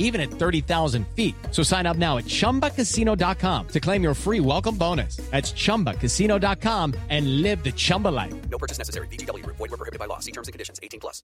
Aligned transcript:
even 0.00 0.20
at 0.20 0.30
30,000 0.30 1.06
feet. 1.14 1.36
So 1.52 1.62
sign 1.62 1.86
up 1.86 1.96
now 1.96 2.18
at 2.18 2.24
ChumbaCasino.com 2.24 3.68
to 3.68 3.80
claim 3.80 4.02
your 4.02 4.14
free 4.14 4.40
welcome 4.40 4.76
bonus. 4.76 5.16
That's 5.30 5.52
ChumbaCasino.com 5.52 6.94
and 7.08 7.42
live 7.42 7.62
the 7.62 7.70
Chumba 7.72 8.08
life. 8.08 8.34
No 8.50 8.58
purchase 8.58 8.78
necessary. 8.78 9.06
VGW 9.06 9.44
Group. 9.44 9.56
Void 9.56 9.70
were 9.70 9.76
prohibited 9.76 10.00
by 10.00 10.06
law. 10.06 10.18
See 10.18 10.32
terms 10.32 10.48
and 10.48 10.52
conditions. 10.52 10.80
18 10.82 10.98
plus. 10.98 11.22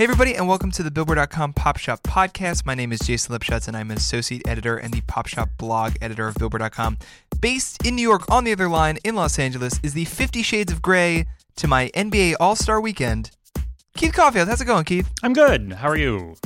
Hey, 0.00 0.04
everybody, 0.04 0.34
and 0.34 0.48
welcome 0.48 0.70
to 0.70 0.82
the 0.82 0.90
Billboard.com 0.90 1.52
Pop 1.52 1.76
Shop 1.76 2.02
podcast. 2.02 2.64
My 2.64 2.74
name 2.74 2.90
is 2.90 3.00
Jason 3.00 3.36
Lipshutz, 3.36 3.68
and 3.68 3.76
I'm 3.76 3.90
an 3.90 3.98
associate 3.98 4.40
editor 4.48 4.78
and 4.78 4.94
the 4.94 5.02
Pop 5.02 5.26
Shop 5.26 5.50
blog 5.58 5.96
editor 6.00 6.26
of 6.26 6.36
Billboard.com. 6.36 6.96
Based 7.38 7.84
in 7.86 7.96
New 7.96 8.02
York, 8.02 8.30
on 8.30 8.44
the 8.44 8.52
other 8.52 8.68
line 8.70 8.96
in 9.04 9.14
Los 9.14 9.38
Angeles, 9.38 9.78
is 9.82 9.92
the 9.92 10.06
Fifty 10.06 10.42
Shades 10.42 10.72
of 10.72 10.80
Grey 10.80 11.26
to 11.56 11.68
my 11.68 11.90
NBA 11.94 12.36
All 12.40 12.56
Star 12.56 12.80
weekend. 12.80 13.30
Keith 13.96 14.12
Caulfield, 14.14 14.48
how's 14.48 14.60
it 14.60 14.64
going, 14.66 14.84
Keith? 14.84 15.10
I'm 15.22 15.32
good. 15.32 15.72
How 15.72 15.88
are 15.88 15.96
you? 15.96 16.36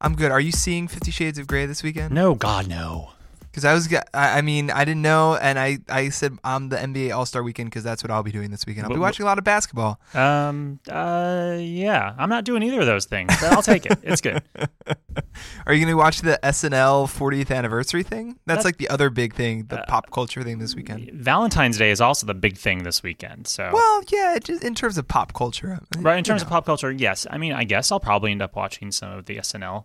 I'm 0.00 0.14
good. 0.16 0.30
Are 0.30 0.40
you 0.40 0.52
seeing 0.52 0.88
Fifty 0.88 1.10
Shades 1.10 1.38
of 1.38 1.46
Grey 1.46 1.66
this 1.66 1.82
weekend? 1.82 2.12
No, 2.12 2.34
God, 2.34 2.68
no. 2.68 3.10
Because 3.54 3.64
I 3.64 3.72
was, 3.72 3.88
I 4.12 4.40
mean, 4.42 4.72
I 4.72 4.84
didn't 4.84 5.02
know, 5.02 5.36
and 5.36 5.60
I, 5.60 5.78
I 5.88 6.08
said 6.08 6.36
I'm 6.42 6.70
the 6.70 6.76
NBA 6.76 7.14
All 7.14 7.24
Star 7.24 7.40
Weekend 7.40 7.70
because 7.70 7.84
that's 7.84 8.02
what 8.02 8.10
I'll 8.10 8.24
be 8.24 8.32
doing 8.32 8.50
this 8.50 8.66
weekend. 8.66 8.84
I'll 8.84 8.92
be 8.92 8.98
watching 8.98 9.22
a 9.22 9.26
lot 9.26 9.38
of 9.38 9.44
basketball. 9.44 10.00
Um, 10.12 10.80
uh, 10.90 11.54
yeah, 11.60 12.16
I'm 12.18 12.28
not 12.28 12.42
doing 12.44 12.64
either 12.64 12.80
of 12.80 12.86
those 12.86 13.04
things, 13.04 13.32
but 13.40 13.52
I'll 13.52 13.62
take 13.62 13.86
it. 13.86 13.96
It's 14.02 14.20
good. 14.20 14.42
Are 15.66 15.72
you 15.72 15.84
going 15.84 15.92
to 15.92 15.94
watch 15.96 16.20
the 16.22 16.36
SNL 16.42 17.06
40th 17.06 17.54
anniversary 17.54 18.02
thing? 18.02 18.40
That's 18.44 18.64
That- 18.64 18.64
like 18.70 18.78
the 18.78 18.88
other 18.88 19.08
big 19.08 19.34
thing, 19.34 19.66
the 19.68 19.82
Uh, 19.82 19.86
pop 19.86 20.10
culture 20.10 20.42
thing 20.42 20.58
this 20.58 20.74
weekend. 20.74 21.12
Valentine's 21.12 21.78
Day 21.78 21.92
is 21.92 22.00
also 22.00 22.26
the 22.26 22.34
big 22.34 22.56
thing 22.56 22.82
this 22.82 23.04
weekend. 23.04 23.46
So, 23.46 23.70
Well, 23.72 24.02
yeah, 24.08 24.36
just 24.42 24.64
in 24.64 24.74
terms 24.74 24.98
of 24.98 25.06
pop 25.06 25.32
culture. 25.32 25.78
right 25.98 26.18
in 26.18 26.24
terms 26.24 26.42
know. 26.42 26.46
of 26.46 26.50
pop 26.50 26.66
culture, 26.66 26.90
yes. 26.90 27.24
I 27.30 27.38
mean, 27.38 27.52
I 27.52 27.62
guess 27.62 27.92
I'll 27.92 28.00
probably 28.00 28.32
end 28.32 28.42
up 28.42 28.56
watching 28.56 28.90
some 28.90 29.12
of 29.12 29.26
the 29.26 29.36
SNL 29.36 29.84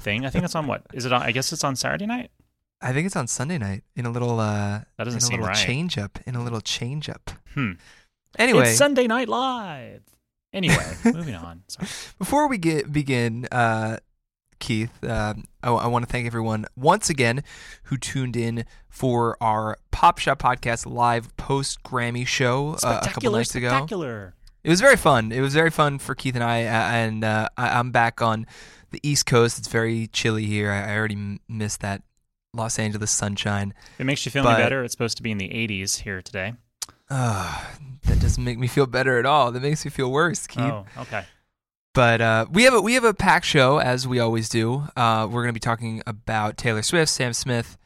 thing. 0.00 0.24
I 0.24 0.30
think 0.30 0.44
it's 0.46 0.54
on 0.54 0.66
what 0.66 0.86
is 0.94 1.04
it 1.04 1.12
on? 1.12 1.20
I 1.20 1.30
guess 1.32 1.52
it's 1.52 1.62
on 1.64 1.76
Saturday 1.76 2.06
night. 2.06 2.30
I 2.82 2.92
think 2.92 3.06
it's 3.06 3.16
on 3.16 3.26
Sunday 3.28 3.58
night 3.58 3.84
in 3.96 4.06
a 4.06 4.10
little 4.10 4.40
uh 4.40 4.80
That 4.98 5.04
doesn't 5.04 5.12
in 5.12 5.16
a 5.18 5.20
seem 5.20 5.32
little 5.40 5.46
right. 5.48 5.56
change 5.56 5.98
up 5.98 6.18
in 6.26 6.34
a 6.34 6.42
little 6.42 6.60
change 6.60 7.08
up. 7.08 7.30
Hmm. 7.54 7.72
Anyway, 8.38 8.68
it's 8.68 8.78
Sunday 8.78 9.06
Night 9.06 9.28
Live. 9.28 10.02
Anyway, 10.52 10.76
moving 11.04 11.34
on. 11.34 11.62
Sorry. 11.68 11.88
before 12.18 12.48
we 12.48 12.58
get 12.58 12.92
begin, 12.92 13.46
uh, 13.52 13.98
Keith, 14.58 14.92
um, 15.04 15.44
I, 15.62 15.86
want 15.88 16.06
to 16.06 16.10
thank 16.10 16.26
everyone 16.26 16.66
once 16.76 17.10
again 17.10 17.42
who 17.84 17.96
tuned 17.96 18.36
in 18.36 18.64
for 18.88 19.36
our 19.40 19.76
Pop 19.90 20.18
Shop 20.18 20.40
Podcast 20.40 20.86
live 20.86 21.36
post 21.36 21.82
Grammy 21.82 22.26
show 22.26 22.76
uh, 22.82 23.00
a 23.02 23.08
couple 23.08 23.32
nights 23.32 23.54
ago. 23.54 23.68
spectacular. 23.68 24.34
It 24.62 24.70
was 24.70 24.80
very 24.80 24.96
fun. 24.96 25.32
It 25.32 25.40
was 25.40 25.54
very 25.54 25.70
fun 25.70 25.98
for 25.98 26.14
Keith 26.14 26.36
and 26.36 26.44
I, 26.44 26.58
and 26.58 27.24
uh, 27.24 27.48
I, 27.56 27.78
I'm 27.78 27.90
back 27.90 28.22
on 28.22 28.46
the 28.92 29.00
East 29.02 29.26
Coast. 29.26 29.58
It's 29.58 29.68
very 29.68 30.06
chilly 30.06 30.44
here. 30.46 30.70
I, 30.70 30.92
I 30.92 30.96
already 30.96 31.16
m- 31.16 31.40
missed 31.48 31.80
that 31.80 32.02
Los 32.54 32.78
Angeles 32.78 33.10
sunshine. 33.10 33.72
If 33.94 34.00
it 34.00 34.04
makes 34.04 34.26
you 34.26 34.30
feel 34.32 34.42
But- 34.42 34.54
any 34.56 34.62
better, 34.64 34.84
it's 34.84 34.92
supposed 34.92 35.16
to 35.16 35.22
be 35.22 35.30
in 35.30 35.38
the 35.38 35.48
80s 35.48 36.00
here 36.00 36.20
today. 36.20 36.52
Uh, 37.08 37.64
that 38.04 38.20
doesn't 38.20 38.44
make 38.44 38.58
me 38.58 38.66
feel 38.66 38.86
better 38.86 39.18
at 39.18 39.24
all. 39.26 39.52
That 39.52 39.62
makes 39.62 39.84
me 39.84 39.90
feel 39.90 40.10
worse, 40.10 40.46
Keith. 40.46 40.62
Oh, 40.62 40.84
okay. 40.98 41.24
But 41.94 42.20
uh, 42.22 42.46
we 42.50 42.62
have 42.64 42.72
a 42.74 42.80
we 42.80 42.94
have 42.94 43.04
a 43.04 43.12
packed 43.12 43.44
show 43.44 43.78
as 43.78 44.06
we 44.08 44.18
always 44.18 44.48
do. 44.48 44.84
Uh, 44.96 45.26
we're 45.30 45.42
going 45.42 45.48
to 45.48 45.52
be 45.52 45.60
talking 45.60 46.02
about 46.06 46.56
Taylor 46.56 46.80
Swift, 46.82 47.10
Sam 47.10 47.34
Smith, 47.34 47.76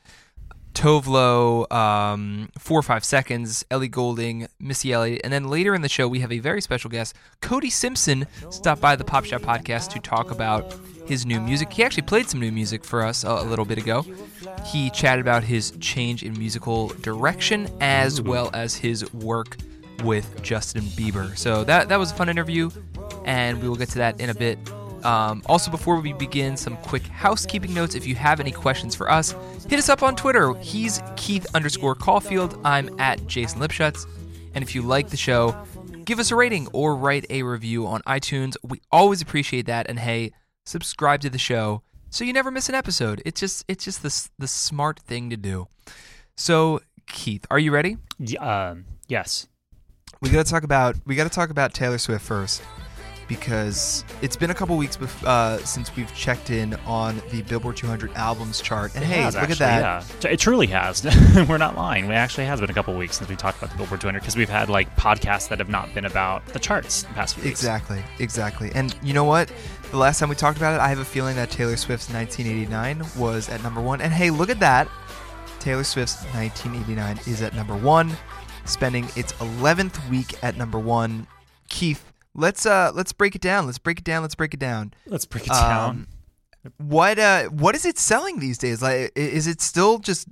Tove 0.76 1.06
Lo, 1.06 1.66
um, 1.70 2.50
Four 2.58 2.80
or 2.80 2.82
Five 2.82 3.02
Seconds, 3.02 3.64
Ellie 3.70 3.88
Goulding, 3.88 4.46
Missy 4.60 4.92
Elliott, 4.92 5.22
and 5.24 5.32
then 5.32 5.48
later 5.48 5.74
in 5.74 5.80
the 5.80 5.88
show 5.88 6.06
we 6.06 6.20
have 6.20 6.30
a 6.30 6.38
very 6.38 6.60
special 6.60 6.90
guest, 6.90 7.16
Cody 7.40 7.70
Simpson, 7.70 8.26
stop 8.50 8.78
by 8.78 8.94
the 8.94 9.02
Pop 9.02 9.24
Shop 9.24 9.40
podcast 9.40 9.88
to 9.94 9.98
talk 10.00 10.30
about 10.30 10.78
his 11.06 11.24
new 11.24 11.40
music. 11.40 11.72
He 11.72 11.82
actually 11.82 12.02
played 12.02 12.28
some 12.28 12.40
new 12.40 12.52
music 12.52 12.84
for 12.84 13.02
us 13.02 13.24
a 13.24 13.42
little 13.42 13.64
bit 13.64 13.78
ago. 13.78 14.04
He 14.66 14.90
chatted 14.90 15.22
about 15.22 15.42
his 15.42 15.70
change 15.80 16.22
in 16.22 16.38
musical 16.38 16.88
direction 17.00 17.70
as 17.80 18.20
well 18.20 18.50
as 18.52 18.74
his 18.74 19.10
work 19.14 19.56
with 20.04 20.42
Justin 20.42 20.84
Bieber. 20.84 21.38
So 21.38 21.64
that 21.64 21.88
that 21.88 21.98
was 21.98 22.12
a 22.12 22.14
fun 22.14 22.28
interview, 22.28 22.68
and 23.24 23.62
we 23.62 23.68
will 23.68 23.76
get 23.76 23.88
to 23.90 23.98
that 23.98 24.20
in 24.20 24.28
a 24.28 24.34
bit. 24.34 24.58
Um, 25.04 25.42
also, 25.46 25.70
before 25.70 26.00
we 26.00 26.12
begin, 26.12 26.56
some 26.56 26.76
quick 26.78 27.06
housekeeping 27.06 27.74
notes. 27.74 27.94
If 27.94 28.06
you 28.06 28.14
have 28.14 28.40
any 28.40 28.52
questions 28.52 28.94
for 28.94 29.10
us, 29.10 29.34
hit 29.68 29.78
us 29.78 29.88
up 29.88 30.02
on 30.02 30.16
Twitter. 30.16 30.54
He's 30.54 31.02
Keith 31.16 31.46
underscore 31.54 31.94
Caulfield. 31.94 32.58
I'm 32.64 32.98
at 33.00 33.26
Jason 33.26 33.60
Lipshutz. 33.60 34.06
And 34.54 34.62
if 34.62 34.74
you 34.74 34.82
like 34.82 35.10
the 35.10 35.16
show, 35.16 35.54
give 36.04 36.18
us 36.18 36.30
a 36.30 36.36
rating 36.36 36.68
or 36.72 36.96
write 36.96 37.26
a 37.30 37.42
review 37.42 37.86
on 37.86 38.00
iTunes. 38.02 38.56
We 38.62 38.80
always 38.90 39.20
appreciate 39.20 39.66
that. 39.66 39.88
And 39.88 39.98
hey, 39.98 40.32
subscribe 40.64 41.20
to 41.20 41.30
the 41.30 41.38
show 41.38 41.82
so 42.10 42.24
you 42.24 42.32
never 42.32 42.50
miss 42.50 42.68
an 42.68 42.74
episode. 42.74 43.22
It's 43.26 43.40
just 43.40 43.64
it's 43.68 43.84
just 43.84 44.02
the 44.02 44.28
the 44.38 44.48
smart 44.48 45.00
thing 45.00 45.30
to 45.30 45.36
do. 45.36 45.68
So, 46.36 46.80
Keith, 47.06 47.44
are 47.50 47.58
you 47.58 47.70
ready? 47.70 47.98
Um, 48.38 48.86
yes. 49.08 49.46
We 50.20 50.30
got 50.30 50.46
to 50.46 50.50
talk 50.50 50.62
about 50.62 50.96
we 51.04 51.14
got 51.14 51.24
to 51.24 51.30
talk 51.30 51.50
about 51.50 51.74
Taylor 51.74 51.98
Swift 51.98 52.24
first 52.24 52.62
because 53.28 54.04
it's 54.22 54.36
been 54.36 54.50
a 54.50 54.54
couple 54.54 54.76
weeks 54.76 54.96
bef- 54.96 55.24
uh, 55.24 55.58
since 55.64 55.94
we've 55.96 56.12
checked 56.14 56.50
in 56.50 56.74
on 56.86 57.20
the 57.30 57.42
Billboard 57.42 57.76
200 57.76 58.12
albums 58.14 58.60
chart. 58.60 58.94
And 58.94 59.04
It 59.04 59.08
hey, 59.08 59.22
has, 59.22 59.34
look 59.34 59.44
actually, 59.50 59.66
at 59.66 60.04
that. 60.08 60.24
Yeah. 60.24 60.30
It 60.30 60.38
truly 60.40 60.66
has. 60.68 61.04
We're 61.48 61.58
not 61.58 61.76
lying. 61.76 62.06
It 62.06 62.12
actually 62.14 62.46
has 62.46 62.60
been 62.60 62.70
a 62.70 62.74
couple 62.74 62.96
weeks 62.96 63.18
since 63.18 63.28
we 63.28 63.36
talked 63.36 63.58
about 63.58 63.70
the 63.70 63.76
Billboard 63.76 64.00
200 64.00 64.20
because 64.20 64.36
we've 64.36 64.48
had 64.48 64.68
like 64.68 64.94
podcasts 64.96 65.48
that 65.48 65.58
have 65.58 65.68
not 65.68 65.92
been 65.94 66.04
about 66.04 66.44
the 66.46 66.58
charts 66.58 67.02
the 67.02 67.08
past 67.14 67.34
few 67.34 67.44
weeks. 67.44 67.60
Exactly, 67.60 68.02
exactly. 68.18 68.70
And 68.74 68.96
you 69.02 69.12
know 69.14 69.24
what? 69.24 69.50
The 69.90 69.96
last 69.98 70.18
time 70.20 70.28
we 70.28 70.34
talked 70.34 70.56
about 70.58 70.74
it, 70.74 70.80
I 70.80 70.88
have 70.88 70.98
a 70.98 71.04
feeling 71.04 71.36
that 71.36 71.50
Taylor 71.50 71.76
Swift's 71.76 72.10
1989 72.12 73.04
was 73.16 73.48
at 73.48 73.62
number 73.62 73.80
one. 73.80 74.00
And 74.00 74.12
hey, 74.12 74.30
look 74.30 74.50
at 74.50 74.60
that. 74.60 74.88
Taylor 75.60 75.84
Swift's 75.84 76.22
1989 76.34 77.18
is 77.26 77.42
at 77.42 77.54
number 77.54 77.74
one, 77.76 78.16
spending 78.66 79.04
its 79.16 79.32
11th 79.34 80.08
week 80.08 80.34
at 80.44 80.56
number 80.56 80.78
one. 80.78 81.26
Keith, 81.68 82.12
let's 82.36 82.66
uh 82.66 82.92
let's 82.94 83.12
break 83.12 83.34
it 83.34 83.40
down. 83.40 83.66
Let's 83.66 83.78
break 83.78 83.98
it 83.98 84.04
down. 84.04 84.22
Let's 84.22 84.34
break 84.34 84.54
it 84.54 84.60
down. 84.60 84.92
Let's 85.06 85.26
break 85.26 85.44
it 85.46 85.50
down. 85.50 85.90
Um, 85.90 86.06
what 86.78 87.18
uh 87.18 87.44
what 87.44 87.74
is 87.74 87.84
it 87.84 87.98
selling 87.98 88.38
these 88.38 88.58
days? 88.58 88.82
Like 88.82 89.12
is 89.16 89.46
it 89.46 89.60
still 89.60 89.98
just 89.98 90.28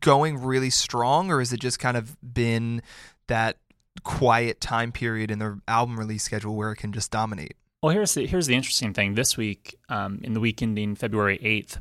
going 0.00 0.42
really 0.42 0.70
strong 0.70 1.30
or 1.30 1.40
is 1.40 1.52
it 1.52 1.60
just 1.60 1.78
kind 1.78 1.96
of 1.96 2.16
been 2.22 2.82
that 3.28 3.58
quiet 4.04 4.60
time 4.60 4.92
period 4.92 5.30
in 5.30 5.38
the 5.38 5.60
album 5.68 5.98
release 5.98 6.22
schedule 6.22 6.54
where 6.54 6.72
it 6.72 6.76
can 6.76 6.92
just 6.92 7.10
dominate? 7.10 7.54
Well, 7.82 7.92
here's 7.92 8.14
the 8.14 8.26
here's 8.26 8.46
the 8.46 8.54
interesting 8.54 8.92
thing. 8.92 9.14
This 9.14 9.36
week, 9.36 9.76
um, 9.88 10.20
in 10.22 10.32
the 10.34 10.40
week 10.40 10.62
ending 10.62 10.96
February 10.96 11.38
eighth, 11.42 11.78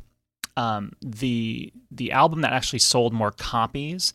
um, 0.56 0.91
the 1.01 1.73
the 1.89 2.12
album 2.12 2.41
that 2.41 2.53
actually 2.53 2.79
sold 2.79 3.13
more 3.13 3.31
copies 3.31 4.13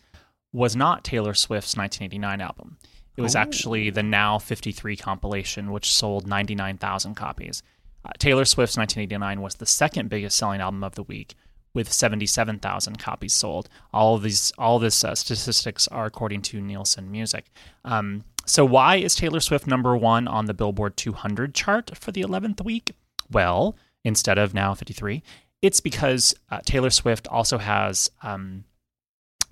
was 0.53 0.77
not 0.77 1.03
Taylor 1.03 1.35
Swift's 1.35 1.77
1989 1.77 2.41
album. 2.41 2.79
It 3.17 3.23
was 3.23 3.35
Ooh. 3.35 3.41
actually 3.41 3.91
the 3.91 4.03
Now 4.03 4.39
53 4.39 4.97
compilation, 4.97 5.71
which 5.71 5.93
sold 5.93 6.27
99,000 6.27 7.15
copies. 7.15 7.63
Uh, 8.05 8.11
Taylor 8.19 8.45
Swift's 8.45 8.77
1989 8.77 9.43
was 9.43 9.57
the 9.57 9.67
second 9.67 10.09
biggest 10.09 10.37
selling 10.37 10.61
album 10.61 10.83
of 10.83 10.95
the 10.95 11.03
week, 11.03 11.35
with 11.75 11.93
77,000 11.93 12.99
copies 12.99 13.33
sold. 13.33 13.69
All 13.93 14.17
of 14.17 14.23
these, 14.23 14.53
all 14.59 14.79
this 14.79 15.05
uh, 15.05 15.15
statistics 15.15 15.87
are 15.89 16.07
according 16.07 16.43
to 16.43 16.61
Nielsen 16.61 17.11
Music. 17.11 17.47
Um, 17.85 18.25
so 18.45 18.65
why 18.65 18.97
is 18.97 19.15
Taylor 19.15 19.41
Swift 19.41 19.67
number 19.67 19.97
one 19.97 20.27
on 20.27 20.47
the 20.47 20.55
Billboard 20.55 20.97
200 20.97 21.55
chart 21.55 21.97
for 21.97 22.13
the 22.13 22.23
11th 22.23 22.65
week? 22.65 22.93
Well, 23.31 23.77
instead 24.05 24.39
of 24.39 24.53
now 24.53 24.75
53, 24.75 25.23
it's 25.63 25.81
because 25.81 26.35
uh, 26.51 26.61
Taylor 26.65 26.91
Swift 26.91 27.29
also 27.29 27.59
has 27.59 28.11
um, 28.23 28.65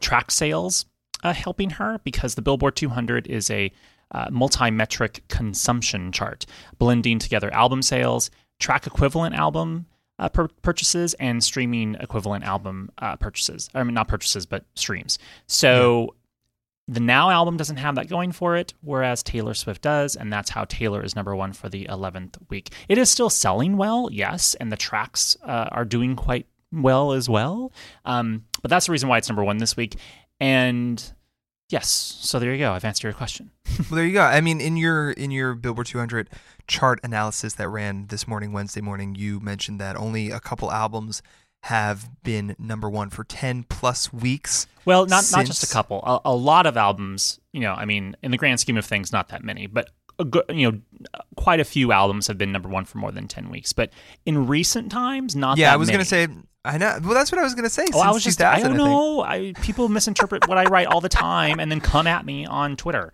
track 0.00 0.30
sales 0.30 0.86
uh, 1.22 1.32
helping 1.32 1.70
her 1.70 2.00
because 2.04 2.34
the 2.34 2.42
Billboard 2.42 2.76
200 2.76 3.26
is 3.26 3.50
a 3.50 3.72
uh, 4.12 4.28
multi-metric 4.30 5.22
consumption 5.28 6.12
chart, 6.12 6.46
blending 6.78 7.18
together 7.18 7.52
album 7.52 7.82
sales, 7.82 8.30
track 8.58 8.86
equivalent 8.86 9.34
album 9.34 9.86
uh, 10.18 10.28
pur- 10.28 10.48
purchases, 10.62 11.14
and 11.14 11.42
streaming 11.42 11.96
equivalent 12.00 12.44
album 12.44 12.90
uh, 12.98 13.16
purchases. 13.16 13.70
I 13.74 13.82
mean, 13.82 13.94
not 13.94 14.08
purchases, 14.08 14.46
but 14.46 14.64
streams. 14.74 15.18
So 15.46 16.14
the 16.90 17.00
Now 17.00 17.30
album 17.30 17.56
doesn't 17.56 17.76
have 17.76 17.94
that 17.94 18.08
going 18.08 18.32
for 18.32 18.56
it, 18.56 18.74
whereas 18.82 19.22
Taylor 19.22 19.54
Swift 19.54 19.80
does, 19.82 20.16
and 20.16 20.32
that's 20.32 20.50
how 20.50 20.64
Taylor 20.64 21.04
is 21.04 21.14
number 21.14 21.36
one 21.36 21.52
for 21.52 21.68
the 21.68 21.86
11th 21.86 22.36
week. 22.48 22.70
It 22.88 22.98
is 22.98 23.08
still 23.08 23.30
selling 23.30 23.76
well, 23.76 24.08
yes, 24.10 24.54
and 24.56 24.72
the 24.72 24.76
tracks 24.76 25.36
uh, 25.44 25.68
are 25.70 25.84
doing 25.84 26.16
quite 26.16 26.46
well 26.72 27.12
as 27.12 27.28
well. 27.28 27.72
Um, 28.04 28.44
but 28.62 28.70
that's 28.70 28.86
the 28.86 28.92
reason 28.92 29.08
why 29.08 29.18
it's 29.18 29.28
number 29.28 29.44
one 29.44 29.58
this 29.58 29.76
week. 29.76 29.96
And 30.40 31.12
yes, 31.68 31.88
so 31.88 32.38
there 32.38 32.52
you 32.52 32.58
go. 32.58 32.72
I've 32.72 32.84
answered 32.84 33.04
your 33.08 33.12
question. 33.14 33.50
Well, 33.90 33.96
there 33.96 34.04
you 34.04 34.12
go. 34.12 34.22
I 34.22 34.40
mean, 34.42 34.60
in 34.60 34.76
your 34.76 35.10
in 35.12 35.30
your 35.30 35.54
Billboard 35.54 35.86
200 35.86 36.28
chart 36.66 37.00
analysis 37.02 37.54
that 37.54 37.68
ran 37.68 38.08
this 38.08 38.28
morning, 38.28 38.52
Wednesday 38.52 38.82
morning, 38.82 39.14
you 39.14 39.40
mentioned 39.40 39.80
that 39.80 39.96
only 39.96 40.30
a 40.30 40.38
couple 40.38 40.70
albums 40.70 41.22
have 41.64 42.08
been 42.22 42.54
number 42.58 42.88
one 42.88 43.10
for 43.10 43.24
10 43.24 43.64
plus 43.64 44.12
weeks. 44.12 44.66
Well, 44.84 45.06
not 45.06 45.24
not 45.32 45.46
just 45.46 45.62
a 45.62 45.72
couple. 45.72 46.00
A, 46.04 46.20
a 46.26 46.34
lot 46.34 46.66
of 46.66 46.76
albums. 46.76 47.40
You 47.52 47.60
know, 47.60 47.72
I 47.72 47.84
mean, 47.84 48.16
in 48.22 48.30
the 48.30 48.36
grand 48.36 48.60
scheme 48.60 48.76
of 48.76 48.84
things, 48.84 49.12
not 49.12 49.28
that 49.28 49.42
many, 49.42 49.66
but 49.66 49.90
a 50.18 50.24
good, 50.24 50.44
you 50.50 50.70
know, 50.70 50.80
quite 51.36 51.60
a 51.60 51.64
few 51.64 51.92
albums 51.92 52.26
have 52.26 52.38
been 52.38 52.52
number 52.52 52.68
one 52.68 52.84
for 52.84 52.98
more 52.98 53.12
than 53.12 53.28
ten 53.28 53.48
weeks. 53.48 53.72
But 53.72 53.90
in 54.26 54.46
recent 54.46 54.92
times, 54.92 55.34
not. 55.34 55.58
Yeah, 55.58 55.68
that 55.68 55.74
I 55.74 55.76
was 55.76 55.88
going 55.88 56.00
to 56.00 56.04
say, 56.04 56.28
I 56.64 56.76
know. 56.78 56.98
Well, 57.02 57.14
that's 57.14 57.32
what 57.32 57.38
I 57.38 57.42
was 57.44 57.54
going 57.54 57.64
to 57.64 57.70
say. 57.70 57.86
Oh, 57.94 58.00
I 58.00 58.10
was 58.10 58.22
just. 58.22 58.40
I 58.42 58.60
don't 58.60 58.76
know. 58.76 59.22
I 59.22 59.54
people 59.62 59.88
misinterpret 59.88 60.46
what 60.48 60.58
I 60.58 60.64
write 60.64 60.86
all 60.88 61.00
the 61.00 61.08
time, 61.08 61.58
and 61.58 61.70
then 61.70 61.80
come 61.80 62.06
at 62.06 62.24
me 62.26 62.44
on 62.46 62.76
Twitter. 62.76 63.12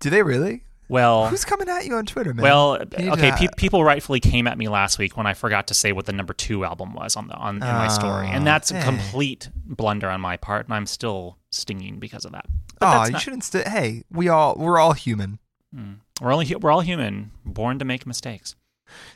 Do 0.00 0.10
they 0.10 0.22
really? 0.22 0.64
Well, 0.88 1.28
Who's 1.28 1.44
coming 1.46 1.70
at 1.70 1.86
you 1.86 1.94
on 1.94 2.04
Twitter, 2.04 2.34
man? 2.34 2.42
well, 2.42 2.72
okay. 2.82 3.32
Pe- 3.38 3.46
people 3.56 3.82
rightfully 3.82 4.20
came 4.20 4.46
at 4.46 4.58
me 4.58 4.68
last 4.68 4.98
week 4.98 5.16
when 5.16 5.26
I 5.26 5.32
forgot 5.32 5.68
to 5.68 5.74
say 5.74 5.92
what 5.92 6.04
the 6.04 6.12
number 6.12 6.34
two 6.34 6.66
album 6.66 6.92
was 6.92 7.16
on 7.16 7.28
the 7.28 7.34
on 7.34 7.54
in 7.54 7.60
my 7.60 7.88
story, 7.88 8.26
and 8.28 8.42
Oh, 8.42 8.44
that's 8.44 8.70
a 8.72 8.82
complete 8.82 9.48
blunder 9.64 10.10
on 10.10 10.20
my 10.20 10.36
part, 10.36 10.66
and 10.66 10.74
I'm 10.74 10.84
still 10.84 11.38
stinging 11.50 11.98
because 11.98 12.26
of 12.26 12.32
that. 12.32 12.44
But 12.78 12.86
Oh, 12.88 12.90
that's 12.98 13.08
you 13.08 13.12
not- 13.12 13.22
shouldn't. 13.22 13.44
St- 13.44 13.68
hey, 13.68 14.02
we 14.10 14.28
all 14.28 14.54
we're 14.58 14.78
all 14.78 14.92
human. 14.92 15.38
Mm. 15.74 16.00
We're 16.20 16.32
only 16.32 16.44
hu- 16.46 16.58
we're 16.58 16.70
all 16.72 16.82
human, 16.82 17.30
born 17.46 17.78
to 17.78 17.86
make 17.86 18.06
mistakes. 18.06 18.54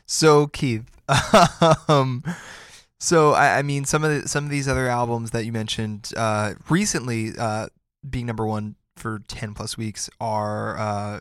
So 0.06 0.46
Keith, 0.46 0.84
um, 1.88 2.24
so 3.06 3.34
I, 3.34 3.58
I 3.58 3.62
mean, 3.62 3.84
some 3.84 4.02
of 4.02 4.10
the, 4.10 4.28
some 4.28 4.42
of 4.42 4.50
these 4.50 4.66
other 4.66 4.88
albums 4.88 5.30
that 5.30 5.44
you 5.44 5.52
mentioned 5.52 6.10
uh, 6.16 6.54
recently 6.68 7.30
uh, 7.38 7.68
being 8.08 8.26
number 8.26 8.44
one 8.44 8.74
for 8.96 9.20
ten 9.28 9.54
plus 9.54 9.78
weeks 9.78 10.10
are 10.20 10.76
uh, 10.76 11.20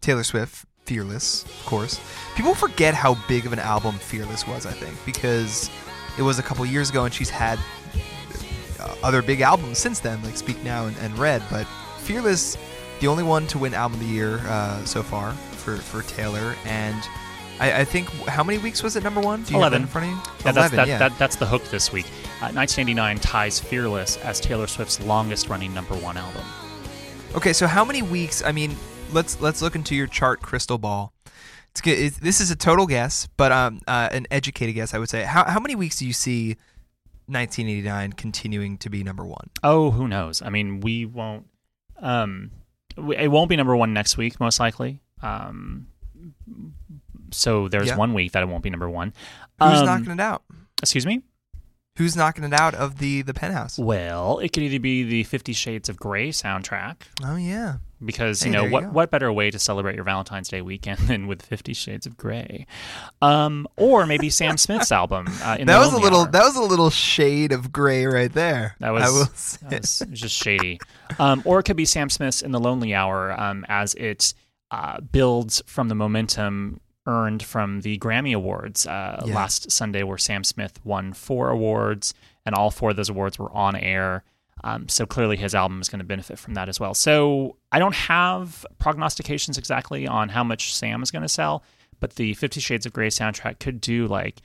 Taylor 0.00 0.22
Swift, 0.22 0.64
"Fearless," 0.84 1.42
of 1.42 1.66
course. 1.66 2.00
People 2.36 2.54
forget 2.54 2.94
how 2.94 3.16
big 3.26 3.46
of 3.46 3.52
an 3.52 3.58
album 3.58 3.96
"Fearless" 3.96 4.46
was. 4.46 4.64
I 4.64 4.70
think 4.70 4.94
because 5.04 5.68
it 6.18 6.22
was 6.22 6.38
a 6.38 6.42
couple 6.42 6.64
years 6.64 6.88
ago, 6.88 7.04
and 7.04 7.12
she's 7.12 7.30
had 7.30 7.58
other 9.02 9.20
big 9.20 9.40
albums 9.40 9.78
since 9.78 9.98
then, 9.98 10.22
like 10.22 10.36
"Speak 10.36 10.62
Now" 10.62 10.86
and, 10.86 10.96
and 10.98 11.18
"Red." 11.18 11.42
But 11.50 11.66
"Fearless," 11.98 12.56
the 13.00 13.08
only 13.08 13.24
one 13.24 13.48
to 13.48 13.58
win 13.58 13.74
Album 13.74 14.00
of 14.00 14.06
the 14.06 14.12
Year 14.12 14.38
uh, 14.46 14.84
so 14.84 15.02
far 15.02 15.32
for 15.32 15.78
for 15.78 16.02
Taylor, 16.02 16.54
and 16.64 17.02
I, 17.60 17.80
I 17.80 17.84
think 17.84 18.08
how 18.26 18.44
many 18.44 18.58
weeks 18.58 18.82
was 18.82 18.96
it 18.96 19.02
number 19.02 19.20
one? 19.20 19.42
Do 19.42 19.54
you 19.54 19.60
have 19.60 19.72
11. 19.72 19.82
in 19.82 19.88
front 19.88 20.06
of 20.06 20.12
you? 20.12 20.16
Yeah, 20.18 20.52
that's, 20.52 20.56
Eleven. 20.56 20.76
that, 20.76 20.88
yeah. 20.88 20.98
that, 20.98 21.18
that's 21.18 21.36
the 21.36 21.46
hook 21.46 21.64
this 21.70 21.92
week. 21.92 22.06
Uh, 22.40 22.54
1989 22.54 23.18
ties 23.18 23.58
"Fearless" 23.58 24.16
as 24.18 24.38
Taylor 24.40 24.66
Swift's 24.66 25.00
longest-running 25.00 25.74
number 25.74 25.94
one 25.96 26.16
album. 26.16 26.44
Okay, 27.34 27.52
so 27.52 27.66
how 27.66 27.84
many 27.84 28.02
weeks? 28.02 28.42
I 28.44 28.52
mean, 28.52 28.76
let's 29.12 29.40
let's 29.40 29.60
look 29.60 29.74
into 29.74 29.94
your 29.94 30.06
chart 30.06 30.40
crystal 30.40 30.78
ball. 30.78 31.12
It's 31.70 31.80
good. 31.80 31.98
It, 31.98 32.14
this 32.14 32.40
is 32.40 32.50
a 32.50 32.56
total 32.56 32.86
guess, 32.86 33.28
but 33.36 33.52
um, 33.52 33.80
uh, 33.86 34.08
an 34.12 34.26
educated 34.30 34.74
guess, 34.74 34.94
I 34.94 34.98
would 34.98 35.08
say. 35.08 35.24
How 35.24 35.44
how 35.44 35.60
many 35.60 35.74
weeks 35.74 35.96
do 35.96 36.06
you 36.06 36.12
see 36.12 36.56
1989 37.26 38.12
continuing 38.14 38.78
to 38.78 38.88
be 38.88 39.02
number 39.04 39.24
one? 39.24 39.50
Oh, 39.62 39.90
who 39.90 40.08
knows? 40.08 40.42
I 40.42 40.50
mean, 40.50 40.80
we 40.80 41.04
won't. 41.04 41.46
Um, 42.00 42.52
it 42.96 43.30
won't 43.30 43.48
be 43.48 43.56
number 43.56 43.76
one 43.76 43.92
next 43.92 44.16
week, 44.16 44.40
most 44.40 44.58
likely. 44.60 45.00
Um, 45.22 45.88
so 47.32 47.68
there's 47.68 47.88
Yeah. 47.88 47.96
one 47.96 48.14
week 48.14 48.32
that 48.32 48.42
it 48.42 48.48
won't 48.48 48.62
be 48.62 48.70
number 48.70 48.88
one. 48.90 49.12
Who's 49.60 49.80
Um, 49.80 49.86
knocking 49.86 50.10
it 50.12 50.20
out? 50.20 50.42
Excuse 50.82 51.06
me. 51.06 51.22
Who's 51.96 52.14
knocking 52.14 52.44
it 52.44 52.52
out 52.52 52.74
of 52.76 52.98
the 52.98 53.22
the 53.22 53.34
penthouse? 53.34 53.76
Well, 53.76 54.38
it 54.38 54.52
could 54.52 54.62
either 54.62 54.78
be 54.78 55.02
the 55.02 55.24
Fifty 55.24 55.52
Shades 55.52 55.88
of 55.88 55.96
Grey 55.98 56.28
soundtrack, 56.30 56.94
Oh 57.24 57.34
yeah, 57.34 57.78
because 58.04 58.40
Hey, 58.40 58.46
you 58.50 58.52
know 58.52 58.66
you 58.66 58.70
what 58.70 58.84
go. 58.84 58.90
what 58.90 59.10
better 59.10 59.32
way 59.32 59.50
to 59.50 59.58
celebrate 59.58 59.96
your 59.96 60.04
Valentine's 60.04 60.48
Day 60.48 60.62
weekend 60.62 60.98
than 61.08 61.26
with 61.26 61.42
Fifty 61.42 61.74
Shades 61.74 62.06
of 62.06 62.16
Grey, 62.16 62.68
um, 63.20 63.66
or 63.76 64.06
maybe 64.06 64.30
Sam 64.30 64.56
Smith's 64.58 64.92
album. 64.92 65.26
Uh, 65.42 65.56
in 65.58 65.66
that 65.66 65.78
was 65.80 65.92
a 65.92 65.98
little 65.98 66.20
Hour. 66.20 66.30
that 66.30 66.44
was 66.44 66.54
a 66.54 66.62
little 66.62 66.90
shade 66.90 67.50
of 67.50 67.72
gray 67.72 68.06
right 68.06 68.32
there. 68.32 68.76
That 68.78 68.90
was 68.90 69.02
I 69.02 69.08
will 69.10 69.26
say. 69.34 69.66
that 69.68 69.80
was 69.80 70.02
just 70.12 70.36
shady. 70.36 70.78
Um, 71.18 71.42
or 71.44 71.58
it 71.58 71.64
could 71.64 71.76
be 71.76 71.84
Sam 71.84 72.10
Smith's 72.10 72.42
in 72.42 72.52
the 72.52 72.60
Lonely 72.60 72.94
Hour 72.94 73.32
um, 73.40 73.66
as 73.68 73.94
it 73.94 74.34
uh, 74.70 75.00
builds 75.00 75.62
from 75.66 75.88
the 75.88 75.96
momentum 75.96 76.78
earned 77.08 77.42
from 77.42 77.80
the 77.80 77.98
Grammy 77.98 78.34
Awards 78.34 78.86
uh, 78.86 79.22
Yeah. 79.26 79.34
last 79.34 79.70
Sunday, 79.72 80.02
where 80.04 80.18
Sam 80.18 80.44
Smith 80.44 80.78
won 80.84 81.12
four 81.12 81.50
awards, 81.50 82.14
and 82.46 82.54
all 82.54 82.70
four 82.70 82.90
of 82.90 82.96
those 82.96 83.08
awards 83.08 83.38
were 83.38 83.50
on 83.52 83.74
air. 83.74 84.22
Um, 84.64 84.88
so 84.88 85.06
clearly, 85.06 85.36
his 85.36 85.54
album 85.54 85.80
is 85.80 85.88
going 85.88 86.00
to 86.00 86.04
benefit 86.04 86.38
from 86.38 86.54
that 86.54 86.68
as 86.68 86.78
well. 86.80 86.92
So 86.94 87.56
I 87.72 87.78
don't 87.78 87.94
have 87.94 88.66
prognostications 88.78 89.56
exactly 89.58 90.06
on 90.06 90.28
how 90.28 90.42
much 90.44 90.74
Sam 90.74 91.02
is 91.02 91.10
going 91.10 91.22
to 91.22 91.28
sell, 91.28 91.62
but 92.00 92.14
the 92.16 92.34
Fifty 92.34 92.60
Shades 92.60 92.84
of 92.86 92.92
Grey 92.92 93.08
soundtrack 93.08 93.58
could 93.60 93.80
do 93.80 94.06
like 94.06 94.40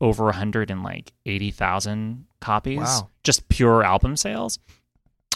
over 0.00 0.24
180,000 1.24 2.26
copies, 2.40 2.78
Wow. 2.78 3.08
just 3.22 3.48
pure 3.48 3.82
album 3.84 4.16
sales. 4.16 4.58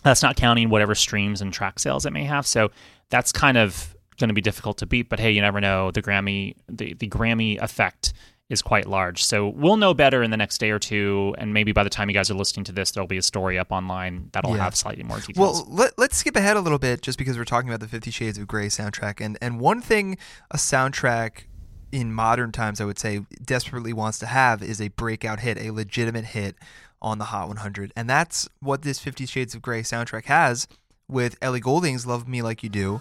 That's 0.02 0.23
not 0.23 0.37
counting 0.37 0.69
whatever 0.70 0.94
streams 0.94 1.40
and 1.40 1.52
track 1.52 1.78
sales 1.78 2.06
it 2.06 2.12
may 2.12 2.25
have. 2.25 2.46
So 2.46 2.70
that's 3.11 3.32
kind 3.32 3.56
of 3.56 3.95
going 4.16 4.28
to 4.28 4.34
be 4.34 4.40
difficult 4.40 4.78
to 4.78 4.86
beat. 4.86 5.08
But 5.08 5.20
hey, 5.20 5.30
you 5.30 5.40
never 5.40 5.60
know. 5.60 5.90
The 5.90 6.02
Grammy, 6.02 6.54
the, 6.68 6.94
the 6.94 7.08
Grammy 7.08 7.58
effect 7.62 8.12
is 8.48 8.62
quite 8.62 8.86
large. 8.86 9.24
So 9.24 9.48
we'll 9.48 9.76
know 9.76 9.92
better 9.92 10.22
in 10.22 10.30
the 10.30 10.36
next 10.36 10.58
day 10.58 10.70
or 10.70 10.78
two, 10.78 11.34
and 11.36 11.52
maybe 11.52 11.72
by 11.72 11.82
the 11.82 11.90
time 11.90 12.08
you 12.08 12.14
guys 12.14 12.30
are 12.30 12.34
listening 12.34 12.62
to 12.64 12.72
this, 12.72 12.92
there'll 12.92 13.08
be 13.08 13.16
a 13.16 13.22
story 13.22 13.58
up 13.58 13.72
online 13.72 14.28
that'll 14.32 14.56
Yeah. 14.56 14.62
have 14.62 14.76
slightly 14.76 15.02
more 15.02 15.18
details. 15.18 15.36
Well, 15.64 15.66
let, 15.68 15.98
let's 15.98 16.16
skip 16.16 16.36
ahead 16.36 16.56
a 16.56 16.60
little 16.60 16.78
bit 16.78 17.02
just 17.02 17.18
because 17.18 17.36
we're 17.36 17.44
talking 17.44 17.68
about 17.68 17.80
the 17.80 17.88
Fifty 17.88 18.12
Shades 18.12 18.38
of 18.38 18.46
Grey 18.46 18.66
soundtrack. 18.68 19.20
And, 19.24 19.36
and 19.42 19.58
one 19.58 19.80
thing 19.80 20.16
a 20.52 20.58
soundtrack 20.58 21.46
in 21.90 22.12
modern 22.12 22.52
times, 22.52 22.80
I 22.80 22.85
would 22.85 23.00
say, 23.00 23.23
desperately 23.44 23.92
wants 23.92 24.20
to 24.20 24.26
have 24.26 24.62
is 24.62 24.80
a 24.80 24.88
breakout 24.88 25.40
hit, 25.40 25.58
a 25.58 25.70
legitimate 25.70 26.26
hit 26.26 26.54
on 27.02 27.18
the 27.18 27.25
Hot 27.26 27.49
100. 27.49 27.92
And 27.96 28.08
that's 28.08 28.49
what 28.61 28.82
this 28.82 29.00
Fifty 29.00 29.26
Shades 29.26 29.56
of 29.56 29.62
Grey 29.62 29.82
soundtrack 29.82 30.26
has 30.26 30.68
with 31.08 31.37
Ellie 31.42 31.58
Goulding's 31.61 32.06
Love 32.06 32.28
Me 32.28 32.42
Like 32.42 32.62
You 32.62 32.68
Do. 32.68 33.00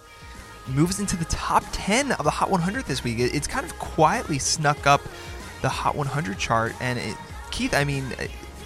Moves 0.68 0.98
into 0.98 1.16
the 1.16 1.24
top 1.26 1.64
10 1.72 2.12
of 2.12 2.24
the 2.24 2.30
Hot 2.30 2.50
100 2.50 2.84
this 2.86 3.04
week. 3.04 3.18
It's 3.18 3.46
kind 3.46 3.64
of 3.64 3.78
quietly 3.78 4.38
snuck 4.38 4.86
up 4.86 5.00
the 5.62 5.68
Hot 5.68 5.94
100 5.94 6.38
chart. 6.38 6.74
And 6.80 6.98
it, 6.98 7.16
Keith, 7.50 7.74
I 7.74 7.84
mean, 7.84 8.04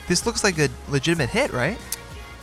this 0.09 0.25
looks 0.25 0.43
like 0.43 0.59
a 0.59 0.69
legitimate 0.89 1.31
hit, 1.31 1.53
right? 1.53 1.79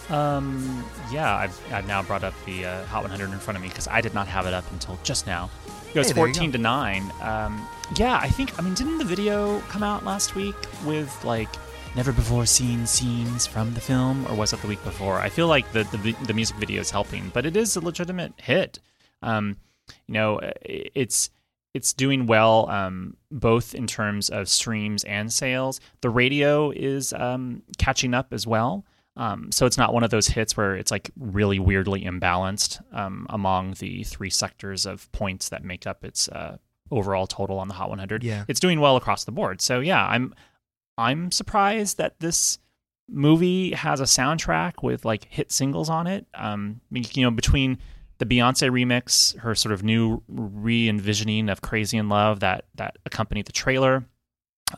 Um, 0.09 0.85
yeah, 1.11 1.35
I've, 1.35 1.73
I've 1.73 1.87
now 1.87 2.01
brought 2.01 2.23
up 2.23 2.33
the 2.45 2.65
uh, 2.65 2.85
Hot 2.85 3.01
100 3.01 3.31
in 3.31 3.39
front 3.39 3.57
of 3.57 3.63
me 3.63 3.69
because 3.69 3.87
I 3.87 3.99
did 4.01 4.13
not 4.13 4.27
have 4.27 4.45
it 4.45 4.53
up 4.53 4.69
until 4.71 4.97
just 5.03 5.27
now. 5.27 5.49
It 5.89 5.93
goes 5.93 6.07
Hey, 6.07 6.13
14 6.13 6.51
to 6.53 6.57
9. 6.57 7.11
Um, 7.21 7.67
yeah, 7.97 8.17
I 8.21 8.29
think, 8.29 8.57
I 8.57 8.61
mean, 8.61 8.73
didn't 8.73 8.99
the 8.99 9.05
video 9.05 9.59
come 9.61 9.83
out 9.83 10.05
last 10.05 10.35
week 10.35 10.55
with 10.85 11.23
like 11.25 11.49
never 11.95 12.13
before 12.13 12.45
seen 12.45 12.85
scenes 12.85 13.47
from 13.47 13.73
the 13.73 13.81
film, 13.81 14.25
or 14.27 14.35
was 14.35 14.53
it 14.53 14.61
the 14.61 14.67
week 14.67 14.83
before? 14.83 15.19
I 15.19 15.29
feel 15.29 15.47
like 15.47 15.71
the, 15.71 15.83
the, 15.85 16.15
the 16.25 16.33
music 16.33 16.55
video 16.57 16.79
is 16.79 16.91
helping, 16.91 17.29
but 17.33 17.45
it 17.45 17.57
is 17.57 17.75
a 17.75 17.79
legitimate 17.81 18.33
hit. 18.37 18.79
Um, 19.21 19.57
you 20.07 20.13
know, 20.13 20.39
it's 20.63 21.29
it's 21.73 21.93
doing 21.93 22.25
well 22.25 22.69
um, 22.69 23.15
both 23.29 23.75
in 23.75 23.85
terms 23.85 24.29
of 24.29 24.49
streams 24.49 25.03
and 25.03 25.31
sales. 25.31 25.79
The 26.01 26.09
radio 26.09 26.71
is 26.71 27.13
um, 27.13 27.61
catching 27.77 28.13
up 28.13 28.33
as 28.33 28.47
well. 28.47 28.83
Um, 29.15 29.51
so 29.51 29.65
it's 29.65 29.77
not 29.77 29.93
one 29.93 30.03
of 30.03 30.11
those 30.11 30.27
hits 30.27 30.55
where 30.55 30.75
it's 30.75 30.91
like 30.91 31.11
really 31.17 31.59
weirdly 31.59 32.03
imbalanced 32.03 32.81
um, 32.93 33.25
among 33.29 33.75
the 33.79 34.03
three 34.03 34.29
sectors 34.29 34.85
of 34.85 35.11
points 35.11 35.49
that 35.49 35.63
make 35.63 35.87
up 35.87 36.03
its 36.03 36.29
uh, 36.29 36.57
overall 36.91 37.27
total 37.27 37.59
on 37.59 37.67
the 37.67 37.73
Hot 37.73 37.89
100. 37.89 38.23
Yeah. 38.23 38.45
It's 38.47 38.59
doing 38.59 38.79
well 38.79 38.95
across 38.95 39.25
the 39.25 39.31
board. 39.31 39.61
So 39.61 39.79
yeah, 39.79 40.05
I'm 40.05 40.33
I'm 40.97 41.31
surprised 41.31 41.97
that 41.97 42.19
this 42.19 42.59
movie 43.09 43.71
has 43.71 43.99
a 43.99 44.03
soundtrack 44.03 44.83
with 44.83 45.05
like 45.05 45.25
hit 45.29 45.51
singles 45.51 45.89
on 45.89 46.07
it. 46.07 46.25
Um, 46.33 46.81
you 46.91 47.23
know, 47.23 47.31
between 47.31 47.79
the 48.19 48.25
Beyonce 48.25 48.69
remix, 48.69 49.37
her 49.39 49.53
sort 49.55 49.73
of 49.73 49.83
new 49.83 50.21
re-envisioning 50.27 51.49
of 51.49 51.61
"Crazy 51.61 51.97
in 51.97 52.09
Love" 52.09 52.39
that 52.41 52.65
that 52.75 52.97
accompanied 53.05 53.45
the 53.45 53.51
trailer 53.51 54.05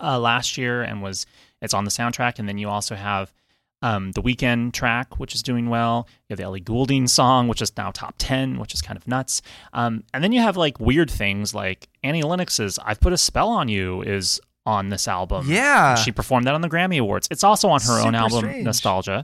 uh, 0.01 0.19
last 0.19 0.57
year 0.57 0.81
and 0.81 1.01
was 1.01 1.25
it's 1.61 1.73
on 1.73 1.83
the 1.83 1.91
soundtrack, 1.91 2.39
and 2.39 2.47
then 2.47 2.57
you 2.57 2.69
also 2.69 2.95
have 2.95 3.33
Um, 3.81 4.11
the 4.11 4.21
Weeknd 4.21 4.73
track, 4.73 5.19
which 5.19 5.33
is 5.33 5.41
doing 5.41 5.69
well. 5.69 6.05
You 6.27 6.33
have 6.33 6.37
the 6.37 6.43
Ellie 6.43 6.59
Goulding 6.59 7.07
song, 7.07 7.47
which 7.47 7.61
is 7.61 7.71
now 7.77 7.91
top 7.91 8.15
10, 8.17 8.59
which 8.59 8.73
is 8.73 8.81
kind 8.81 8.97
of 8.97 9.07
nuts. 9.07 9.41
Um, 9.71 10.03
and 10.13 10.21
then 10.21 10.33
you 10.33 10.41
have 10.41 10.57
like 10.57 10.81
weird 10.81 11.09
things 11.09 11.53
like 11.55 11.87
Annie 12.03 12.23
Lennox's 12.23 12.77
I've 12.83 12.99
Put 12.99 13.13
a 13.13 13.17
Spell 13.17 13.47
on 13.47 13.69
You 13.69 14.01
is 14.01 14.41
on 14.65 14.89
this 14.89 15.07
album. 15.07 15.45
Yeah. 15.47 15.95
She 15.95 16.11
performed 16.11 16.45
that 16.47 16.55
on 16.55 16.59
the 16.61 16.67
Grammy 16.69 16.99
Awards. 16.99 17.29
It's 17.31 17.43
also 17.45 17.69
on 17.69 17.79
her 17.79 18.01
own 18.05 18.15
album, 18.15 18.39
strange. 18.39 18.65
Nostalgia. 18.65 19.23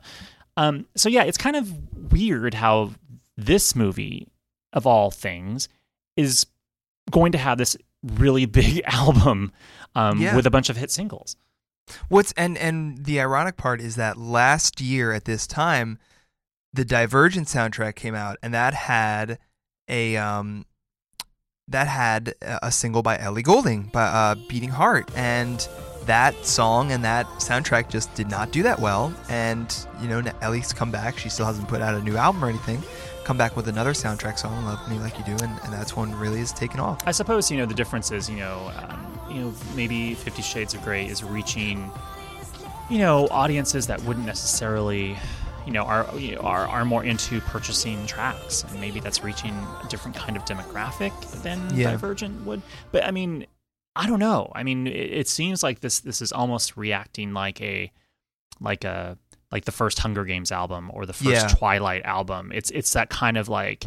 Um, 0.55 0.86
so 0.95 1.10
yeah, 1.10 1.24
it's 1.24 1.38
kind 1.38 1.57
of 1.57 1.69
weird 2.13 2.53
how 2.53 2.91
this 3.38 3.75
movie, 3.75 4.27
of 4.74 4.86
all 4.88 5.12
things, 5.12 5.68
is 6.18 6.46
going 7.12 7.32
to 7.34 7.38
have 7.38 7.58
this 7.58 7.75
really 8.04 8.46
big 8.60 8.82
album 8.86 9.51
um, 9.96 10.20
Yeah. 10.22 10.36
with 10.36 10.46
a 10.46 10.51
bunch 10.51 10.70
of 10.70 10.77
hit 10.77 10.92
singles. 10.92 11.36
What's 12.10 12.32
and 12.36 12.58
and 12.58 13.06
the 13.06 13.20
ironic 13.20 13.58
part 13.58 13.80
is 13.80 13.96
that 13.96 14.18
last 14.18 14.82
year 14.82 15.12
at 15.12 15.25
this 15.25 15.46
time, 15.46 16.00
the 16.74 16.84
Divergent 16.84 17.48
soundtrack 17.48 17.94
came 17.96 18.15
out, 18.15 18.38
and 18.42 18.54
that 18.56 18.74
had 18.74 19.38
a 19.88 20.18
um 20.18 20.65
that 21.68 21.88
had 21.88 22.34
a 22.42 22.72
single 22.72 23.04
by 23.04 23.20
Ellie 23.20 23.44
Goulding 23.44 23.84
by 23.94 24.04
uh, 24.06 24.34
"Beating 24.50 24.70
Heart," 24.70 25.12
and 25.15 25.68
that 26.06 26.34
song 26.44 26.92
and 26.92 27.04
that 27.04 27.27
soundtrack 27.38 27.89
just 27.89 28.13
did 28.15 28.30
not 28.32 28.51
do 28.51 28.63
that 28.63 28.80
well. 28.80 29.13
And 29.30 29.72
you 30.01 30.08
know, 30.08 30.24
Ellie's 30.42 30.74
come 30.74 30.89
back; 30.92 31.20
she 31.20 31.30
still 31.30 31.46
hasn't 31.46 31.68
put 31.68 31.82
out 31.84 31.94
a 31.94 32.01
new 32.01 32.18
album 32.18 32.44
or 32.44 32.50
anything. 32.50 32.82
Come 33.25 33.38
back 33.38 33.55
with 33.55 33.67
another 33.67 33.94
soundtrack 33.94 34.38
song, 34.38 34.63
"Love 34.65 34.88
Me 34.88 35.00
Like 35.00 35.17
You 35.17 35.25
Do," 35.25 35.32
and, 35.44 35.60
and 35.63 35.74
that's 35.74 35.96
one 35.96 36.13
really 36.15 36.39
is 36.39 36.53
taken 36.53 36.79
off. 36.79 37.00
I 37.08 37.12
suppose 37.12 37.50
you 37.50 37.58
know 37.58 37.65
the 37.65 37.74
difference 37.74 38.12
is 38.12 38.29
you 38.29 38.38
know 38.38 38.72
um, 38.77 39.20
you 39.32 39.41
know 39.41 39.53
maybe 39.75 40.13
Fifty 40.13 40.44
Shades 40.44 40.75
of 40.75 40.84
Grey 40.84 41.08
is 41.08 41.24
reaching 41.24 41.91
you 42.89 43.00
know 43.00 43.27
audiences 43.32 43.88
that 43.88 44.00
wouldn't 44.03 44.27
necessarily 44.27 45.17
you 45.65 45.74
know 45.74 45.82
are 45.82 46.08
you 46.15 46.36
know, 46.36 46.41
are 46.41 46.67
are 46.67 46.86
more 46.86 47.03
into 47.03 47.41
purchasing 47.41 48.05
tracks 48.05 48.63
and 48.63 48.79
maybe 48.79 49.00
that's 49.00 49.24
reaching 49.24 49.53
a 49.84 49.88
different 49.89 50.15
kind 50.15 50.38
of 50.38 50.46
demographic 50.46 51.12
than 51.41 51.60
Yeah. 51.75 51.91
Divergent 51.91 52.46
would. 52.46 52.62
But 52.91 53.05
I 53.05 53.12
mean, 53.12 53.48
I 53.96 54.05
don't 54.05 54.20
know. 54.20 54.51
I 54.53 54.62
mean, 54.62 54.86
it, 54.86 54.91
it 54.91 55.27
seems 55.27 55.63
like 55.63 55.79
this 55.79 56.00
this 56.00 56.22
is 56.22 56.32
almost 56.32 56.77
reacting 56.77 57.34
like 57.34 57.60
a 57.60 57.91
like 58.62 58.84
a 58.84 59.17
like 59.55 59.63
the 59.63 59.71
first 59.71 60.00
Hunger 60.00 60.25
Games 60.25 60.51
album 60.51 60.91
or 60.93 61.05
the 61.05 61.13
first 61.13 61.29
Yeah. 61.29 61.47
Twilight 61.47 62.03
album. 62.03 62.51
It's 62.53 62.69
it's 62.71 62.91
that 62.91 63.09
kind 63.09 63.38
of 63.38 63.47
like 63.47 63.85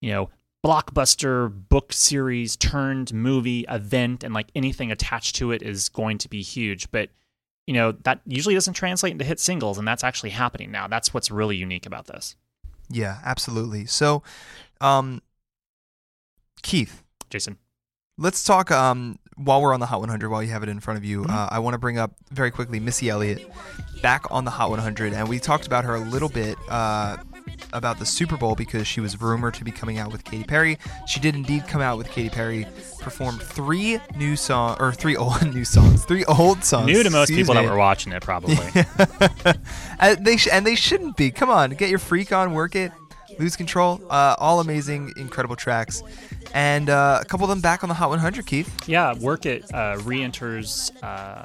you 0.00 0.10
know 0.10 0.30
blockbuster 0.64 1.52
book 1.68 1.92
series 1.92 2.56
turned 2.56 3.12
movie 3.12 3.66
event 3.68 4.24
and 4.24 4.32
like 4.32 4.46
anything 4.54 4.90
attached 4.90 5.36
to 5.36 5.50
it 5.52 5.60
is 5.60 5.88
going 5.88 6.16
to 6.16 6.28
be 6.28 6.40
huge 6.40 6.88
but 6.92 7.10
you 7.66 7.74
know 7.74 7.90
that 8.04 8.20
usually 8.26 8.54
doesn't 8.54 8.74
translate 8.74 9.10
into 9.12 9.24
hit 9.24 9.40
singles 9.40 9.76
and 9.76 9.86
that's 9.88 10.04
actually 10.04 10.30
happening 10.30 10.70
now 10.70 10.86
that's 10.86 11.12
what's 11.12 11.32
really 11.32 11.56
unique 11.56 11.84
about 11.84 12.06
this 12.06 12.36
Yeah, 12.88 13.18
absolutely. 13.24 13.86
So, 13.86 14.22
um, 14.80 15.20
Keith, 16.62 17.02
jason 17.28 17.58
Let's 18.18 18.44
talk 18.44 18.70
um, 18.70 19.18
while 19.36 19.62
we're 19.62 19.72
on 19.72 19.80
the 19.80 19.86
Hot 19.86 20.00
100, 20.00 20.28
while 20.30 20.42
you 20.42 20.50
have 20.50 20.62
it 20.62 20.68
in 20.68 20.80
front 20.80 20.98
of 20.98 21.02
Mm-hmm. 21.04 21.10
you. 21.10 21.24
Uh, 21.34 21.48
I 21.50 21.58
want 21.60 21.74
to 21.74 21.78
bring 21.78 21.98
up 21.98 22.12
very 22.30 22.50
quickly 22.50 22.78
Missy 22.78 23.08
Elliott 23.08 23.50
back 24.02 24.24
on 24.30 24.44
the 24.44 24.50
Hot 24.50 24.70
100. 24.70 25.12
And 25.14 25.28
we 25.28 25.38
talked 25.38 25.66
about 25.66 25.84
her 25.84 25.94
a 25.94 26.00
little 26.00 26.28
bit 26.28 26.56
uh, 26.68 27.16
about 27.72 27.98
the 27.98 28.04
Super 28.06 28.36
Bowl 28.36 28.54
because 28.54 28.86
she 28.86 29.00
was 29.00 29.18
rumored 29.20 29.54
to 29.54 29.64
be 29.64 29.70
coming 29.70 29.96
out 29.98 30.12
with 30.12 30.24
Katy 30.24 30.44
Perry. 30.44 30.78
She 31.06 31.20
did 31.20 31.34
indeed 31.34 31.66
come 31.66 31.80
out 31.80 31.96
with 31.96 32.10
Katy 32.10 32.28
Perry, 32.28 32.66
performed 33.00 33.40
three 33.42 33.98
new 34.14 34.36
songs, 34.36 34.76
or 34.78 34.92
three 34.92 35.16
old 35.16 35.42
new 35.54 35.64
songs, 35.64 36.04
three 36.04 36.24
old 36.26 36.62
songs. 36.64 36.86
new 36.86 37.02
to 37.02 37.10
most 37.10 37.30
people 37.30 37.54
me. 37.54 37.62
that 37.62 37.70
were 37.70 37.78
watching 37.78 38.12
it 38.12 38.22
probably 38.22 38.56
and 40.00 40.24
they 40.24 40.36
sh- 40.36 40.48
and 40.52 40.66
they 40.66 40.74
shouldn't 40.74 41.16
be. 41.16 41.30
Come 41.30 41.48
on, 41.48 41.70
get 41.70 41.88
your 41.88 41.98
freak 41.98 42.30
on, 42.30 42.52
work 42.52 42.76
it, 42.76 42.92
lose 43.38 43.56
control. 43.56 44.00
Uh, 44.10 44.36
all 44.38 44.60
amazing, 44.60 45.12
incredible 45.16 45.56
tracks, 45.56 46.02
and 46.54 46.90
uh, 46.90 47.18
a 47.20 47.24
couple 47.24 47.44
of 47.44 47.50
them 47.50 47.60
back 47.60 47.82
on 47.82 47.88
the 47.88 47.94
Hot 47.94 48.10
100. 48.10 48.46
Keith. 48.46 48.88
yeah 48.88 49.14
work 49.14 49.46
it 49.46 49.64
uh, 49.74 49.98
re-enters 50.04 50.90
uh, 51.02 51.44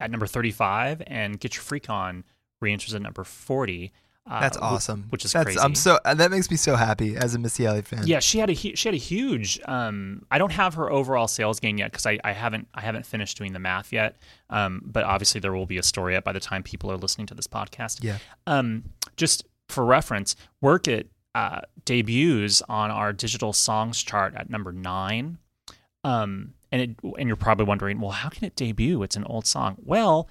at 0.00 0.10
number 0.10 0.26
35 0.26 1.02
and 1.06 1.38
get 1.38 1.54
your 1.54 1.62
freak 1.62 1.88
on 1.90 2.24
re-enters 2.60 2.94
at 2.94 3.02
number 3.02 3.24
40 3.24 3.92
uh, 4.26 4.40
That's 4.40 4.56
awesome. 4.56 5.04
which 5.10 5.26
is 5.26 5.32
That's, 5.32 5.44
crazy 5.44 5.60
I'm 5.60 5.74
so 5.74 5.98
uh, 6.04 6.14
that 6.14 6.30
makes 6.30 6.50
me 6.50 6.56
so 6.56 6.76
happy 6.76 7.14
as 7.14 7.34
a 7.34 7.38
Missy 7.38 7.66
Elliott 7.66 7.86
fan. 7.86 8.06
Yeah, 8.06 8.20
she 8.20 8.38
had 8.38 8.48
a 8.48 8.54
she 8.54 8.88
had 8.88 8.94
a 8.94 8.98
huge. 8.98 9.60
Um, 9.66 10.22
I 10.30 10.38
don't 10.38 10.52
have 10.52 10.72
her 10.74 10.90
overall 10.90 11.28
sales 11.28 11.60
gain 11.60 11.76
yet 11.76 11.92
because 11.92 12.06
I, 12.06 12.18
I 12.24 12.32
haven't 12.32 12.66
I 12.72 12.80
haven't 12.80 13.04
finished 13.04 13.36
doing 13.36 13.52
the 13.52 13.58
math 13.58 13.92
yet. 13.92 14.16
Um, 14.48 14.80
but 14.82 15.04
obviously 15.04 15.42
there 15.42 15.52
will 15.52 15.66
be 15.66 15.76
a 15.76 15.82
story 15.82 16.16
up 16.16 16.24
by 16.24 16.32
the 16.32 16.40
time 16.40 16.62
people 16.62 16.90
are 16.90 16.96
listening 16.96 17.26
to 17.26 17.34
this 17.34 17.46
podcast. 17.46 18.02
Yeah. 18.02 18.16
Um, 18.46 18.84
just 19.18 19.44
for 19.68 19.84
reference, 19.84 20.36
Work 20.62 20.88
It 20.88 21.10
uh, 21.34 21.60
debuts 21.84 22.62
on 22.68 22.90
our 22.90 23.12
digital 23.12 23.52
songs 23.52 24.02
chart 24.02 24.34
at 24.34 24.50
number 24.50 24.72
nine. 24.72 25.38
Um, 26.02 26.54
and 26.70 26.82
it 26.82 26.90
and 27.18 27.28
you're 27.28 27.36
probably 27.36 27.66
wondering, 27.66 28.00
well, 28.00 28.10
how 28.10 28.28
can 28.28 28.44
it 28.44 28.56
debut? 28.56 29.02
It's 29.02 29.16
an 29.16 29.24
old 29.24 29.46
song. 29.46 29.76
Well, 29.84 30.28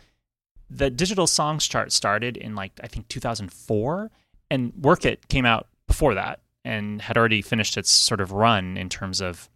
the 0.69 0.89
digital 0.89 1.27
songs 1.27 1.67
chart 1.67 1.91
started 1.91 2.37
in 2.37 2.55
like 2.55 2.71
I 2.83 2.87
think 2.87 3.07
2004, 3.07 4.11
and 4.49 4.73
Work 4.81 5.05
It 5.05 5.27
came 5.29 5.45
out 5.45 5.67
before 5.87 6.13
that 6.15 6.41
and 6.65 7.01
had 7.01 7.17
already 7.17 7.41
finished 7.41 7.77
its 7.77 7.91
sort 7.91 8.21
of 8.21 8.31
run 8.31 8.77
in 8.77 8.89
terms 8.89 9.21
of 9.21 9.49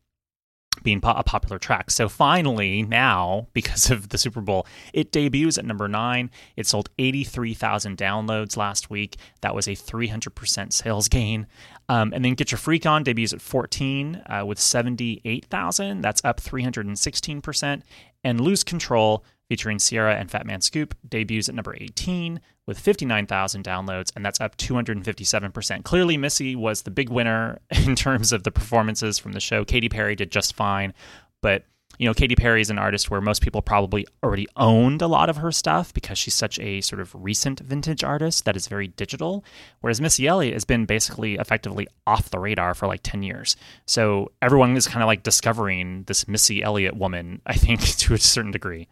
being 0.88 1.02
po- 1.02 1.12
a 1.18 1.24
popular 1.24 1.60
track. 1.60 1.92
So 1.92 2.08
finally, 2.08 2.82
now 2.82 3.50
because 3.52 3.92
of 3.92 4.08
the 4.08 4.18
Super 4.18 4.40
Bowl, 4.40 4.66
it 4.94 5.12
debuts 5.12 5.58
at 5.58 5.66
number 5.66 5.90
nine. 5.90 6.32
It 6.56 6.66
sold 6.66 6.90
83,000 6.98 7.98
downloads 7.98 8.56
last 8.56 8.90
week. 8.90 9.18
That 9.42 9.54
was 9.54 9.68
a 9.68 9.72
300% 9.72 10.72
sales 10.72 11.10
gain. 11.10 11.46
Um, 11.90 12.14
and 12.14 12.24
then 12.24 12.36
Get 12.36 12.52
Your 12.52 12.58
Freak 12.58 12.86
On 12.86 13.04
debuts 13.04 13.34
at 13.34 13.42
14 13.42 14.24
uh, 14.28 14.46
with 14.46 14.60
78,000. 14.60 16.00
That's 16.00 16.24
up 16.24 16.40
316%. 16.40 17.82
And 18.24 18.40
Lose 18.40 18.64
Control, 18.64 19.26
featuring 19.50 19.80
Ciara 19.80 20.16
and 20.16 20.30
Fat 20.30 20.46
Man 20.46 20.62
Scoop, 20.62 20.96
debuts 21.08 21.50
at 21.50 21.56
number 21.56 21.76
18 21.80 22.42
with 22.66 22.80
59,000 22.80 23.64
downloads, 23.64 24.12
and 24.16 24.26
that's 24.26 24.42
up 24.42 24.58
257%. 24.58 25.84
Clearly, 25.84 26.18
Missy 26.18 26.56
was 26.56 26.82
the 26.82 26.92
big 26.92 27.10
winner 27.10 27.60
in 27.72 27.96
terms 27.96 28.32
of 28.32 28.44
the 28.44 28.52
performances 28.52 29.18
from 29.18 29.34
the 29.34 29.40
show. 29.40 29.64
Katy 29.64 29.90
Perry 29.90 30.16
did 30.16 30.32
just 30.32 30.56
fine, 30.56 30.94
but 31.42 31.64
you 31.98 32.08
know, 32.08 32.14
Katy 32.14 32.36
Perry 32.36 32.62
is 32.62 32.70
an 32.70 32.78
artist 32.78 33.10
where 33.10 33.22
most 33.22 33.42
people 33.42 33.62
probably 33.62 34.06
already 34.24 34.48
owned 34.56 35.02
a 35.02 35.08
lot 35.08 35.30
of 35.30 35.38
her 35.38 35.52
stuff 35.52 35.94
because 35.94 36.18
she's 36.18 36.36
such 36.36 36.60
a 36.60 36.82
sort 36.82 37.00
of 37.00 37.16
recent 37.16 37.60
vintage 37.60 38.04
artist 38.04 38.46
that 38.46 38.56
is 38.56 38.68
very 38.68 38.88
digital. 38.88 39.44
Whereas 39.82 40.00
Missy 40.00 40.28
Elliott 40.28 40.54
has 40.54 40.66
been 40.66 40.86
basically 40.86 41.36
effectively 41.36 41.88
off 42.06 42.30
the 42.30 42.38
radar 42.38 42.76
for 42.76 42.86
like 42.86 43.02
10 43.02 43.24
years. 43.24 43.56
So 43.88 44.32
everyone 44.44 44.78
is 44.78 44.88
kind 44.88 45.02
of 45.02 45.08
like 45.08 45.24
discovering 45.24 46.04
this 46.04 46.28
Missy 46.28 46.62
Elliott 46.62 46.96
woman, 46.96 47.42
I 47.48 47.54
think, 47.54 47.82
to 47.98 48.14
a 48.14 48.20
certain 48.20 48.52
degree. 48.52 48.88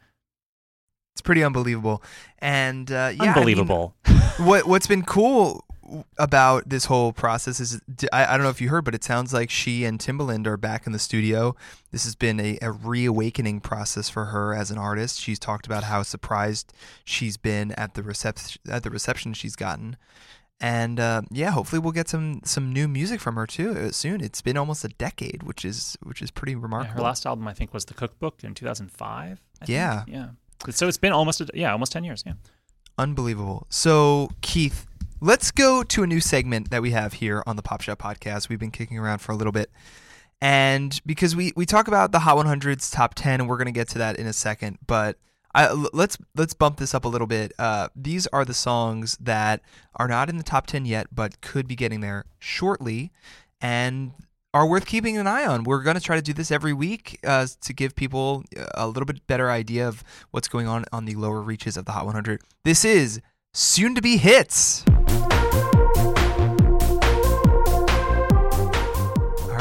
It's 1.15 1.21
pretty 1.21 1.45
unbelievable, 1.45 2.03
and 2.39 2.91
uh, 2.91 2.93
yeah, 2.93 3.21
I 3.21 3.25
mean, 3.25 3.29
Unbelievable. 3.29 3.95
what 4.37 4.67
what's 4.67 4.85
been 4.85 5.03
cool 5.03 5.63
about 6.17 6.67
this 6.67 6.85
whole 6.85 7.13
process 7.13 7.61
is 7.61 7.79
I, 8.11 8.25
I 8.25 8.31
don't 8.35 8.43
know 8.43 8.49
if 8.49 8.59
you 8.59 8.67
heard, 8.67 8.83
but 8.83 8.93
it 8.93 9.03
sounds 9.03 9.33
like 9.33 9.49
she 9.49 9.85
and 9.85 9.97
Timbaland 9.97 10.45
are 10.45 10.57
back 10.57 10.85
in 10.85 10.91
the 10.91 10.99
studio. 10.99 11.55
This 11.91 12.03
has 12.03 12.15
been 12.15 12.39
a, 12.41 12.57
a 12.61 12.69
reawakening 12.71 13.61
process 13.61 14.09
for 14.09 14.25
her 14.25 14.53
as 14.53 14.71
an 14.71 14.77
artist. 14.77 15.21
She's 15.21 15.39
talked 15.39 15.65
about 15.65 15.85
how 15.85 16.03
surprised 16.03 16.73
she's 17.05 17.37
been 17.37 17.71
at 17.73 17.93
the 17.93 18.03
reception 18.03 18.61
at 18.67 18.83
the 18.83 18.89
reception 18.89 19.33
she's 19.33 19.55
gotten. 19.55 19.95
And 20.59 20.99
uh, 20.99 21.21
yeah, 21.31 21.51
hopefully 21.51 21.79
we'll 21.79 21.91
get 21.93 22.09
some 22.09 22.41
some 22.43 22.73
new 22.73 22.87
music 22.89 23.21
from 23.21 23.35
her 23.35 23.45
too 23.47 23.71
uh, 23.71 23.91
soon. 23.91 24.21
It's 24.21 24.41
been 24.41 24.57
almost 24.57 24.83
a 24.83 24.89
decade, 24.89 25.43
which 25.43 25.63
is 25.63 25.97
which 26.03 26.21
is 26.21 26.31
pretty 26.31 26.53
Yeah, 26.53 26.59
remarkable. 26.61 26.95
her 26.95 27.01
last 27.01 27.25
album, 27.25 27.47
I 27.47 27.53
think, 27.53 27.73
was 27.73 27.85
The 27.85 27.93
Cookbook 27.93 28.43
in 28.43 28.53
2005. 28.53 29.41
I 29.61 29.65
think. 29.65 29.69
Yeah. 29.73 30.03
Yeah. 30.07 30.29
So 30.71 30.87
it's 30.87 30.97
been 30.97 31.13
almost, 31.13 31.41
a, 31.41 31.47
yeah, 31.53 31.71
almost 31.71 31.91
10 31.91 32.03
years. 32.03 32.23
Yeah. 32.25 32.33
Unbelievable. 32.97 33.67
So, 33.69 34.29
Keith, 34.41 34.87
let's 35.21 35.51
go 35.51 35.83
to 35.83 36.03
a 36.03 36.07
new 36.07 36.21
segment 36.21 36.71
that 36.71 36.81
we 36.81 36.91
have 36.91 37.13
here 37.13 37.43
on 37.45 37.55
the 37.55 37.61
Pop 37.61 37.81
Shop 37.81 37.99
podcast. 37.99 38.49
We've 38.49 38.59
been 38.59 38.71
kicking 38.71 38.97
around 38.97 39.19
for 39.19 39.31
a 39.31 39.35
little 39.35 39.51
bit. 39.51 39.69
And 40.41 40.99
because 41.05 41.35
we, 41.35 41.53
we 41.55 41.65
talk 41.65 41.87
about 41.87 42.11
the 42.11 42.19
Hot 42.19 42.37
100's 42.37 42.91
top 42.91 43.15
10, 43.15 43.41
and 43.41 43.49
we're 43.49 43.57
going 43.57 43.65
to 43.65 43.71
get 43.71 43.89
to 43.89 43.97
that 43.99 44.17
in 44.17 44.27
a 44.27 44.33
second, 44.33 44.77
but 44.85 45.17
I, 45.55 45.71
let's 45.71 46.17
let's 46.35 46.53
bump 46.53 46.77
this 46.77 46.93
up 46.93 47.05
a 47.05 47.07
little 47.07 47.27
bit. 47.27 47.53
Uh, 47.57 47.87
these 47.95 48.27
are 48.27 48.43
the 48.43 48.53
songs 48.53 49.17
that 49.21 49.61
are 49.95 50.09
not 50.09 50.29
in 50.29 50.37
the 50.37 50.43
top 50.43 50.67
10 50.67 50.85
yet, 50.85 51.07
but 51.13 51.39
could 51.39 51.65
be 51.65 51.77
getting 51.77 52.01
there 52.01 52.25
shortly, 52.39 53.13
and 53.61 54.11
are 54.55 54.65
worth 54.65 54.85
keeping 54.85 55.17
an 55.17 55.27
eye 55.27 55.45
on. 55.45 55.65
We're 55.65 55.83
going 55.83 55.97
to 55.97 56.01
try 56.01 56.15
to 56.15 56.21
do 56.21 56.31
this 56.31 56.49
every 56.49 56.71
week 56.71 57.19
uh, 57.25 57.45
to 57.61 57.73
give 57.73 57.93
people 57.93 58.45
a 58.73 58.87
little 58.87 59.05
bit 59.05 59.27
better 59.27 59.51
idea 59.51 59.85
of 59.85 60.01
what's 60.31 60.47
going 60.47 60.65
on 60.65 60.85
on 60.93 61.03
the 61.03 61.15
lower 61.15 61.41
reaches 61.41 61.75
of 61.75 61.83
the 61.83 61.91
Hot 61.91 62.05
100. 62.05 62.39
This 62.63 62.85
is 62.85 63.19
soon 63.53 63.95
to 63.95 64.01
be 64.01 64.15
hits. 64.15 64.85
All 64.87 64.93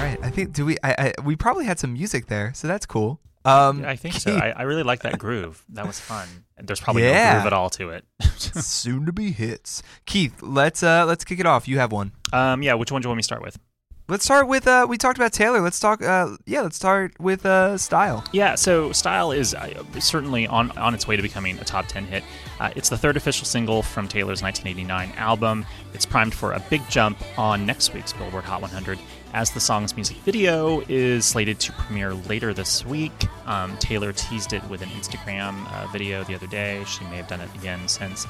right, 0.00 0.16
I 0.22 0.30
think 0.30 0.52
do 0.52 0.64
we? 0.64 0.76
I, 0.84 0.92
I 1.18 1.22
we 1.24 1.34
probably 1.34 1.64
had 1.64 1.78
some 1.80 1.92
music 1.92 2.26
there, 2.26 2.52
so 2.54 2.68
that's 2.68 2.86
cool. 2.86 3.18
Um, 3.44 3.84
I 3.84 3.96
think 3.96 4.14
so. 4.14 4.34
I, 4.34 4.50
I 4.56 4.62
really 4.62 4.84
like 4.84 5.02
that 5.02 5.18
groove. 5.18 5.62
That 5.70 5.86
was 5.86 6.00
fun. 6.00 6.26
There's 6.56 6.80
probably 6.80 7.02
Yeah. 7.02 7.24
no 7.32 7.32
groove 7.40 7.46
at 7.46 7.52
all 7.52 7.68
to 7.70 7.90
it. 7.90 8.04
soon 8.22 9.04
to 9.06 9.12
be 9.12 9.32
hits. 9.32 9.82
Keith, 10.06 10.40
let's 10.40 10.82
uh 10.84 11.04
let's 11.04 11.24
kick 11.24 11.40
it 11.40 11.46
off. 11.46 11.66
You 11.68 11.78
have 11.78 11.90
one. 11.92 12.12
um, 12.32 12.62
yeah, 12.62 12.74
which 12.74 12.90
one 12.92 13.02
do 13.02 13.06
you 13.06 13.10
want 13.10 13.16
me 13.18 13.22
to 13.22 13.24
start 13.24 13.42
with? 13.42 13.58
Let's 14.06 14.22
start 14.26 14.48
with 14.48 14.66
uh 14.66 14.86
we 14.86 14.98
talked 14.98 15.16
about 15.16 15.32
Taylor. 15.32 15.62
Let's 15.62 15.80
talk 15.80 16.02
uh 16.02 16.36
yeah, 16.44 16.60
let's 16.60 16.76
start 16.76 17.18
with 17.18 17.46
uh 17.46 17.78
style. 17.78 18.22
Yeah, 18.32 18.54
so 18.54 18.92
Style 18.92 19.32
is 19.32 19.54
uh, 19.54 19.82
certainly 19.98 20.46
on, 20.46 20.70
on 20.72 20.92
its 20.92 21.08
way 21.08 21.16
to 21.16 21.22
becoming 21.22 21.58
a 21.58 21.64
top 21.64 21.86
10 21.86 22.04
hit. 22.04 22.22
Uh, 22.60 22.70
it's 22.76 22.90
the 22.90 22.98
third 22.98 23.16
official 23.16 23.46
single 23.46 23.82
from 23.82 24.06
Taylor's 24.06 24.42
1989 24.42 25.12
album. 25.16 25.64
It's 25.94 26.04
primed 26.04 26.34
for 26.34 26.52
a 26.52 26.60
big 26.68 26.82
jump 26.90 27.18
on 27.38 27.64
next 27.64 27.94
week's 27.94 28.12
Billboard 28.12 28.44
Hot 28.44 28.60
100, 28.60 28.98
as 29.32 29.50
the 29.52 29.60
song's 29.60 29.96
music 29.96 30.18
video 30.18 30.82
is 30.86 31.24
slated 31.24 31.58
to 31.60 31.72
premiere 31.72 32.12
later 32.12 32.52
this 32.52 32.84
week. 32.84 33.24
Um, 33.46 33.74
Taylor 33.78 34.12
teased 34.12 34.52
it 34.52 34.62
with 34.68 34.82
an 34.82 34.90
Instagram 34.90 35.66
uh, 35.72 35.86
video 35.86 36.24
the 36.24 36.34
other 36.34 36.46
day. 36.46 36.84
She 36.84 37.04
may 37.04 37.16
have 37.16 37.28
done 37.28 37.40
it 37.40 37.48
again 37.54 37.88
since. 37.88 38.26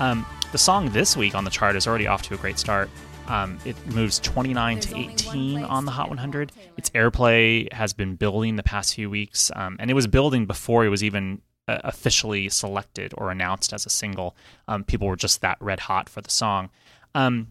Um, 0.00 0.24
the 0.52 0.58
song 0.58 0.88
this 0.90 1.18
week 1.18 1.34
on 1.34 1.44
the 1.44 1.50
chart 1.50 1.76
is 1.76 1.86
already 1.86 2.06
off 2.06 2.22
to 2.22 2.34
a 2.34 2.38
great 2.38 2.58
start. 2.58 2.88
Um, 3.28 3.58
it 3.64 3.76
moves 3.94 4.18
29 4.20 4.80
to 4.80 4.96
18 4.96 5.62
on 5.62 5.84
the 5.84 5.90
Hot 5.90 6.08
100. 6.08 6.52
Its 6.76 6.90
airplay 6.90 7.70
has 7.72 7.92
been 7.92 8.16
building 8.16 8.56
the 8.56 8.62
past 8.62 8.94
few 8.94 9.10
weeks, 9.10 9.50
um, 9.54 9.76
and 9.78 9.90
it 9.90 9.94
was 9.94 10.06
building 10.06 10.46
before 10.46 10.84
it 10.84 10.88
was 10.88 11.04
even 11.04 11.42
uh, 11.68 11.78
officially 11.84 12.48
selected 12.48 13.12
or 13.18 13.30
announced 13.30 13.72
as 13.74 13.84
a 13.84 13.90
single. 13.90 14.34
Um, 14.66 14.82
people 14.82 15.06
were 15.06 15.16
just 15.16 15.42
that 15.42 15.58
red 15.60 15.80
hot 15.80 16.08
for 16.08 16.22
the 16.22 16.30
song. 16.30 16.70
Um, 17.14 17.48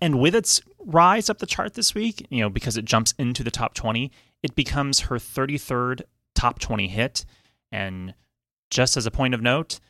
and 0.00 0.20
with 0.20 0.34
its 0.34 0.60
rise 0.78 1.30
up 1.30 1.38
the 1.38 1.46
chart 1.46 1.74
this 1.74 1.94
week, 1.94 2.26
you 2.28 2.40
know, 2.40 2.50
because 2.50 2.76
it 2.76 2.84
jumps 2.84 3.14
into 3.18 3.42
the 3.42 3.50
top 3.50 3.72
20, 3.72 4.10
it 4.42 4.54
becomes 4.54 5.00
her 5.00 5.16
33rd 5.16 6.02
top 6.34 6.58
20 6.58 6.88
hit. 6.88 7.24
And 7.70 8.14
just 8.70 8.96
as 8.96 9.06
a 9.06 9.10
point 9.10 9.32
of 9.32 9.40
note, 9.40 9.80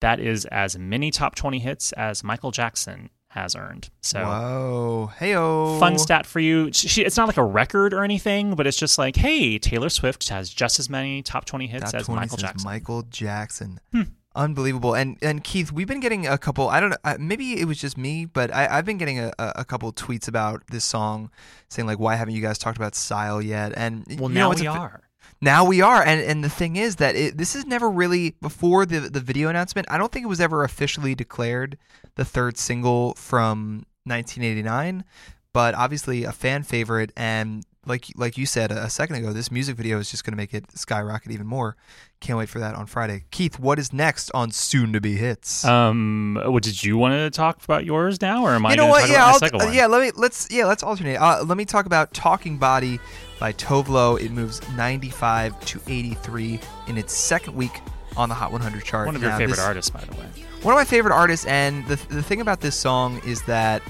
that 0.00 0.18
is 0.18 0.44
as 0.46 0.76
many 0.76 1.10
top 1.10 1.36
20 1.36 1.60
hits 1.60 1.92
as 1.92 2.24
Michael 2.24 2.50
Jackson 2.50 3.08
has 3.32 3.54
earned. 3.56 3.88
So 4.02 4.22
Whoa. 4.24 5.10
Heyo. 5.18 5.78
fun 5.80 5.98
stat 5.98 6.26
for 6.26 6.38
you. 6.40 6.70
She, 6.72 7.02
it's 7.02 7.16
not 7.16 7.26
like 7.28 7.36
a 7.38 7.44
record 7.44 7.94
or 7.94 8.04
anything, 8.04 8.54
but 8.54 8.66
it's 8.66 8.76
just 8.76 8.98
like, 8.98 9.16
hey, 9.16 9.58
Taylor 9.58 9.88
Swift 9.88 10.28
has 10.28 10.50
just 10.50 10.78
as 10.78 10.88
many 10.90 11.22
top 11.22 11.44
20 11.46 11.66
hits 11.66 11.92
Top 11.92 12.00
as 12.00 12.06
20 12.06 12.20
Michael 12.20 12.36
Jackson. 12.36 12.64
Michael 12.70 13.02
Jackson. 13.02 13.80
Hmm. 13.92 14.02
Unbelievable. 14.34 14.94
And 14.94 15.18
and 15.20 15.44
Keith, 15.44 15.72
we've 15.72 15.86
been 15.86 16.00
getting 16.00 16.26
a 16.26 16.38
couple. 16.38 16.68
I 16.68 16.80
don't 16.80 16.90
know. 16.90 17.16
Maybe 17.18 17.60
it 17.60 17.66
was 17.66 17.78
just 17.78 17.98
me, 17.98 18.24
but 18.24 18.54
I, 18.54 18.66
I've 18.78 18.86
been 18.86 18.96
getting 18.96 19.18
a, 19.18 19.30
a 19.38 19.62
couple 19.64 19.92
tweets 19.92 20.26
about 20.26 20.62
this 20.68 20.86
song, 20.86 21.30
saying 21.68 21.86
like, 21.86 21.98
"Why 21.98 22.14
haven't 22.16 22.34
you 22.34 22.40
guys 22.40 22.56
talked 22.56 22.78
about 22.78 22.94
style 22.94 23.42
yet?" 23.42 23.74
And 23.76 24.06
well, 24.18 24.30
know, 24.30 24.34
now 24.34 24.50
it's 24.52 24.62
we 24.62 24.66
a- 24.68 24.70
are. 24.70 25.02
Now 25.40 25.64
we 25.64 25.80
are, 25.80 26.02
and 26.02 26.20
and 26.20 26.44
the 26.44 26.48
thing 26.48 26.76
is 26.76 26.96
that 26.96 27.16
it, 27.16 27.36
this 27.36 27.56
is 27.56 27.66
never 27.66 27.90
really 27.90 28.36
before 28.40 28.86
the 28.86 29.00
the 29.00 29.20
video 29.20 29.48
announcement. 29.48 29.88
I 29.90 29.98
don't 29.98 30.12
think 30.12 30.24
it 30.24 30.28
was 30.28 30.40
ever 30.40 30.62
officially 30.64 31.14
declared 31.14 31.78
the 32.14 32.24
third 32.24 32.58
single 32.58 33.14
from 33.14 33.86
1989, 34.04 35.04
but 35.52 35.74
obviously 35.74 36.24
a 36.24 36.32
fan 36.32 36.62
favorite. 36.62 37.12
And 37.16 37.64
like 37.84 38.06
like 38.16 38.38
you 38.38 38.46
said 38.46 38.70
a, 38.70 38.88
second 38.88 39.16
ago, 39.16 39.32
this 39.32 39.50
music 39.50 39.76
video 39.76 39.98
is 39.98 40.10
just 40.10 40.24
going 40.24 40.32
to 40.32 40.36
make 40.36 40.54
it 40.54 40.64
skyrocket 40.76 41.32
even 41.32 41.46
more. 41.46 41.76
Can't 42.20 42.38
wait 42.38 42.48
for 42.48 42.60
that 42.60 42.76
on 42.76 42.86
Friday. 42.86 43.24
Keith, 43.32 43.58
what 43.58 43.78
is 43.78 43.92
next 43.92 44.30
on 44.32 44.52
Soon 44.52 44.92
to 44.92 45.00
Be 45.00 45.16
Hits? 45.16 45.64
Um, 45.64 46.40
what 46.46 46.62
did 46.62 46.84
you 46.84 46.96
want 46.96 47.14
to 47.14 47.30
talk 47.30 47.64
about 47.64 47.84
yours 47.84 48.20
now, 48.20 48.44
or 48.44 48.50
am 48.50 48.64
I 48.64 48.70
you 48.70 48.76
know 48.76 48.86
what? 48.86 49.10
Yeah, 49.10 49.36
uh, 49.42 49.70
yeah. 49.72 49.86
Let 49.86 50.02
me 50.02 50.12
let's 50.14 50.48
yeah 50.50 50.66
let's 50.66 50.82
alternate. 50.84 51.16
Uh, 51.16 51.42
let 51.44 51.58
me 51.58 51.64
talk 51.64 51.86
about 51.86 52.14
"Talking 52.14 52.56
Body" 52.58 53.00
by 53.40 53.52
Tove 53.54 53.88
Lo. 53.88 54.14
It 54.16 54.30
moves 54.30 54.60
95 54.76 55.58
to 55.66 55.80
83 55.88 56.60
in 56.86 56.96
its 56.98 57.12
second 57.16 57.56
week 57.56 57.80
on 58.16 58.28
the 58.28 58.34
Hot 58.34 58.52
100 58.52 58.84
chart. 58.84 59.06
One 59.06 59.16
of 59.16 59.22
your 59.22 59.30
Now, 59.32 59.38
favorite 59.38 59.56
this- 59.56 59.64
artists, 59.64 59.90
by 59.90 60.04
the 60.04 60.12
way. 60.12 60.26
One 60.62 60.74
of 60.74 60.78
my 60.78 60.84
favorite 60.84 61.14
artists, 61.14 61.46
and 61.46 61.84
the 61.88 61.96
the 62.08 62.22
thing 62.22 62.40
about 62.40 62.60
this 62.60 62.76
song 62.76 63.20
is 63.26 63.42
that, 63.42 63.82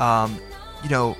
um, 0.00 0.40
you 0.82 0.90
know, 0.90 1.16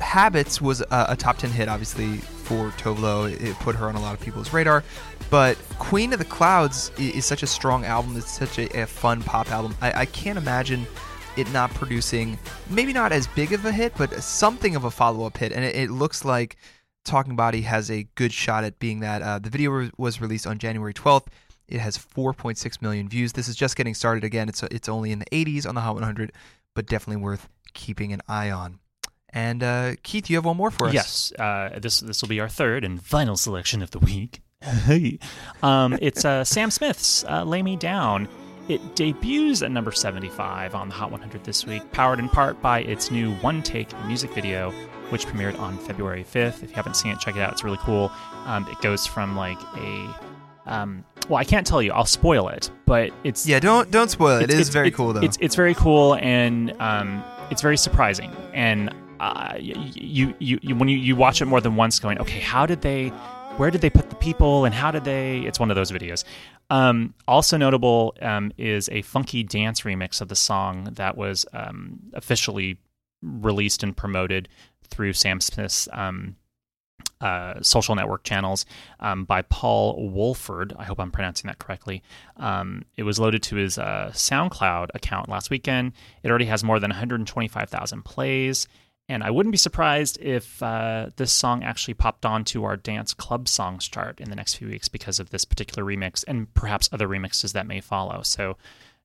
"Habits" 0.00 0.60
was 0.60 0.80
a, 0.80 1.06
a 1.10 1.16
top 1.16 1.38
10 1.38 1.50
hit, 1.50 1.68
obviously 1.68 2.18
for 2.18 2.70
Tove 2.72 3.00
Lo. 3.00 3.24
It, 3.24 3.54
put 3.60 3.74
her 3.76 3.88
on 3.88 3.94
a 3.96 4.00
lot 4.00 4.14
of 4.14 4.20
people's 4.20 4.52
radar. 4.52 4.84
But 5.30 5.56
Queen 5.78 6.12
of 6.12 6.18
the 6.18 6.24
Clouds 6.24 6.92
i- 6.98 7.02
is 7.02 7.24
such 7.24 7.42
a 7.42 7.46
strong 7.46 7.84
album. 7.84 8.16
It's 8.16 8.30
such 8.30 8.58
a, 8.58 8.82
a 8.82 8.86
fun 8.86 9.22
pop 9.22 9.50
album. 9.50 9.74
I, 9.80 10.00
I 10.02 10.04
can't 10.06 10.38
imagine 10.38 10.86
it 11.36 11.50
not 11.52 11.70
producing 11.74 12.38
maybe 12.70 12.92
not 12.92 13.12
as 13.12 13.26
big 13.26 13.52
of 13.52 13.64
a 13.64 13.72
hit, 13.72 13.92
but 13.98 14.12
something 14.22 14.74
of 14.76 14.84
a 14.84 14.90
follow 14.90 15.26
up 15.26 15.36
hit. 15.36 15.52
And 15.52 15.64
it, 15.64 15.74
it 15.76 15.90
looks 15.90 16.24
like 16.24 16.56
Talking 17.04 17.36
Body 17.36 17.62
has 17.62 17.90
a 17.90 18.04
good 18.14 18.32
shot 18.32 18.64
at 18.64 18.78
being 18.78 19.00
that. 19.00 19.22
Uh, 19.22 19.38
the 19.38 19.50
video 19.50 19.70
re- 19.70 19.90
was 19.98 20.20
released 20.20 20.46
on 20.46 20.58
January 20.58 20.94
12th. 20.94 21.26
It 21.68 21.80
has 21.80 21.98
4.6 21.98 22.80
million 22.80 23.08
views. 23.08 23.32
This 23.32 23.48
is 23.48 23.56
just 23.56 23.74
getting 23.76 23.92
started 23.94 24.22
again. 24.22 24.48
It's 24.48 24.62
it's 24.64 24.88
only 24.88 25.10
in 25.10 25.18
the 25.18 25.26
80s 25.26 25.66
on 25.68 25.74
the 25.74 25.80
Hot 25.80 25.94
100, 25.94 26.32
but 26.74 26.86
definitely 26.86 27.22
worth 27.22 27.48
keeping 27.74 28.12
an 28.12 28.22
eye 28.28 28.50
on. 28.52 28.78
And 29.36 29.62
uh, 29.62 29.96
Keith, 30.02 30.30
you 30.30 30.36
have 30.36 30.46
one 30.46 30.56
more 30.56 30.70
for 30.70 30.86
us. 30.86 30.94
Yes, 30.94 31.32
uh, 31.38 31.78
this 31.78 32.00
this 32.00 32.22
will 32.22 32.28
be 32.30 32.40
our 32.40 32.48
third 32.48 32.84
and 32.84 33.02
final 33.04 33.36
selection 33.36 33.82
of 33.82 33.90
the 33.90 33.98
week. 33.98 34.40
Hey. 34.86 35.18
um, 35.62 35.98
it's 36.00 36.24
uh, 36.24 36.42
Sam 36.42 36.70
Smith's 36.70 37.22
uh, 37.24 37.44
"Lay 37.44 37.62
Me 37.62 37.76
Down." 37.76 38.26
It 38.68 38.80
debuts 38.96 39.62
at 39.62 39.70
number 39.70 39.92
75 39.92 40.74
on 40.74 40.88
the 40.88 40.94
Hot 40.94 41.12
100 41.12 41.44
this 41.44 41.66
week, 41.66 41.82
powered 41.92 42.18
in 42.18 42.28
part 42.30 42.60
by 42.62 42.80
its 42.80 43.10
new 43.12 43.32
one-take 43.36 43.88
music 44.06 44.32
video, 44.32 44.72
which 45.10 45.26
premiered 45.26 45.56
on 45.60 45.76
February 45.78 46.24
5th. 46.24 46.62
If 46.64 46.70
you 46.70 46.74
haven't 46.74 46.96
seen 46.96 47.12
it, 47.12 47.20
check 47.20 47.36
it 47.36 47.42
out. 47.42 47.52
It's 47.52 47.62
really 47.62 47.78
cool. 47.82 48.10
Um, 48.46 48.66
it 48.68 48.80
goes 48.80 49.06
from 49.06 49.36
like 49.36 49.58
a 49.76 50.08
um, 50.64 51.04
well, 51.28 51.36
I 51.38 51.44
can't 51.44 51.66
tell 51.66 51.82
you. 51.82 51.92
I'll 51.92 52.06
spoil 52.06 52.48
it, 52.48 52.70
but 52.86 53.10
it's 53.22 53.46
Yeah, 53.46 53.60
don't 53.60 53.90
don't 53.90 54.10
spoil 54.10 54.38
it. 54.38 54.44
It 54.44 54.44
it's- 54.44 54.60
it's- 54.62 54.68
very 54.70 54.88
it's- 54.88 54.96
cool 54.96 55.12
though. 55.12 55.20
It's 55.20 55.36
it's 55.42 55.54
very 55.54 55.74
cool 55.74 56.14
and 56.16 56.72
um, 56.80 57.22
it's 57.50 57.60
very 57.62 57.76
surprising. 57.76 58.32
And 58.54 58.90
uh, 59.20 59.54
you, 59.58 60.34
you 60.38 60.58
you 60.60 60.76
when 60.76 60.88
you, 60.88 60.98
you 60.98 61.16
watch 61.16 61.40
it 61.40 61.46
more 61.46 61.60
than 61.60 61.76
once, 61.76 61.98
going, 61.98 62.18
okay, 62.18 62.40
how 62.40 62.66
did 62.66 62.82
they, 62.82 63.08
where 63.56 63.70
did 63.70 63.80
they 63.80 63.90
put 63.90 64.10
the 64.10 64.16
people, 64.16 64.64
and 64.64 64.74
how 64.74 64.90
did 64.90 65.04
they? 65.04 65.40
It's 65.40 65.60
one 65.60 65.70
of 65.70 65.76
those 65.76 65.90
videos. 65.90 66.24
Um, 66.70 67.14
also 67.28 67.56
notable 67.56 68.14
um, 68.20 68.52
is 68.58 68.88
a 68.90 69.02
funky 69.02 69.42
dance 69.42 69.82
remix 69.82 70.20
of 70.20 70.28
the 70.28 70.36
song 70.36 70.88
that 70.92 71.16
was 71.16 71.46
um, 71.52 72.00
officially 72.12 72.78
released 73.22 73.82
and 73.82 73.96
promoted 73.96 74.48
through 74.88 75.12
Sam 75.12 75.40
Smith's 75.40 75.88
um, 75.92 76.36
uh, 77.20 77.54
social 77.62 77.94
network 77.94 78.24
channels 78.24 78.66
um, 79.00 79.24
by 79.24 79.42
Paul 79.42 80.10
Woolford. 80.10 80.74
I 80.78 80.84
hope 80.84 81.00
I'm 81.00 81.10
pronouncing 81.10 81.48
that 81.48 81.58
correctly. 81.58 82.02
Um, 82.36 82.84
it 82.96 83.04
was 83.04 83.18
loaded 83.18 83.42
to 83.44 83.56
his 83.56 83.78
uh, 83.78 84.10
SoundCloud 84.12 84.88
account 84.94 85.28
last 85.28 85.50
weekend. 85.50 85.92
It 86.22 86.28
already 86.28 86.44
has 86.46 86.62
more 86.62 86.78
than 86.78 86.90
125,000 86.90 88.04
plays. 88.04 88.68
And 89.08 89.22
I 89.22 89.30
wouldn't 89.30 89.52
be 89.52 89.58
surprised 89.58 90.18
if 90.20 90.60
uh, 90.62 91.10
this 91.16 91.32
song 91.32 91.62
actually 91.62 91.94
popped 91.94 92.26
onto 92.26 92.64
our 92.64 92.76
dance 92.76 93.14
club 93.14 93.46
songs 93.46 93.86
chart 93.86 94.20
in 94.20 94.30
the 94.30 94.36
next 94.36 94.54
few 94.54 94.68
weeks 94.68 94.88
because 94.88 95.20
of 95.20 95.30
this 95.30 95.44
particular 95.44 95.84
remix 95.84 96.24
and 96.26 96.52
perhaps 96.54 96.88
other 96.92 97.06
remixes 97.06 97.52
that 97.52 97.68
may 97.68 97.80
follow. 97.80 98.22
So 98.22 98.56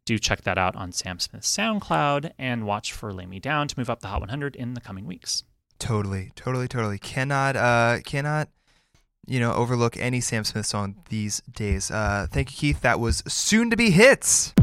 do 0.05 0.17
check 0.17 0.41
that 0.41 0.57
out 0.57 0.75
on 0.75 0.91
Sam 0.91 1.19
Smith's 1.19 1.55
SoundCloud 1.55 2.31
and 2.39 2.65
watch 2.65 2.93
for 2.93 3.13
Lay 3.13 3.27
Me 3.27 3.39
Down 3.39 3.67
to 3.67 3.77
move 3.77 3.89
up 3.89 3.99
the 3.99 4.07
Hot 4.07 4.21
100 4.21 4.55
in 4.55 4.73
the 4.73 4.81
coming 4.81 5.05
weeks. 5.05 5.43
Totally, 5.77 6.31
totally, 6.35 6.67
totally. 6.67 6.97
Cannot, 6.97 7.55
uh, 7.55 7.99
cannot, 8.03 8.49
you 9.27 9.39
know, 9.39 9.53
overlook 9.53 9.97
any 9.97 10.19
Sam 10.19 10.43
Smith 10.43 10.65
song 10.65 10.95
these 11.09 11.41
days. 11.51 11.91
Uh, 11.91 12.25
thank 12.31 12.51
you, 12.51 12.73
Keith. 12.73 12.81
That 12.81 12.99
was 12.99 13.21
soon 13.27 13.69
to 13.69 13.77
be 13.77 13.91
hits. 13.91 14.53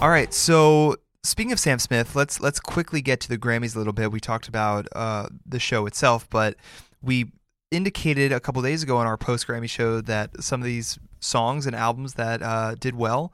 All 0.00 0.10
right, 0.10 0.32
so 0.32 0.94
speaking 1.24 1.50
of 1.50 1.58
Sam 1.58 1.80
Smith, 1.80 2.14
let's 2.14 2.38
let's 2.38 2.60
quickly 2.60 3.02
get 3.02 3.18
to 3.18 3.28
the 3.28 3.36
Grammys 3.36 3.74
a 3.74 3.78
little 3.78 3.92
bit. 3.92 4.12
We 4.12 4.20
talked 4.20 4.46
about 4.46 4.86
uh, 4.94 5.26
the 5.44 5.58
show 5.58 5.86
itself, 5.86 6.30
but 6.30 6.54
we 7.02 7.32
indicated 7.72 8.30
a 8.30 8.38
couple 8.38 8.62
days 8.62 8.84
ago 8.84 8.96
on 8.96 9.08
our 9.08 9.16
post 9.16 9.48
Grammy 9.48 9.68
show 9.68 10.00
that 10.02 10.40
some 10.40 10.60
of 10.60 10.66
these 10.66 11.00
songs 11.18 11.66
and 11.66 11.74
albums 11.74 12.14
that 12.14 12.42
uh, 12.42 12.76
did 12.76 12.94
well 12.94 13.32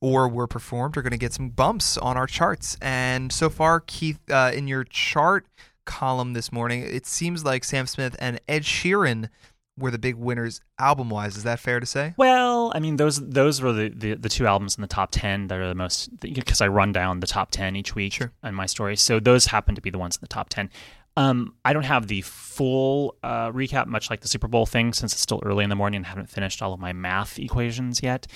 or 0.00 0.28
were 0.28 0.46
performed 0.46 0.96
are 0.96 1.02
going 1.02 1.10
to 1.10 1.18
get 1.18 1.34
some 1.34 1.50
bumps 1.50 1.98
on 1.98 2.16
our 2.16 2.26
charts. 2.26 2.78
And 2.80 3.30
so 3.30 3.50
far, 3.50 3.80
Keith, 3.80 4.18
uh, 4.30 4.50
in 4.54 4.66
your 4.66 4.84
chart 4.84 5.44
column 5.84 6.32
this 6.32 6.50
morning, 6.50 6.84
it 6.84 7.04
seems 7.04 7.44
like 7.44 7.64
Sam 7.64 7.86
Smith 7.86 8.16
and 8.18 8.40
Ed 8.48 8.62
Sheeran 8.62 9.28
were 9.78 9.90
the 9.90 9.98
big 9.98 10.16
winners 10.16 10.60
album 10.78 11.10
wise. 11.10 11.36
Is 11.36 11.44
that 11.44 11.60
fair 11.60 11.80
to 11.80 11.86
say? 11.86 12.14
Well, 12.16 12.72
I 12.74 12.80
mean, 12.80 12.96
those 12.96 13.16
those 13.26 13.60
were 13.62 13.72
the, 13.72 13.88
the, 13.88 14.14
the 14.14 14.28
two 14.28 14.46
albums 14.46 14.76
in 14.76 14.82
the 14.82 14.88
top 14.88 15.10
ten 15.12 15.48
that 15.48 15.58
are 15.58 15.68
the 15.68 15.74
most 15.74 16.18
because 16.20 16.60
I 16.60 16.68
run 16.68 16.92
down 16.92 17.20
the 17.20 17.26
top 17.26 17.50
ten 17.50 17.76
each 17.76 17.94
week 17.94 18.12
Sure. 18.14 18.32
in 18.42 18.54
my 18.54 18.66
story. 18.66 18.96
So 18.96 19.20
those 19.20 19.46
happen 19.46 19.74
to 19.74 19.80
be 19.80 19.90
the 19.90 19.98
ones 19.98 20.16
in 20.16 20.20
the 20.20 20.28
top 20.28 20.48
ten. 20.48 20.70
Um, 21.16 21.54
I 21.64 21.72
don't 21.72 21.84
have 21.84 22.06
the 22.06 22.20
full 22.22 23.16
uh, 23.24 23.50
recap, 23.50 23.86
much 23.86 24.08
like 24.08 24.20
the 24.20 24.28
Super 24.28 24.46
Bowl 24.46 24.66
thing, 24.66 24.92
since 24.92 25.12
it's 25.12 25.20
still 25.22 25.40
early 25.44 25.64
in 25.64 25.70
the 25.70 25.76
morning 25.76 25.96
and 25.98 26.06
haven't 26.06 26.28
finished 26.30 26.62
all 26.62 26.72
of 26.72 26.78
my 26.80 26.92
math 26.92 27.38
equations 27.38 28.02
yet. 28.02 28.26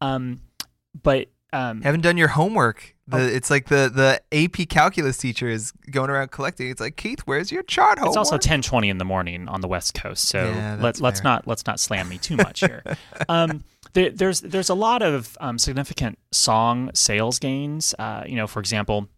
Um, 0.00 0.40
but 1.02 1.28
um, 1.52 1.82
Haven't 1.82 2.00
done 2.00 2.16
your 2.16 2.28
homework. 2.28 2.94
The, 3.08 3.34
It's 3.34 3.50
like 3.50 3.66
the 3.66 3.90
the 3.94 4.22
AP 4.32 4.68
calculus 4.68 5.18
teacher 5.18 5.48
is 5.48 5.72
going 5.90 6.08
around 6.08 6.30
collecting. 6.30 6.70
It's 6.70 6.80
like 6.80 6.96
Keith, 6.96 7.20
where's 7.20 7.52
your 7.52 7.62
chart 7.62 7.98
homework? 7.98 8.12
it's 8.12 8.16
also 8.16 8.38
10:20 8.38 8.88
in 8.88 8.98
the 8.98 9.04
morning 9.04 9.48
on 9.48 9.60
the 9.60 9.68
West 9.68 9.94
Coast, 9.94 10.24
so 10.28 10.44
Yeah, 10.44 10.72
let, 10.72 10.82
that's 10.82 11.00
let's 11.00 11.22
not 11.22 11.46
let's 11.46 11.66
not 11.66 11.78
slam 11.80 12.08
me 12.08 12.18
too 12.18 12.36
much 12.36 12.60
here. 12.60 12.82
um, 13.28 13.64
there, 13.92 14.10
there's 14.10 14.40
there's 14.40 14.70
a 14.70 14.74
lot 14.74 15.02
of 15.02 15.36
um, 15.40 15.58
significant 15.58 16.18
song 16.30 16.90
sales 16.94 17.38
gains. 17.38 17.94
Uh, 17.98 18.24
you 18.26 18.36
know, 18.36 18.46
for 18.46 18.60
example, 18.60 19.08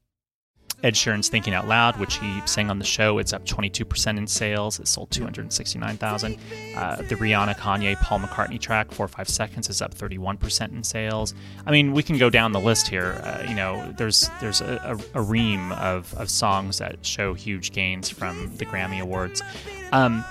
Ed 0.85 0.95
Sheeran's 0.95 1.31
"Thinking 1.31 1.55
Out 1.55 1.67
Loud," 1.67 1.97
which 1.99 2.19
he 2.19 2.43
sang 2.45 2.69
on 2.69 2.79
the 2.79 2.85
show, 2.85 3.17
it's 3.19 3.33
up 3.33 3.47
22% 3.47 4.19
in 4.19 4.27
sales. 4.27 4.79
It 4.79 4.87
sold 4.87 5.11
269,000. 5.11 6.39
Uh, 6.77 6.97
the 6.97 7.15
Rihanna, 7.15 7.57
Kanye, 7.57 7.97
Paul 7.97 8.21
McCartney 8.21 8.61
track 8.61 8.93
"Four 8.93 9.07
or 9.07 9.09
Five 9.09 9.31
Seconds" 9.31 9.71
is 9.71 9.81
up 9.81 9.95
31% 9.95 10.73
in 10.73 10.85
sales. 10.85 11.33
I 11.65 11.71
mean, 11.71 11.95
we 11.95 12.03
can 12.03 12.19
go 12.19 12.29
down 12.29 12.53
the 12.53 12.61
list 12.61 12.87
here. 12.87 13.19
Uh, 13.25 13.47
you 13.49 13.55
know, 13.55 13.95
there's 13.97 14.29
there's 14.43 14.61
a, 14.61 15.01
a, 15.15 15.21
a 15.21 15.23
ream 15.23 15.73
of, 15.73 16.13
of 16.15 16.29
songs 16.29 16.79
that 16.79 17.05
show 17.05 17.33
huge 17.33 17.73
gains 17.73 18.11
from 18.11 18.55
the 18.59 18.67
Grammy 18.67 19.01
Awards. 19.01 19.43
Um, 19.91 20.23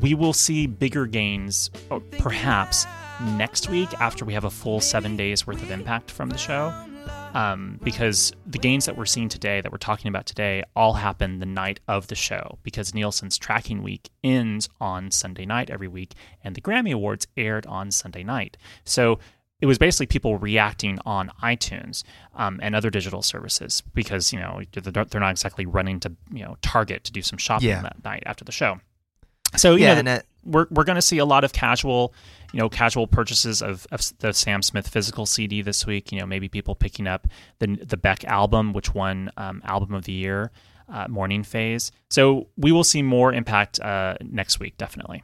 we 0.00 0.14
will 0.14 0.32
see 0.32 0.66
bigger 0.66 1.04
gains, 1.04 1.70
perhaps 2.18 2.86
next 3.36 3.68
week 3.68 3.92
after 4.00 4.24
we 4.24 4.32
have 4.32 4.44
a 4.44 4.50
full 4.50 4.80
seven 4.80 5.14
days 5.14 5.46
worth 5.46 5.62
of 5.62 5.70
impact 5.70 6.10
from 6.10 6.30
the 6.30 6.38
show 6.38 6.72
um, 7.34 7.78
because 7.82 8.32
the 8.46 8.58
gains 8.58 8.86
that 8.86 8.96
we're 8.96 9.06
seeing 9.06 9.28
today, 9.28 9.60
that 9.60 9.70
we're 9.70 9.78
talking 9.78 10.08
about 10.08 10.26
today, 10.26 10.62
all 10.74 10.94
happen 10.94 11.38
the 11.38 11.46
night 11.46 11.80
of 11.88 12.08
the 12.08 12.14
show 12.14 12.58
because 12.62 12.94
Nielsen's 12.94 13.38
tracking 13.38 13.82
week 13.82 14.10
ends 14.24 14.68
on 14.80 15.10
Sunday 15.10 15.46
night 15.46 15.70
every 15.70 15.88
week, 15.88 16.14
and 16.42 16.54
the 16.54 16.60
Grammy 16.60 16.92
Awards 16.92 17.26
aired 17.36 17.66
on 17.66 17.90
Sunday 17.90 18.24
night. 18.24 18.56
So 18.84 19.18
it 19.60 19.66
was 19.66 19.78
basically 19.78 20.06
people 20.06 20.38
reacting 20.38 20.98
on 21.04 21.30
iTunes 21.42 22.02
um, 22.34 22.58
and 22.62 22.74
other 22.74 22.88
digital 22.90 23.22
services 23.22 23.82
because 23.94 24.32
you 24.32 24.40
know 24.40 24.62
they're 24.72 25.20
not 25.20 25.30
exactly 25.30 25.66
running 25.66 26.00
to 26.00 26.12
you 26.32 26.44
know 26.44 26.56
Target 26.62 27.04
to 27.04 27.12
do 27.12 27.22
some 27.22 27.38
shopping 27.38 27.68
Yeah. 27.68 27.82
that 27.82 28.02
night 28.02 28.22
after 28.26 28.44
the 28.44 28.52
show. 28.52 28.80
So 29.56 29.74
you 29.74 29.82
yeah, 29.84 29.94
know, 29.94 29.98
and 29.98 30.08
uh, 30.08 30.20
we're 30.44 30.66
we're 30.70 30.84
going 30.84 30.96
to 30.96 31.02
see 31.02 31.18
a 31.18 31.24
lot 31.24 31.44
of 31.44 31.52
casual, 31.52 32.14
you 32.52 32.58
know, 32.58 32.68
casual 32.68 33.06
purchases 33.06 33.62
of, 33.62 33.86
of 33.92 34.00
the 34.18 34.32
Sam 34.32 34.62
Smith 34.62 34.88
physical 34.88 35.26
CD 35.26 35.62
this 35.62 35.86
week. 35.86 36.12
You 36.12 36.20
know, 36.20 36.26
maybe 36.26 36.48
people 36.48 36.74
picking 36.74 37.06
up 37.06 37.28
the 37.58 37.76
the 37.76 37.96
Beck 37.96 38.24
album, 38.24 38.72
which 38.72 38.94
won 38.94 39.30
um, 39.36 39.62
album 39.64 39.94
of 39.94 40.04
the 40.04 40.12
year, 40.12 40.50
uh, 40.88 41.06
Morning 41.08 41.42
Phase. 41.42 41.92
So 42.10 42.48
we 42.56 42.72
will 42.72 42.84
see 42.84 43.02
more 43.02 43.32
impact 43.32 43.80
uh, 43.80 44.14
next 44.20 44.60
week, 44.60 44.76
definitely. 44.76 45.22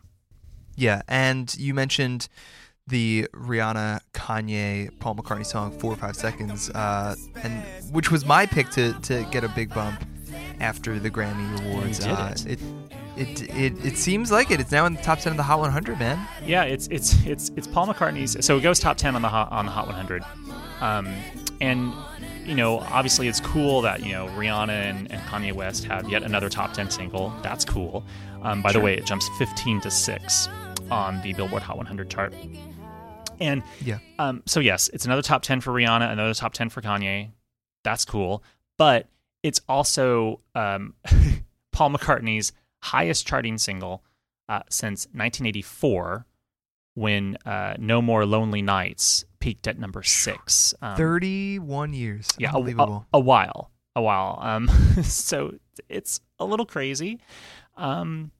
yeah, 0.77 1.03
and 1.09 1.55
you 1.59 1.75
mentioned 1.75 2.29
the 2.89 3.27
Rihanna, 3.35 4.01
Kanye, 4.15 4.97
Paul 5.01 5.17
McCartney 5.17 5.47
song 5.47 5.73
"Four 5.79 5.95
or 5.95 5.97
Five 5.97 6.17
Seconds," 6.17 6.71
uh, 6.71 7.17
and 7.43 7.63
which 7.93 8.11
was 8.11 8.25
my 8.25 8.47
pick 8.47 8.71
to 8.71 8.93
to 9.03 9.25
get 9.33 9.43
a 9.43 9.49
big 9.49 9.75
bump 9.75 10.05
after 10.61 10.99
the 10.99 11.11
Grammy 11.11 11.73
Awards. 11.73 12.05
uh, 12.07 12.35
it. 12.47 12.61
It 13.17 13.43
it 13.57 13.85
it 13.85 13.97
seems 13.97 14.31
like 14.31 14.51
it. 14.51 14.61
It's 14.61 14.71
now 14.73 14.87
in 14.87 14.95
the 14.95 15.03
top 15.03 15.19
ten 15.21 15.33
of 15.33 15.37
the 15.37 15.43
Hot 15.43 15.59
100, 15.61 15.99
man. 15.99 16.27
Yeah, 16.45 16.65
it's 16.65 16.87
it's 16.89 17.15
it's 17.27 17.51
it's 17.57 17.67
Paul 17.67 17.87
McCartney's. 17.89 18.45
So 18.45 18.57
it 18.57 18.61
goes 18.63 18.79
top 18.79 18.97
ten 18.97 19.15
on 19.17 19.23
the 19.23 19.29
hot, 19.29 19.51
on 19.53 19.67
the 19.67 19.73
Hot 19.73 19.87
100, 19.87 20.23
um, 20.81 21.09
and 21.61 21.93
you 22.45 22.55
know, 22.55 22.79
obviously 22.79 23.27
it's 23.27 23.41
cool 23.41 23.81
that 23.83 24.05
you 24.05 24.13
know 24.13 24.27
Rihanna 24.29 24.69
and, 24.71 25.11
and 25.11 25.21
Kanye 25.23 25.53
West 25.53 25.85
have 25.87 26.09
yet 26.09 26.23
another 26.23 26.49
top 26.49 26.73
ten 26.75 26.91
single. 26.91 27.33
That's 27.43 27.65
cool. 27.65 28.05
Um, 28.43 28.63
by 28.63 28.71
the 28.73 28.81
way, 28.81 28.97
it 28.97 29.05
jumps 29.07 29.29
15 29.39 29.81
to 29.81 29.91
six 29.91 30.49
on 30.91 31.21
the 31.23 31.33
Billboard 31.33 31.63
Hot 31.63 31.77
100 31.77 32.09
chart. 32.09 32.33
And 33.41 33.63
Yeah. 33.83 33.99
um, 34.19 34.43
so 34.47 34.61
yes, 34.61 34.89
it's 34.93 35.05
another 35.05 35.23
top 35.23 35.43
ten 35.43 35.61
for 35.61 35.73
Rihanna, 35.73 36.11
another 36.13 36.35
top 36.35 36.53
ten 36.53 36.69
for 36.69 36.81
Kanye. 36.81 37.31
That's 37.83 38.05
cool, 38.05 38.43
but 38.79 39.09
it's 39.43 39.61
also 39.69 40.41
um, 40.55 40.95
Paul 41.73 41.91
McCartney's 41.91 42.53
highest 42.87 43.27
charting 43.27 43.59
single 43.59 44.03
uh, 44.49 44.63
since 44.71 45.07
1984, 45.07 46.27
when 46.95 47.37
uh, 47.45 47.75
"No 47.79 48.01
More 48.01 48.25
Lonely 48.25 48.63
Nights" 48.63 49.25
peaked 49.41 49.67
at 49.67 49.79
number 49.79 50.03
six. 50.03 50.75
Um, 50.81 50.97
31 50.97 51.93
years. 51.93 52.29
yeah, 52.39 52.53
a, 52.53 52.57
Unbelievable. 52.57 53.07
a, 53.13 53.19
a 53.19 53.21
while, 53.21 53.71
a 53.95 54.03
while. 54.03 54.39
Um, 54.41 54.69
so 55.03 55.55
it's 55.89 56.21
a 56.39 56.45
little 56.45 56.67
crazy, 56.67 57.21
um, 57.77 58.31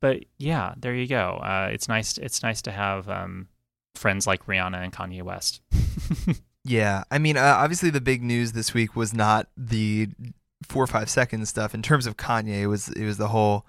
but 0.00 0.24
yeah, 0.38 0.74
there 0.76 0.94
you 0.94 1.06
go. 1.06 1.38
Uh, 1.42 1.68
it's 1.72 1.88
nice. 1.88 2.18
It's 2.18 2.42
nice 2.42 2.62
to 2.62 2.70
have 2.70 3.08
um, 3.08 3.48
friends 3.94 4.26
like 4.26 4.46
Rihanna 4.46 4.82
and 4.82 4.92
Kanye 4.92 5.22
West. 5.22 5.60
Yeah, 6.64 7.04
I 7.10 7.16
mean, 7.18 7.38
uh, 7.38 7.54
obviously 7.56 7.88
the 7.88 8.00
big 8.00 8.22
news 8.22 8.52
this 8.52 8.74
week 8.74 8.94
was 8.94 9.14
not 9.14 9.48
the 9.56 10.08
four 10.66 10.82
or 10.84 10.86
five 10.88 11.08
seconds 11.10 11.48
stuff. 11.48 11.74
In 11.74 11.82
terms 11.82 12.06
of 12.06 12.16
Kanye, 12.16 12.60
it 12.62 12.66
was 12.66 12.88
it 12.88 13.04
was 13.04 13.16
the 13.16 13.28
whole 13.28 13.66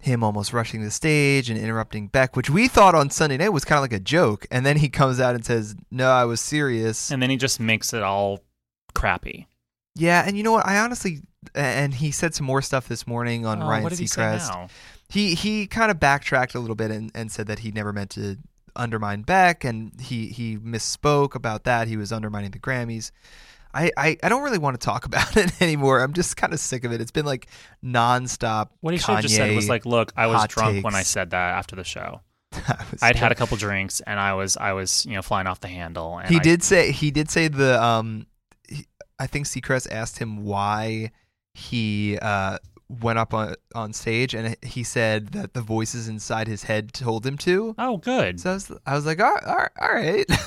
him 0.00 0.24
almost 0.24 0.52
rushing 0.52 0.82
the 0.82 0.90
stage 0.90 1.48
and 1.48 1.58
interrupting 1.58 2.08
Beck, 2.08 2.34
which 2.34 2.50
we 2.50 2.66
thought 2.68 2.94
on 2.94 3.08
Sunday 3.10 3.36
night 3.36 3.50
was 3.50 3.64
kind 3.64 3.76
of 3.78 3.82
like 3.82 3.92
a 3.92 4.00
joke, 4.00 4.46
and 4.50 4.66
then 4.66 4.76
he 4.78 4.88
comes 4.88 5.20
out 5.20 5.34
and 5.34 5.44
says, 5.44 5.76
"No, 5.90 6.10
I 6.10 6.24
was 6.24 6.40
serious." 6.40 7.10
and 7.10 7.22
then 7.22 7.30
he 7.30 7.36
just 7.36 7.60
makes 7.60 7.92
it 7.92 8.02
all 8.02 8.40
crappy. 8.94 9.46
yeah, 9.94 10.24
and 10.26 10.36
you 10.36 10.42
know 10.42 10.52
what? 10.52 10.66
I 10.66 10.78
honestly, 10.78 11.20
and 11.54 11.94
he 11.94 12.10
said 12.10 12.34
some 12.34 12.46
more 12.46 12.62
stuff 12.62 12.88
this 12.88 13.06
morning 13.06 13.46
on 13.46 13.62
Oh, 13.62 13.68
Ryan 13.68 13.82
what 13.84 13.90
did 13.90 13.98
he 14.00 14.06
Seacrest. 14.06 14.48
now? 14.48 14.68
he 15.08 15.34
he 15.34 15.66
kind 15.66 15.90
of 15.90 16.00
backtracked 16.00 16.54
a 16.54 16.58
little 16.60 16.76
bit 16.76 16.90
and, 16.90 17.10
and 17.14 17.30
said 17.30 17.46
that 17.46 17.60
he 17.60 17.70
never 17.70 17.92
meant 17.92 18.10
to 18.10 18.38
undermine 18.74 19.20
Beck 19.22 19.64
and 19.64 19.92
he 20.00 20.28
he 20.28 20.56
misspoke 20.56 21.34
about 21.34 21.64
that. 21.64 21.86
He 21.88 21.96
was 21.96 22.10
undermining 22.10 22.50
the 22.52 22.58
Grammys. 22.58 23.10
I, 23.74 23.90
I, 23.96 24.16
I 24.22 24.28
don't 24.28 24.42
really 24.42 24.58
want 24.58 24.78
to 24.80 24.84
talk 24.84 25.04
about 25.10 25.36
it 25.36 25.60
anymore. 25.62 26.00
I'm 26.00 26.12
just 26.12 26.36
kind 26.36 26.52
of 26.52 26.60
sick 26.60 26.84
of 26.84 26.92
it. 26.92 27.00
It's 27.00 27.10
been 27.10 27.24
like 27.26 27.46
nonstop. 27.84 28.68
What 28.80 28.94
he 28.94 28.98
should 28.98 29.14
have 29.14 29.22
just 29.22 29.36
said 29.36 29.54
was 29.54 29.68
like, 29.68 29.86
"Look, 29.86 30.12
I 30.16 30.26
was 30.26 30.46
drunk 30.48 30.84
when 30.84 30.94
I 30.94 31.02
said 31.02 31.30
that 31.30 31.56
after 31.56 31.76
the 31.76 31.84
show. 31.84 32.20
I'd 33.02 33.16
had 33.16 33.32
a 33.32 33.34
couple 33.34 33.56
drinks 33.56 34.02
and 34.02 34.20
I 34.20 34.34
was 34.34 34.58
I 34.58 34.74
was 34.74 35.06
you 35.06 35.14
know 35.14 35.22
flying 35.22 35.46
off 35.46 35.60
the 35.60 35.68
handle." 35.68 36.18
And 36.18 36.28
He 36.28 36.36
I- 36.36 36.42
did 36.42 36.62
say 36.62 36.92
he 36.92 37.10
did 37.10 37.30
say 37.30 37.48
the 37.48 37.82
um, 37.82 38.26
he, 38.68 38.86
I 39.18 39.26
think 39.26 39.46
Seacrest 39.46 39.90
asked 39.90 40.18
him 40.18 40.44
why 40.44 41.12
he 41.54 42.18
uh 42.20 42.58
went 43.00 43.18
up 43.18 43.32
on 43.32 43.54
on 43.74 43.92
stage 43.92 44.34
and 44.34 44.56
he 44.62 44.82
said 44.82 45.28
that 45.28 45.54
the 45.54 45.62
voices 45.62 46.08
inside 46.08 46.46
his 46.48 46.64
head 46.64 46.92
told 46.92 47.24
him 47.26 47.38
to. 47.38 47.74
Oh, 47.78 47.96
good. 47.96 48.40
So 48.40 48.50
I 48.50 48.54
was, 48.54 48.72
I 48.86 48.94
was 48.94 49.06
like, 49.06 49.20
all 49.20 49.32
right, 49.32 49.70
all. 49.78 49.88
All 49.88 49.94
right. 49.94 50.26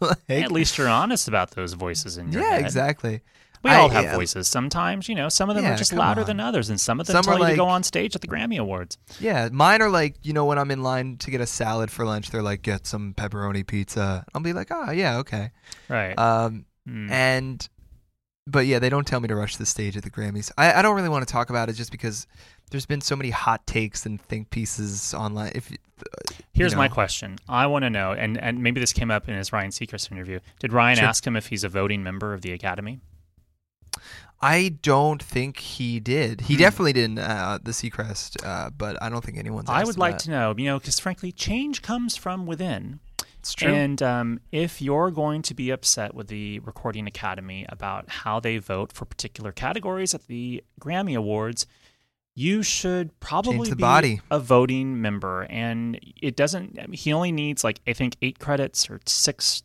Like, 0.00 0.18
At 0.30 0.52
least 0.52 0.78
you're 0.78 0.88
honest 0.88 1.26
about 1.28 1.50
those 1.52 1.72
voices 1.74 2.16
in 2.16 2.30
your 2.32 2.42
yeah, 2.42 2.50
head. 2.50 2.60
Yeah, 2.60 2.64
exactly. 2.66 3.20
We 3.64 3.70
I- 3.70 3.76
all 3.76 3.88
have 3.88 4.04
yeah. 4.04 4.14
voices. 4.16 4.46
Sometimes, 4.46 5.08
you 5.08 5.14
know, 5.16 5.28
some 5.28 5.50
of 5.50 5.56
them 5.56 5.64
Yeah, 5.64 5.74
are 5.74 5.76
just 5.76 5.92
louder 5.92 6.20
on. 6.20 6.26
than 6.28 6.38
others, 6.40 6.70
and 6.70 6.80
some 6.80 7.00
of 7.00 7.06
them 7.08 7.14
Some 7.14 7.24
tell 7.24 7.40
you 7.44 7.50
to 7.50 7.56
go 7.56 7.66
on 7.66 7.82
stage 7.82 8.14
at 8.14 8.20
the 8.20 8.28
Grammy 8.28 8.58
Awards. 8.58 8.98
Yeah, 9.18 9.48
mine 9.50 9.82
are 9.82 9.90
like, 9.90 10.14
you 10.22 10.32
know, 10.32 10.44
when 10.44 10.58
I'm 10.58 10.70
in 10.70 10.82
line 10.84 11.16
to 11.18 11.30
get 11.32 11.40
a 11.40 11.46
salad 11.46 11.90
for 11.90 12.04
lunch, 12.04 12.30
they're 12.30 12.42
like, 12.42 12.62
get 12.62 12.86
some 12.86 13.14
pepperoni 13.14 13.66
pizza. 13.66 14.24
I'll 14.32 14.40
be 14.42 14.52
like, 14.52 14.68
oh, 14.70 14.92
yeah, 14.92 15.18
okay. 15.18 15.50
Right. 15.88 16.16
Um, 16.18 16.64
Mm. 16.88 17.10
and, 17.10 17.68
but 18.50 18.66
yeah, 18.66 18.78
they 18.78 18.88
don't 18.88 19.06
tell 19.06 19.20
me 19.20 19.28
to 19.28 19.34
rush 19.36 19.56
the 19.56 19.66
stage 19.66 19.96
at 19.96 20.02
the 20.02 20.10
Grammys. 20.10 20.50
I, 20.58 20.72
I 20.74 20.82
don't 20.82 20.96
really 20.96 21.08
want 21.08 21.26
to 21.26 21.32
talk 21.32 21.50
about 21.50 21.68
it 21.68 21.74
just 21.74 21.90
because 21.92 22.26
there's 22.70 22.86
been 22.86 23.00
so 23.00 23.16
many 23.16 23.30
hot 23.30 23.66
takes 23.66 24.04
and 24.06 24.20
think 24.20 24.50
pieces 24.50 25.14
online. 25.14 25.52
If 25.54 25.70
you- 25.70 25.78
Here's 26.52 26.72
you 26.72 26.78
my 26.78 26.88
question. 26.88 27.38
I 27.48 27.66
want 27.66 27.82
to 27.84 27.90
know, 27.90 28.12
and, 28.12 28.38
and 28.38 28.62
maybe 28.62 28.78
this 28.80 28.92
came 28.92 29.10
up 29.10 29.28
in 29.28 29.34
his 29.36 29.52
Ryan 29.52 29.70
Seacrest 29.70 30.12
interview. 30.12 30.38
Did 30.60 30.72
Ryan 30.72 30.98
Sure. 30.98 31.06
ask 31.08 31.26
him 31.26 31.34
if 31.36 31.48
he's 31.48 31.64
a 31.64 31.68
voting 31.68 32.02
member 32.04 32.32
of 32.34 32.42
the 32.42 32.52
Academy? 32.52 33.00
I 34.40 34.76
don't 34.82 35.20
think 35.20 35.58
he 35.58 35.98
did. 35.98 36.42
He 36.42 36.54
Hmm. 36.54 36.60
definitely 36.60 36.92
didn't, 36.92 37.18
uh, 37.18 37.58
the 37.62 37.72
Seacrest, 37.72 38.44
uh, 38.46 38.70
but 38.70 39.00
I 39.02 39.08
don't 39.08 39.24
think 39.24 39.36
anyone's 39.38 39.68
I 39.68 39.82
would 39.82 39.98
like 39.98 40.18
that. 40.18 40.24
to 40.24 40.30
know, 40.30 40.54
you 40.56 40.66
know, 40.66 40.78
because 40.78 41.00
frankly, 41.00 41.32
change 41.32 41.82
comes 41.82 42.16
from 42.16 42.46
within. 42.46 43.00
It's 43.48 43.54
true. 43.54 43.72
And 43.72 44.02
um, 44.02 44.40
if 44.52 44.82
you're 44.82 45.10
going 45.10 45.40
to 45.42 45.54
be 45.54 45.70
upset 45.70 46.14
with 46.14 46.28
the 46.28 46.58
Recording 46.58 47.06
Academy 47.06 47.64
about 47.70 48.06
how 48.10 48.40
they 48.40 48.58
vote 48.58 48.92
for 48.92 49.06
particular 49.06 49.52
categories 49.52 50.14
at 50.14 50.26
the 50.26 50.62
Grammy 50.78 51.16
Awards, 51.16 51.66
you 52.34 52.62
should 52.62 53.18
probably 53.20 53.70
the 53.70 53.76
be 53.76 53.80
body. 53.80 54.20
a 54.30 54.38
voting 54.38 55.00
member. 55.00 55.44
And 55.44 55.98
it 56.20 56.36
doesn't. 56.36 56.78
I 56.78 56.88
mean, 56.88 56.98
he 56.98 57.10
only 57.14 57.32
needs 57.32 57.64
like 57.64 57.80
I 57.86 57.94
think 57.94 58.16
eight 58.20 58.38
credits 58.38 58.90
or 58.90 59.00
six, 59.06 59.62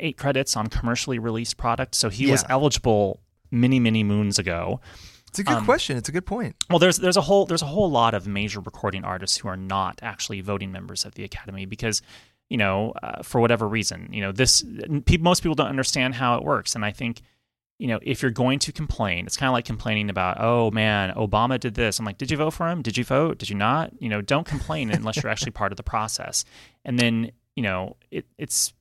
eight 0.00 0.16
credits 0.16 0.56
on 0.56 0.66
commercially 0.66 1.20
released 1.20 1.56
products. 1.56 1.98
So 1.98 2.08
he 2.08 2.28
was 2.32 2.44
eligible 2.48 3.20
many 3.52 3.78
many 3.78 4.02
moons 4.02 4.40
ago. 4.40 4.80
it's 5.28 5.38
a 5.38 5.44
good 5.44 5.58
um, 5.58 5.64
question. 5.64 5.96
It's 5.96 6.08
a 6.08 6.12
good 6.12 6.26
point. 6.26 6.56
Well, 6.68 6.80
there's 6.80 6.98
there's 6.98 7.16
a 7.16 7.22
whole 7.22 7.46
there's 7.46 7.62
a 7.62 7.66
whole 7.66 7.90
lot 7.90 8.12
of 8.14 8.26
major 8.26 8.58
recording 8.58 9.04
artists 9.04 9.36
who 9.36 9.46
are 9.46 9.56
not 9.56 10.00
actually 10.02 10.40
voting 10.40 10.72
members 10.72 11.04
of 11.04 11.14
the 11.14 11.22
Academy 11.22 11.64
because, 11.64 12.02
you 12.50 12.58
know, 12.58 12.92
uh, 13.02 13.22
for 13.22 13.40
whatever 13.40 13.66
reason, 13.66 14.08
you 14.12 14.20
know, 14.20 14.32
this 14.32 14.62
pe- 15.06 15.16
most 15.16 15.42
people 15.42 15.54
don't 15.54 15.68
understand 15.68 16.14
how 16.16 16.36
it 16.36 16.44
works, 16.44 16.74
and 16.74 16.84
I 16.84 16.90
think, 16.92 17.22
you 17.78 17.86
know, 17.88 17.98
if 18.02 18.20
you're 18.20 18.30
going 18.30 18.58
to 18.58 18.72
complain, 18.72 19.24
it's 19.24 19.38
kind 19.38 19.48
of 19.48 19.54
like 19.54 19.64
complaining 19.64 20.10
about, 20.10 20.36
oh 20.38 20.70
man, 20.70 21.14
Obama 21.14 21.58
did 21.58 21.74
this. 21.74 21.98
I'm 21.98 22.04
like, 22.04 22.18
did 22.18 22.30
you 22.30 22.36
vote 22.36 22.50
for 22.50 22.68
him? 22.68 22.82
Did 22.82 22.98
you 22.98 23.04
vote? 23.04 23.38
Did 23.38 23.48
you 23.48 23.56
not? 23.56 23.92
You 24.02 24.10
know, 24.10 24.20
don't 24.20 24.46
complain 24.46 24.90
unless 24.90 25.22
you're 25.22 25.32
actually 25.32 25.52
part 25.52 25.72
of 25.72 25.76
the 25.78 25.82
process, 25.82 26.44
and 26.84 26.98
then 26.98 27.30
you 27.56 27.62
know, 27.62 27.96
it, 28.10 28.26
it's 28.36 28.72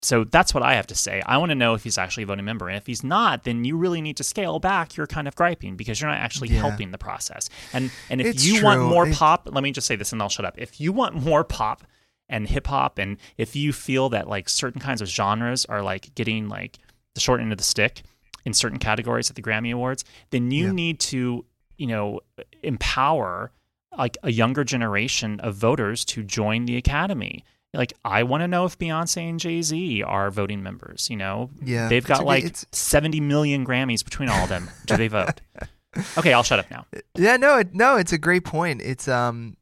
So 0.00 0.22
that's 0.24 0.54
what 0.54 0.62
I 0.62 0.74
have 0.74 0.86
to 0.88 0.94
say. 0.94 1.20
I 1.26 1.38
want 1.38 1.50
to 1.50 1.54
know 1.56 1.74
if 1.74 1.82
he's 1.82 1.98
actually 1.98 2.22
a 2.22 2.26
voting 2.26 2.44
member. 2.44 2.68
And 2.68 2.76
if 2.76 2.86
he's 2.86 3.02
not, 3.02 3.42
then 3.44 3.64
you 3.64 3.76
really 3.76 4.00
need 4.00 4.16
to 4.18 4.24
scale 4.24 4.60
back 4.60 4.96
your 4.96 5.06
kind 5.08 5.26
of 5.26 5.34
griping 5.34 5.76
because 5.76 6.00
you're 6.00 6.08
not 6.10 6.18
actually 6.20 6.48
Yeah. 6.50 6.60
helping 6.60 6.92
the 6.92 6.98
process. 6.98 7.50
And 7.72 7.90
and 8.10 8.20
if 8.20 8.26
It's 8.28 8.46
you 8.46 8.62
want 8.62 8.80
more 8.82 9.08
It- 9.08 9.16
pop, 9.16 9.48
let 9.50 9.62
me 9.64 9.72
just 9.72 9.86
say 9.88 9.96
this 9.96 10.12
and 10.12 10.22
I'll 10.22 10.28
shut 10.28 10.44
up. 10.44 10.54
If 10.56 10.80
you 10.80 10.92
want 10.92 11.14
more 11.16 11.42
pop 11.42 11.82
and 12.28 12.48
hip 12.48 12.66
hop 12.66 12.98
and 12.98 13.16
if 13.36 13.56
you 13.56 13.72
feel 13.72 14.08
that 14.10 14.28
like 14.28 14.48
certain 14.48 14.80
kinds 14.80 15.00
of 15.00 15.08
genres 15.08 15.64
are 15.66 15.82
like 15.82 16.14
getting 16.14 16.48
like 16.48 16.78
the 17.14 17.20
short 17.20 17.40
end 17.40 17.52
of 17.52 17.58
the 17.58 17.64
stick 17.64 18.02
in 18.44 18.52
certain 18.52 18.78
categories 18.78 19.28
at 19.30 19.36
the 19.36 19.42
Grammy 19.42 19.72
Awards, 19.72 20.04
then 20.30 20.50
you 20.50 20.66
Yeah. 20.66 20.72
need 20.72 21.00
to, 21.00 21.44
you 21.76 21.86
know, 21.86 22.20
empower 22.62 23.50
like 23.96 24.16
a 24.22 24.30
younger 24.30 24.62
generation 24.64 25.40
of 25.40 25.54
voters 25.54 26.04
to 26.04 26.22
join 26.22 26.66
the 26.66 26.76
academy. 26.76 27.44
Like 27.74 27.92
I 28.04 28.22
want 28.22 28.42
to 28.42 28.48
know 28.48 28.64
if 28.64 28.78
Beyonce 28.78 29.28
and 29.28 29.38
Jay 29.40 29.60
Z 29.62 30.02
are 30.02 30.30
voting 30.30 30.62
members. 30.62 31.08
You 31.10 31.16
know, 31.16 31.50
Yeah, 31.62 31.88
they've 31.88 32.04
got 32.06 32.24
like 32.24 32.44
it's- 32.44 32.64
seventy 32.72 33.20
million 33.20 33.66
Grammys 33.66 34.04
between 34.04 34.28
all 34.28 34.42
of 34.44 34.48
them. 34.48 34.70
Do 34.86 34.96
they 34.96 35.08
vote? 35.08 35.40
Okay, 36.16 36.32
I'll 36.34 36.42
shut 36.44 36.58
up 36.60 36.70
now. 36.70 36.84
Yeah, 37.16 37.38
no, 37.38 37.58
it, 37.58 37.74
no, 37.74 37.96
it's 37.96 38.12
a 38.12 38.18
great 38.18 38.44
point. 38.44 38.82
It's 38.82 39.08
um, 39.08 39.56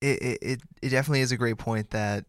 it, 0.00 0.22
it 0.22 0.38
it 0.42 0.60
it 0.82 0.88
definitely 0.90 1.20
is 1.20 1.32
a 1.32 1.36
great 1.36 1.58
point 1.58 1.90
that 1.90 2.24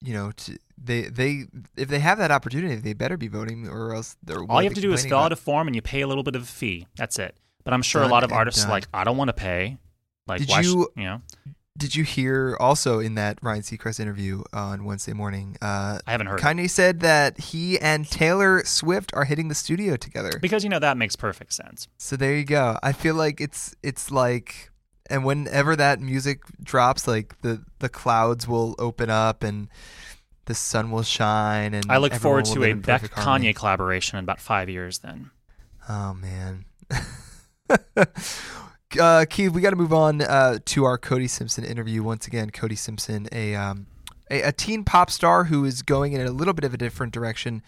you 0.00 0.12
know 0.14 0.32
to, 0.32 0.58
they 0.82 1.02
they 1.02 1.44
if 1.76 1.88
they 1.88 1.98
have 2.00 2.18
that 2.18 2.30
opportunity, 2.30 2.76
they 2.76 2.92
better 2.92 3.16
be 3.16 3.28
voting 3.28 3.68
or 3.68 3.94
else 3.94 4.16
they're 4.22 4.42
All 4.44 4.62
you 4.62 4.68
have 4.68 4.74
to 4.74 4.80
do 4.80 4.92
is 4.92 5.04
fill 5.06 5.18
out 5.18 5.32
a 5.32 5.36
form 5.36 5.68
and 5.68 5.74
you 5.76 5.82
pay 5.82 6.00
a 6.00 6.06
little 6.06 6.24
bit 6.24 6.34
of 6.36 6.42
a 6.42 6.46
fee. 6.46 6.86
That's 6.96 7.18
it. 7.18 7.36
But 7.64 7.72
I'm 7.74 7.82
sure 7.82 8.02
a 8.02 8.08
lot 8.08 8.24
of 8.24 8.32
artists 8.32 8.62
done. 8.62 8.70
like, 8.70 8.86
I 8.92 9.04
don't 9.04 9.16
want 9.16 9.28
to 9.28 9.34
pay. 9.34 9.78
Like, 10.26 10.40
Did 10.40 10.48
why 10.48 10.62
sh- 10.62 10.66
you- 10.66 10.88
you 10.96 11.04
know, 11.04 11.22
Did 11.78 11.94
you 11.94 12.02
hear 12.02 12.56
also 12.58 12.98
in 12.98 13.14
that 13.14 13.38
Ryan 13.40 13.62
Seacrest 13.62 14.00
interview 14.00 14.42
on 14.52 14.84
Wednesday 14.84 15.12
morning? 15.12 15.56
Uh, 15.62 16.00
I 16.04 16.10
haven't 16.10 16.26
heard. 16.26 16.40
it. 16.40 16.42
Kanye 16.42 16.68
said 16.68 16.98
that 17.00 17.38
he 17.38 17.78
and 17.78 18.04
Taylor 18.10 18.64
Swift 18.64 19.12
are 19.14 19.24
hitting 19.26 19.46
the 19.46 19.54
studio 19.54 19.94
together. 19.96 20.32
Because 20.42 20.64
you 20.64 20.70
know 20.70 20.80
that 20.80 20.96
makes 20.96 21.14
perfect 21.14 21.52
sense. 21.52 21.86
So 21.98 22.16
there 22.16 22.34
you 22.36 22.44
go. 22.44 22.78
I 22.82 22.90
feel 22.92 23.14
like 23.14 23.40
it's 23.40 23.76
it's 23.84 24.10
like 24.10 24.71
and 25.10 25.24
whenever 25.24 25.76
that 25.76 26.00
music 26.00 26.42
drops 26.62 27.06
like 27.06 27.40
the 27.42 27.62
the 27.78 27.88
clouds 27.88 28.46
will 28.46 28.74
open 28.78 29.10
up 29.10 29.42
and 29.42 29.68
the 30.46 30.54
sun 30.54 30.90
will 30.90 31.02
shine 31.02 31.74
and 31.74 31.86
I 31.90 31.98
look 31.98 32.14
forward 32.14 32.46
to 32.46 32.64
a 32.64 32.72
Beck 32.72 33.10
harmony. 33.12 33.52
Kanye 33.52 33.56
collaboration 33.56 34.18
in 34.18 34.24
about 34.24 34.40
five 34.40 34.68
years. 34.68 34.98
Then 34.98 35.30
Oh 35.88 36.14
man. 36.14 36.64
uh, 39.00 39.24
Keith, 39.28 39.52
we 39.52 39.60
got 39.60 39.70
to 39.70 39.76
move 39.76 39.92
on 39.92 40.22
uh, 40.22 40.58
to 40.66 40.84
our 40.84 40.98
Cody 40.98 41.26
Simpson 41.26 41.64
interview 41.64 42.02
once 42.02 42.26
again. 42.26 42.50
Cody 42.50 42.76
Simpson, 42.76 43.28
a, 43.32 43.54
um, 43.54 43.86
a 44.30 44.42
a 44.42 44.52
teen 44.52 44.84
pop 44.84 45.10
star 45.10 45.44
who 45.44 45.64
is 45.64 45.82
going 45.82 46.12
in 46.12 46.20
a 46.20 46.30
little 46.30 46.54
bit 46.54 46.64
of 46.64 46.74
a 46.74 46.76
different 46.76 47.12
direction. 47.12 47.62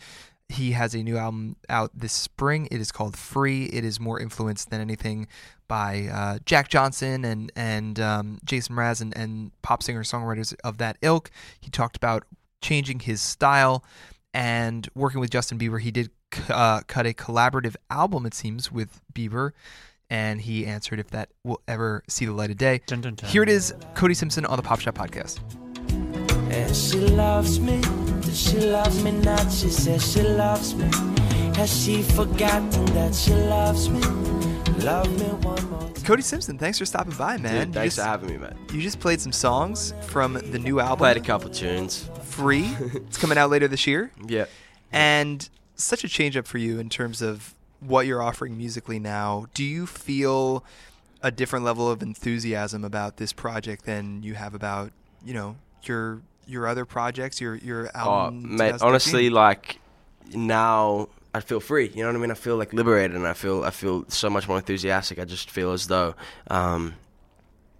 He 0.48 0.72
has 0.72 0.94
a 0.94 1.02
new 1.02 1.16
album 1.16 1.56
out 1.68 1.90
this 1.94 2.12
spring. 2.12 2.68
It 2.70 2.80
is 2.80 2.92
called 2.92 3.16
Free. 3.16 3.64
It 3.66 3.84
is 3.84 3.98
more 3.98 4.20
influenced 4.20 4.70
than 4.70 4.80
anything 4.80 5.26
by 5.68 6.08
uh, 6.12 6.38
Jack 6.44 6.68
Johnson 6.68 7.24
and 7.24 7.50
and 7.56 7.98
um, 7.98 8.38
Jason 8.44 8.76
Mraz 8.76 9.00
and, 9.00 9.16
and 9.16 9.50
pop 9.62 9.82
singer 9.82 10.02
songwriters 10.02 10.54
of 10.62 10.78
that 10.78 10.98
ilk. 11.02 11.30
He 11.60 11.70
talked 11.70 11.96
about 11.96 12.24
changing 12.60 13.00
his 13.00 13.20
style 13.20 13.84
and 14.32 14.88
working 14.94 15.20
with 15.20 15.30
Justin 15.30 15.58
Bieber. 15.58 15.80
He 15.80 15.90
did 15.90 16.10
c- 16.32 16.42
uh, 16.50 16.82
cut 16.86 17.06
a 17.06 17.14
collaborative 17.14 17.76
album, 17.90 18.26
it 18.26 18.34
seems, 18.34 18.70
with 18.70 19.00
Bieber, 19.14 19.52
and 20.10 20.40
he 20.40 20.66
answered 20.66 20.98
if 21.00 21.10
that 21.10 21.30
will 21.44 21.62
ever 21.68 22.02
see 22.08 22.26
the 22.26 22.32
light 22.32 22.50
of 22.50 22.58
day. 22.58 22.80
Dun, 22.86 23.00
dun, 23.00 23.14
dun. 23.14 23.30
Here 23.30 23.42
it 23.42 23.48
is, 23.48 23.72
Cody 23.94 24.14
Simpson 24.14 24.44
on 24.46 24.56
the 24.56 24.62
Pop 24.62 24.80
Shop 24.80 24.94
Podcast. 24.94 25.40
And 26.54 26.76
she 26.76 26.98
loves 26.98 27.58
me, 27.58 27.80
does 28.20 28.40
she 28.40 28.58
loves 28.58 29.02
me 29.02 29.10
not? 29.10 29.50
She 29.50 29.68
says 29.68 30.12
she 30.12 30.22
loves 30.22 30.74
me. 30.76 30.88
Has 31.56 31.84
she 31.84 32.02
forgotten 32.02 32.84
that 32.94 33.12
she 33.12 33.34
loves 33.34 33.90
me? 33.90 34.00
Love 34.84 35.10
me 35.18 35.26
one 35.44 35.70
more 35.70 35.80
time. 35.80 36.04
Cody 36.04 36.22
Simpson, 36.22 36.56
thanks 36.56 36.78
for 36.78 36.84
stopping 36.84 37.14
by, 37.14 37.38
man. 37.38 37.66
Dude, 37.66 37.74
thanks 37.74 37.96
just, 37.96 38.06
for 38.06 38.08
having 38.08 38.30
me, 38.30 38.36
man. 38.36 38.56
You 38.72 38.80
just 38.80 39.00
played 39.00 39.20
some 39.20 39.32
songs 39.32 39.94
from 40.02 40.34
the 40.34 40.58
new 40.60 40.78
album, 40.78 40.98
Played 40.98 41.16
a 41.16 41.20
couple 41.20 41.50
tunes. 41.50 42.08
Free. 42.22 42.66
it's 42.94 43.18
coming 43.18 43.36
out 43.36 43.50
later 43.50 43.66
this 43.66 43.86
year. 43.86 44.12
Yeah. 44.24 44.44
And 44.92 45.48
such 45.74 46.04
a 46.04 46.08
change 46.08 46.36
up 46.36 46.46
for 46.46 46.58
you 46.58 46.78
in 46.78 46.88
terms 46.88 47.20
of 47.20 47.54
what 47.80 48.06
you're 48.06 48.22
offering 48.22 48.56
musically 48.56 49.00
now. 49.00 49.46
Do 49.54 49.64
you 49.64 49.86
feel 49.86 50.64
a 51.20 51.32
different 51.32 51.64
level 51.64 51.90
of 51.90 52.00
enthusiasm 52.00 52.84
about 52.84 53.16
this 53.16 53.32
project 53.32 53.86
than 53.86 54.22
you 54.22 54.34
have 54.34 54.54
about, 54.54 54.92
you 55.24 55.34
know, 55.34 55.56
your 55.82 56.20
your 56.46 56.66
other 56.66 56.84
projects, 56.84 57.40
your 57.40 57.56
your 57.56 57.90
Oh, 57.94 57.98
album? 57.98 58.56
mate, 58.56 58.74
honestly, 58.80 59.30
like 59.30 59.78
now 60.34 61.08
I 61.34 61.40
feel 61.40 61.60
free. 61.60 61.90
You 61.94 62.02
know 62.02 62.08
what 62.10 62.16
I 62.16 62.20
mean? 62.20 62.30
I 62.30 62.34
feel 62.34 62.56
like 62.56 62.72
liberated, 62.72 63.16
and 63.16 63.26
I 63.26 63.32
feel 63.34 63.64
I 63.64 63.70
feel 63.70 64.04
so 64.08 64.30
much 64.30 64.46
more 64.48 64.56
enthusiastic. 64.58 65.18
I 65.18 65.24
just 65.24 65.50
feel 65.50 65.72
as 65.72 65.86
though, 65.88 66.14
um, 66.48 66.94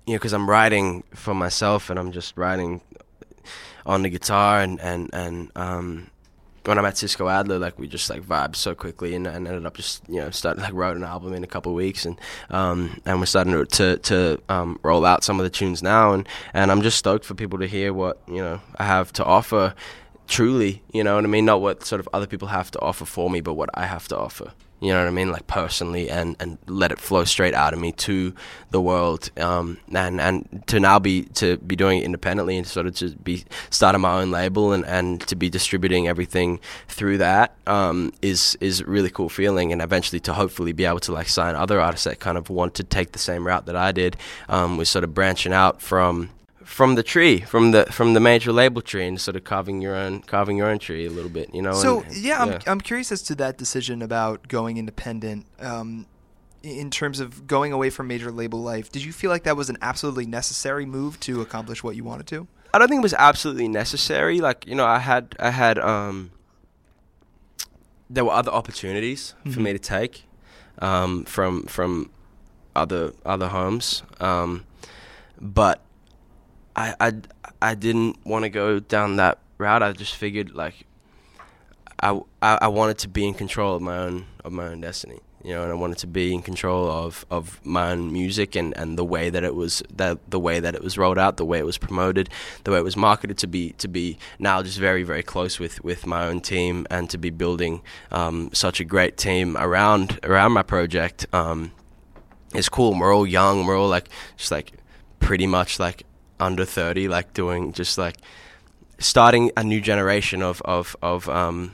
you 0.07 0.15
know, 0.15 0.19
because 0.19 0.33
I'm 0.33 0.49
writing 0.49 1.05
for 1.15 1.35
myself, 1.35 1.91
and 1.91 1.99
I'm 1.99 2.13
just 2.13 2.37
writing 2.37 2.81
on 3.87 4.03
the 4.03 4.11
guitar, 4.11 4.61
and 4.61 4.81
and 4.81 5.11
and 5.13 5.51
um, 5.57 6.11
when 6.65 6.79
I 6.79 6.83
met 6.83 6.97
Cisco 6.97 7.29
Adler, 7.29 7.59
like 7.59 7.79
we 7.79 7.87
just 7.87 8.09
like 8.09 8.23
vibed 8.23 8.57
so 8.57 8.75
quickly, 8.75 9.15
and, 9.15 9.27
and 9.27 9.47
ended 9.47 9.67
up 9.67 9.77
just 9.77 10.03
you 10.09 10.21
know 10.21 10.31
started 10.31 10.63
like 10.63 10.73
wrote 10.73 10.97
an 10.97 11.05
album 11.05 11.35
in 11.35 11.45
a 11.45 11.47
couple 11.47 11.75
weeks, 11.75 12.05
and 12.05 12.19
um, 12.51 13.01
and 13.05 13.21
we're 13.21 13.27
starting 13.27 13.53
to 13.53 13.65
to, 13.65 13.99
to 13.99 14.43
um, 14.49 14.79
roll 14.83 15.05
out 15.05 15.25
some 15.25 15.39
of 15.39 15.45
the 15.45 15.51
tunes 15.51 15.83
now, 15.83 16.13
and 16.13 16.29
and 16.53 16.71
I'm 16.71 16.83
just 16.83 16.99
stoked 16.99 17.25
for 17.25 17.35
people 17.35 17.59
to 17.59 17.67
hear 17.67 17.93
what 17.93 18.21
you 18.27 18.43
know 18.43 18.61
I 18.77 18.85
have 18.85 19.13
to 19.15 19.25
offer. 19.25 19.75
Truly, 20.27 20.83
you 20.91 21.05
know 21.05 21.17
what 21.17 21.25
I 21.25 21.27
mean. 21.27 21.45
Not 21.45 21.61
what 21.61 21.85
sort 21.85 22.01
of 22.01 22.09
other 22.15 22.27
people 22.27 22.49
have 22.49 22.71
to 22.71 22.81
offer 22.81 23.05
for 23.05 23.29
me, 23.29 23.43
but 23.43 23.55
what 23.55 23.69
I 23.75 23.85
have 23.85 24.09
to 24.09 24.17
offer. 24.17 24.53
You 24.85 24.93
know 24.93 24.99
what 24.99 25.09
I 25.09 25.13
mean, 25.13 25.33
like 25.33 25.47
personally, 25.47 26.11
and, 26.11 26.37
and 26.41 26.59
let 26.67 26.93
it 26.93 26.99
flow 26.99 27.25
straight 27.25 27.55
out 27.55 27.73
of 27.73 27.79
me 27.79 27.93
to 27.93 28.35
the 28.71 28.83
world, 28.83 29.31
um, 29.39 29.79
and 29.95 30.21
and 30.21 30.63
to 30.67 30.79
now 30.79 30.99
be 30.99 31.23
to 31.41 31.57
be 31.57 31.75
doing 31.75 32.01
it 32.01 32.05
independently 32.05 32.59
and 32.59 32.67
sort 32.67 32.87
of 32.87 32.95
to 32.97 33.09
be 33.17 33.45
starting 33.71 34.03
my 34.03 34.21
own 34.21 34.31
label 34.31 34.75
and, 34.75 34.85
and 34.85 35.23
to 35.23 35.37
be 35.37 35.49
distributing 35.49 36.07
everything 36.07 36.61
through 36.87 37.17
that 37.17 37.57
um, 37.67 38.13
is 38.21 38.59
is 38.61 38.85
really 38.85 39.09
cool 39.09 39.31
feeling, 39.31 39.73
and 39.73 39.81
eventually 39.81 40.21
to 40.21 40.35
hopefully 40.35 40.73
be 40.73 40.85
able 40.85 41.01
to 41.01 41.13
like 41.13 41.29
sign 41.31 41.55
other 41.55 41.81
artists 41.81 42.05
that 42.05 42.21
kind 42.21 42.37
of 42.37 42.51
want 42.51 42.75
to 42.75 42.85
take 42.85 43.13
the 43.13 43.19
same 43.19 43.47
route 43.47 43.65
that 43.65 43.77
I 43.77 43.91
did, 43.91 44.19
um, 44.51 44.77
was 44.77 44.91
sort 44.91 45.05
of 45.05 45.15
branching 45.15 45.55
out 45.55 45.81
from 45.81 46.29
from 46.65 46.95
the 46.95 47.03
tree, 47.03 47.41
from 47.41 47.71
the 47.71 47.87
from 47.87 48.15
the 48.15 48.21
major 48.21 48.53
label 48.53 48.83
tree, 48.83 49.07
and 49.07 49.21
sort 49.21 49.37
of 49.37 49.45
carving 49.45 49.81
your 49.81 49.95
own 49.95 50.23
carving 50.23 50.57
your 50.57 50.69
own 50.69 50.79
tree 50.79 51.07
a 51.07 51.11
little 51.11 51.31
bit, 51.31 51.55
you 51.55 51.63
know. 51.63 51.73
So 51.75 52.01
and- 52.01 52.17
yeah, 52.17 52.43
I'm 52.43 52.59
I'm 52.67 52.81
curious 52.81 53.13
as 53.13 53.23
to 53.25 53.35
that 53.37 53.59
decision 53.59 54.03
about 54.03 54.49
going 54.49 54.77
independent. 54.77 55.47
Um, 55.61 56.07
in 56.63 56.91
terms 56.91 57.21
of 57.21 57.47
going 57.47 57.75
away 57.75 57.91
from 57.91 58.07
major 58.07 58.33
label 58.33 58.63
life, 58.63 58.91
did 58.91 59.05
you 59.05 59.13
feel 59.13 59.31
like 59.31 59.43
that 59.43 59.55
was 59.57 59.69
an 59.69 59.77
absolutely 59.83 60.25
necessary 60.25 60.87
move 60.87 61.21
to 61.21 61.43
accomplish 61.43 61.85
what 61.85 61.95
you 61.95 62.05
wanted 62.05 62.27
to? 62.29 62.49
I 62.73 62.79
don't 62.79 62.89
think 62.89 63.01
it 63.01 63.03
was 63.03 63.15
absolutely 63.15 63.69
necessary. 63.69 64.41
Like 64.41 64.67
you 64.67 64.75
know, 64.75 64.87
I 64.87 64.99
had 64.99 65.37
I 65.39 65.51
had 65.51 65.79
um, 65.79 66.31
there 68.09 68.25
were 68.25 68.33
other 68.33 68.51
opportunities 68.51 69.35
for 69.53 69.61
me 69.61 69.73
to 69.73 69.79
take 69.79 70.25
um, 70.79 71.25
from 71.25 71.65
from 71.65 72.11
other 72.75 73.13
other 73.25 73.49
homes, 73.49 74.03
um, 74.21 74.65
but 75.41 75.84
I 76.77 76.95
I 77.01 77.13
I 77.63 77.75
didn't 77.75 78.25
want 78.25 78.45
to 78.45 78.51
go 78.51 78.81
down 78.81 79.17
that 79.17 79.39
route. 79.59 79.83
I 79.83 79.93
just 79.93 80.15
figured 80.15 80.55
like 80.55 80.87
I, 82.01 82.21
I 82.43 82.59
I 82.63 82.69
wanted 82.69 82.99
to 82.99 83.09
be 83.09 83.27
in 83.27 83.35
control 83.35 83.77
of 83.77 83.83
my 83.83 83.99
own 83.99 84.27
of 84.45 84.53
my 84.53 84.67
own 84.67 84.81
destiny. 84.81 85.21
You 85.45 85.53
know, 85.53 85.63
and 85.63 85.71
I 85.71 85.75
wanted 85.75 85.99
to 85.99 86.07
be 86.07 86.33
in 86.33 86.41
control 86.41 86.91
of, 86.91 87.27
of 87.31 87.61
my 87.67 87.91
own 87.91 88.11
music 88.11 88.57
and, 88.57 88.75
and 88.79 88.97
the 88.97 89.05
way 89.05 89.29
that 89.29 89.45
it 89.45 89.55
was 89.55 89.83
that 89.95 90.19
the 90.31 90.41
way 90.41 90.59
that 90.59 90.75
it 90.75 90.83
was 90.83 90.97
rolled 90.97 91.19
out, 91.19 91.37
the 91.37 91.45
way 91.45 91.59
it 91.59 91.67
was 91.67 91.77
promoted, 91.77 92.31
the 92.65 92.71
way 92.71 92.79
it 92.79 92.83
was 92.83 92.97
marketed 92.97 93.37
to 93.39 93.47
be 93.47 93.73
to 93.73 93.87
be 93.87 94.17
now 94.39 94.63
just 94.63 94.79
very 94.79 95.03
very 95.03 95.23
close 95.23 95.61
with, 95.61 95.85
with 95.85 96.07
my 96.07 96.25
own 96.25 96.41
team 96.41 96.87
and 96.91 97.11
to 97.11 97.19
be 97.19 97.29
building 97.29 97.83
um, 98.11 98.49
such 98.55 98.81
a 98.81 98.85
great 98.85 99.19
team 99.19 99.55
around 99.59 100.19
around 100.23 100.53
my 100.53 100.63
project. 100.63 101.27
Um, 101.35 101.73
it's 102.55 102.71
cool. 102.71 102.99
We're 102.99 103.15
all 103.15 103.27
young. 103.27 103.67
We're 103.67 103.79
all 103.79 103.89
like 103.89 104.09
just 104.39 104.51
like 104.51 104.73
pretty 105.19 105.47
much 105.47 105.79
like 105.79 106.05
under 106.41 106.65
thirty, 106.65 107.09
like 107.09 107.33
doing 107.33 107.73
just 107.73 107.99
like 107.99 108.17
starting 108.99 109.51
a 109.57 109.65
new 109.65 109.81
generation 109.81 110.43
of 110.43 110.63
of 110.65 110.97
of 111.03 111.29
um 111.29 111.73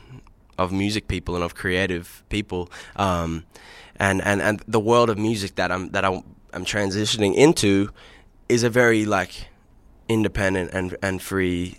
of 0.59 0.73
music 0.73 1.09
people 1.09 1.35
and 1.35 1.45
of 1.45 1.55
creative 1.55 2.23
people 2.29 2.71
um 2.97 3.45
and 3.97 4.23
and 4.25 4.41
and 4.41 4.63
the 4.67 4.81
world 4.81 5.11
of 5.11 5.19
music 5.19 5.55
that 5.57 5.71
I'm 5.71 5.91
that 5.91 6.05
I'm, 6.05 6.23
I'm 6.53 6.65
transitioning 6.65 7.35
into 7.35 7.91
is 8.49 8.65
a 8.65 8.71
very 8.71 9.05
like 9.05 9.49
independent 10.09 10.71
and 10.73 10.97
and 11.03 11.23
free 11.23 11.79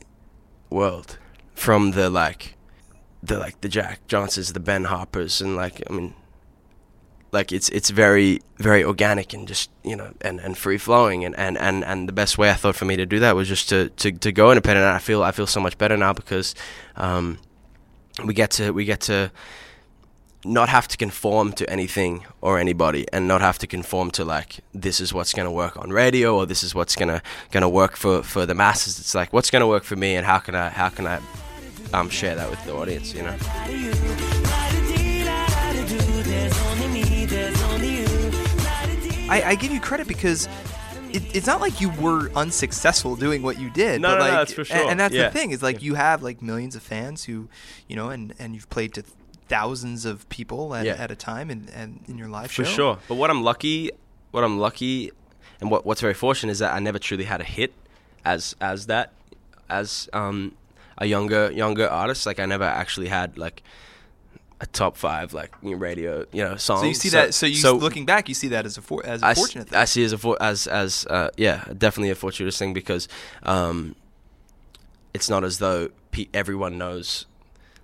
world. 0.69 1.17
From 1.55 1.91
the 1.91 2.09
like 2.09 2.55
the 3.21 3.37
like 3.37 3.61
the 3.61 3.69
Jack 3.69 4.07
Johnsons 4.07 4.53
the 4.53 4.59
Ben 4.59 4.85
Harpers 4.85 5.41
and 5.41 5.55
like 5.55 5.81
I 5.89 5.93
mean 5.93 6.13
like 7.31 7.51
it's 7.51 7.69
it's 7.69 7.89
very 7.89 8.41
very 8.57 8.83
organic 8.83 9.33
and 9.33 9.47
just 9.47 9.69
you 9.83 9.95
know 9.95 10.13
and, 10.21 10.39
and 10.39 10.57
free 10.57 10.77
flowing 10.77 11.23
and, 11.25 11.35
and, 11.37 11.57
and, 11.57 11.83
and 11.85 12.07
the 12.07 12.13
best 12.13 12.37
way 12.37 12.49
I 12.49 12.53
thought 12.53 12.75
for 12.75 12.85
me 12.85 12.97
to 12.97 13.05
do 13.05 13.19
that 13.19 13.35
was 13.35 13.47
just 13.47 13.69
to, 13.69 13.89
to, 13.89 14.11
to 14.11 14.31
go 14.31 14.51
independent. 14.51 14.85
And 14.85 14.95
I 14.95 14.99
feel 14.99 15.23
I 15.23 15.31
feel 15.31 15.47
so 15.47 15.59
much 15.59 15.77
better 15.77 15.97
now 15.97 16.13
because 16.13 16.53
um, 16.95 17.39
we 18.25 18.33
get 18.33 18.51
to 18.51 18.71
we 18.71 18.85
get 18.85 19.01
to 19.01 19.31
not 20.43 20.69
have 20.69 20.87
to 20.87 20.97
conform 20.97 21.53
to 21.53 21.69
anything 21.69 22.25
or 22.41 22.57
anybody 22.57 23.05
and 23.13 23.27
not 23.27 23.41
have 23.41 23.59
to 23.59 23.67
conform 23.67 24.09
to 24.11 24.25
like 24.25 24.59
this 24.73 24.99
is 24.99 25.13
what's 25.13 25.33
going 25.33 25.45
to 25.45 25.51
work 25.51 25.77
on 25.77 25.91
radio 25.91 26.35
or 26.35 26.45
this 26.45 26.63
is 26.63 26.73
what's 26.73 26.95
going 26.95 27.09
to 27.09 27.21
going 27.51 27.61
to 27.61 27.69
work 27.69 27.95
for 27.95 28.23
for 28.23 28.45
the 28.45 28.55
masses. 28.55 28.99
It's 28.99 29.15
like 29.15 29.31
what's 29.31 29.51
going 29.51 29.61
to 29.61 29.67
work 29.67 29.83
for 29.83 29.95
me 29.95 30.15
and 30.15 30.25
how 30.25 30.39
can 30.39 30.55
i 30.55 30.69
how 30.69 30.89
can 30.89 31.07
i 31.07 31.19
um 31.93 32.09
share 32.09 32.35
that 32.35 32.49
with 32.49 32.63
the 32.65 32.73
audience 32.73 33.13
you 33.13 33.21
know 33.21 34.40
I, 39.31 39.41
I 39.51 39.55
give 39.55 39.71
you 39.71 39.79
credit 39.79 40.07
because 40.07 40.47
it, 41.11 41.23
it's 41.35 41.47
not 41.47 41.59
like 41.61 41.81
you 41.81 41.89
were 42.01 42.29
unsuccessful 42.35 43.15
doing 43.15 43.41
what 43.43 43.59
you 43.59 43.69
did. 43.69 44.01
No, 44.01 44.09
but 44.09 44.19
no, 44.19 44.25
no, 44.25 44.31
that's 44.31 44.53
for 44.53 44.61
and- 44.61 44.67
sure. 44.67 44.89
And, 44.91 44.99
that's 44.99 45.13
Yeah. 45.13 45.29
the 45.29 45.31
thing 45.37 45.51
is 45.51 45.61
like 45.63 45.77
Yeah. 45.77 45.85
you 45.87 45.93
have 45.95 46.21
like 46.23 46.41
millions 46.41 46.75
of 46.75 46.83
fans 46.83 47.23
who, 47.25 47.47
you 47.87 47.95
know, 47.95 48.09
and 48.09 48.33
and 48.39 48.53
you've 48.55 48.69
played 48.69 48.93
to 48.95 49.03
thousands 49.47 50.05
of 50.05 50.27
people 50.29 50.73
at, 50.75 50.85
Yeah. 50.85 50.93
at 51.03 51.11
a 51.11 51.15
time 51.15 51.49
and, 51.49 51.69
and 51.71 51.99
in 52.07 52.17
your 52.17 52.29
live 52.29 52.51
for 52.51 52.63
show. 52.63 52.71
sure 52.77 52.97
but 53.09 53.15
what 53.15 53.29
i'm 53.29 53.43
lucky 53.43 53.91
what 54.31 54.45
i'm 54.45 54.57
lucky 54.57 55.11
and 55.59 55.69
what 55.69 55.85
what's 55.85 55.99
very 55.99 56.13
fortunate 56.13 56.51
is 56.53 56.59
that 56.59 56.73
i 56.73 56.79
never 56.79 56.97
truly 56.97 57.25
had 57.25 57.41
a 57.41 57.43
hit 57.43 57.73
as 58.23 58.55
as 58.61 58.85
that 58.85 59.11
as 59.69 60.07
um 60.13 60.53
a 60.99 61.05
younger 61.05 61.51
younger 61.51 61.85
artist 61.89 62.25
like 62.25 62.39
i 62.39 62.45
never 62.45 62.63
actually 62.63 63.09
had 63.09 63.37
like 63.37 63.61
a 64.61 64.65
top 64.67 64.95
five 64.95 65.33
like 65.33 65.51
you 65.63 65.71
know, 65.71 65.77
radio 65.77 66.23
you 66.31 66.43
know 66.43 66.55
songs 66.55 66.81
So 66.81 66.85
you 66.87 66.93
see 66.93 67.09
that. 67.09 67.33
So 67.33 67.45
you 67.47 67.71
looking 67.73 68.05
back, 68.05 68.29
you 68.29 68.35
see 68.35 68.47
that 68.49 68.65
as 68.65 68.77
a 68.77 68.81
for, 68.81 69.03
as 69.05 69.21
a 69.21 69.25
I, 69.25 69.31
s- 69.31 69.37
fortunate 69.39 69.69
thing. 69.69 69.79
I 69.79 69.85
see 69.85 70.03
as 70.03 70.13
a 70.13 70.17
for, 70.17 70.37
as 70.41 70.67
as 70.67 71.05
uh, 71.09 71.29
yeah, 71.35 71.65
definitely 71.77 72.11
a 72.11 72.15
fortuitous 72.15 72.57
thing 72.59 72.73
because 72.73 73.07
um, 73.43 73.95
it's 75.13 75.29
not 75.29 75.43
as 75.43 75.57
though 75.59 75.89
pe- 76.11 76.27
everyone 76.33 76.77
knows. 76.77 77.25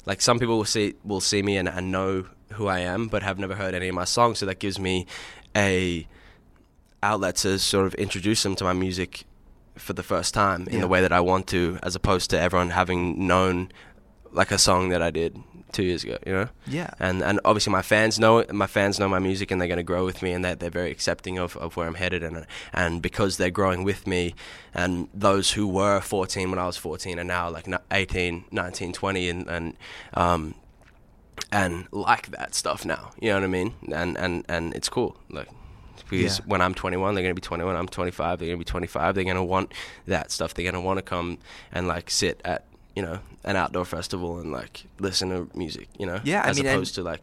Like 0.05 0.21
some 0.21 0.39
people 0.39 0.57
will 0.57 0.65
see 0.65 0.93
will 1.03 1.19
see 1.21 1.41
me 1.41 1.57
and, 1.57 1.67
and 1.67 1.91
know 1.91 2.25
who 2.53 2.67
I 2.67 2.79
am, 2.79 3.07
but 3.07 3.23
have 3.23 3.37
never 3.39 3.55
heard 3.55 3.73
any 3.73 3.87
of 3.89 3.95
my 3.95 4.05
songs. 4.05 4.39
So 4.39 4.45
that 4.45 4.59
gives 4.59 4.79
me 4.79 5.05
a 5.55 6.07
outlet 7.03 7.35
to 7.37 7.59
sort 7.59 7.85
of 7.87 7.93
introduce 7.95 8.43
them 8.43 8.55
to 8.55 8.63
my 8.63 8.73
music 8.73 9.23
for 9.75 9.93
the 9.93 10.03
first 10.03 10.33
time 10.33 10.67
in 10.67 10.75
Yeah. 10.75 10.81
the 10.81 10.87
way 10.87 11.01
that 11.01 11.11
I 11.11 11.19
want 11.19 11.47
to, 11.47 11.77
as 11.83 11.95
opposed 11.95 12.29
to 12.31 12.39
everyone 12.39 12.69
having 12.71 13.27
known 13.27 13.69
like 14.31 14.51
a 14.51 14.57
song 14.57 14.89
that 14.89 15.01
I 15.01 15.09
did 15.11 15.37
two 15.77 15.83
years 15.91 16.03
ago. 16.03 16.17
You 16.25 16.33
know 16.33 16.49
yeah. 16.77 16.89
and 16.99 17.17
and 17.27 17.39
obviously 17.45 17.71
my 17.71 17.81
fans 17.93 18.19
know 18.19 18.39
it. 18.39 18.53
My 18.53 18.67
fans 18.77 18.99
know 18.99 19.07
my 19.17 19.19
music, 19.29 19.51
and 19.51 19.57
they're 19.59 19.73
going 19.73 19.85
to 19.85 19.91
grow 19.93 20.03
with 20.09 20.19
me, 20.25 20.31
and 20.35 20.43
they're 20.43 20.55
they're 20.55 20.77
very 20.81 20.91
accepting 20.97 21.35
of, 21.39 21.55
of 21.57 21.77
where 21.77 21.87
I'm 21.87 21.95
headed, 22.03 22.23
and 22.23 22.45
and 22.73 23.01
because 23.01 23.37
they're 23.37 23.57
growing 23.61 23.83
with 23.83 24.01
me, 24.13 24.23
and 24.73 25.07
those 25.13 25.47
who 25.55 25.65
were 25.79 26.01
14 26.01 26.49
when 26.51 26.59
I 26.59 26.65
was 26.65 26.77
14 26.77 27.19
are 27.19 27.23
now 27.23 27.49
like 27.57 27.67
18, 27.91 28.45
19, 28.51 28.93
20, 28.93 29.29
and 29.29 29.47
and 29.55 29.77
um 30.13 30.55
and 31.51 31.87
like 31.91 32.25
that 32.31 32.55
stuff 32.55 32.85
now. 32.85 33.11
You 33.21 33.29
know 33.29 33.35
what 33.35 33.43
I 33.43 33.47
mean? 33.47 33.73
And 33.91 34.17
and 34.17 34.45
and 34.49 34.73
it's 34.73 34.89
cool. 34.89 35.17
Like 35.29 35.49
because 36.09 36.39
Yeah. 36.39 36.45
when 36.45 36.61
I'm 36.61 36.73
21, 36.73 37.15
they're 37.15 37.23
going 37.23 37.35
to 37.35 37.41
be 37.41 37.45
21. 37.45 37.75
I'm 37.75 37.87
25. 37.87 38.39
They're 38.39 38.47
going 38.47 38.59
to 38.59 38.65
be 38.65 38.69
25. 38.69 39.15
They're 39.15 39.23
going 39.25 39.35
to 39.35 39.43
want 39.43 39.73
that 40.07 40.31
stuff. 40.31 40.53
They're 40.53 40.63
going 40.63 40.81
to 40.81 40.87
want 40.89 40.99
to 40.99 41.03
come 41.03 41.37
and 41.71 41.87
like 41.87 42.09
sit 42.09 42.41
at 42.45 42.65
you 42.97 43.03
know 43.05 43.17
an 43.43 43.55
outdoor 43.61 43.85
festival 43.85 44.39
and 44.41 44.49
like 44.59 44.75
listen 44.99 45.29
to 45.29 45.39
music. 45.63 45.87
You 45.99 46.07
know, 46.09 46.19
Yeah, 46.23 46.41
I 46.45 46.49
as 46.49 46.57
mean, 46.57 46.65
and- 46.65 46.75
opposed 46.75 46.95
to 46.95 47.03
like 47.11 47.21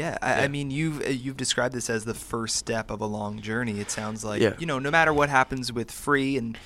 Yeah, 0.00 0.14
I, 0.22 0.44
I 0.44 0.48
mean, 0.48 0.70
you've 0.78 0.98
uh, 1.06 1.08
you've 1.24 1.36
described 1.44 1.74
this 1.78 1.88
as 1.90 2.02
the 2.04 2.14
first 2.32 2.54
step 2.56 2.90
of 2.90 3.00
a 3.00 3.06
long 3.18 3.40
journey. 3.50 3.76
It 3.84 3.90
sounds 3.90 4.20
like 4.30 4.40
Yeah. 4.42 4.54
you 4.60 4.66
know, 4.70 4.78
no 4.86 4.90
matter 4.90 5.12
what 5.12 5.28
happens 5.28 5.72
with 5.78 5.90
free, 6.06 6.36
and 6.40 6.56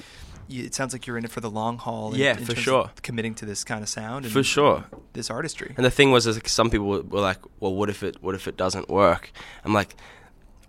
you, 0.53 0.65
it 0.69 0.75
sounds 0.75 0.93
like 0.95 1.07
you're 1.07 1.19
in 1.21 1.25
it 1.25 1.31
for 1.37 1.41
the 1.41 1.51
long 1.61 1.79
haul. 1.79 2.13
in- 2.13 2.21
Yeah, 2.21 2.37
in 2.39 2.45
for 2.45 2.55
sure. 2.57 2.91
committing 3.03 3.35
to 3.41 3.47
this 3.47 3.65
kind 3.65 3.83
of 3.83 3.89
sound. 3.89 4.25
And 4.27 4.33
for 4.33 4.43
sure. 4.43 4.85
this 5.15 5.31
artistry. 5.31 5.73
And 5.79 5.85
the 5.87 5.91
thing 5.99 6.11
was, 6.13 6.27
is 6.27 6.37
like, 6.37 6.49
some 6.49 6.69
people 6.71 6.87
were, 6.93 7.03
were 7.13 7.21
like, 7.31 7.41
"Well, 7.61 7.75
what 7.79 7.89
if 7.95 8.03
it? 8.03 8.15
What 8.25 8.35
if 8.35 8.47
it 8.47 8.57
doesn't 8.65 8.89
work?" 8.89 9.31
I'm 9.65 9.73
like, 9.81 9.97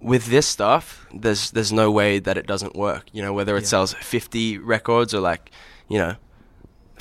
with 0.02 0.26
this 0.28 0.48
stuff, 0.48 1.06
there's 1.24 1.52
there's 1.52 1.74
no 1.74 1.88
way 1.92 2.20
that 2.20 2.38
it 2.38 2.48
doesn't 2.48 2.76
work. 2.76 3.04
You 3.16 3.22
know, 3.24 3.34
whether 3.34 3.56
it 3.58 3.64
Yeah. 3.64 3.74
sells 3.76 3.94
50 3.94 4.58
records 4.60 5.14
or 5.14 5.20
like, 5.32 5.52
you 5.90 5.98
know, 5.98 6.16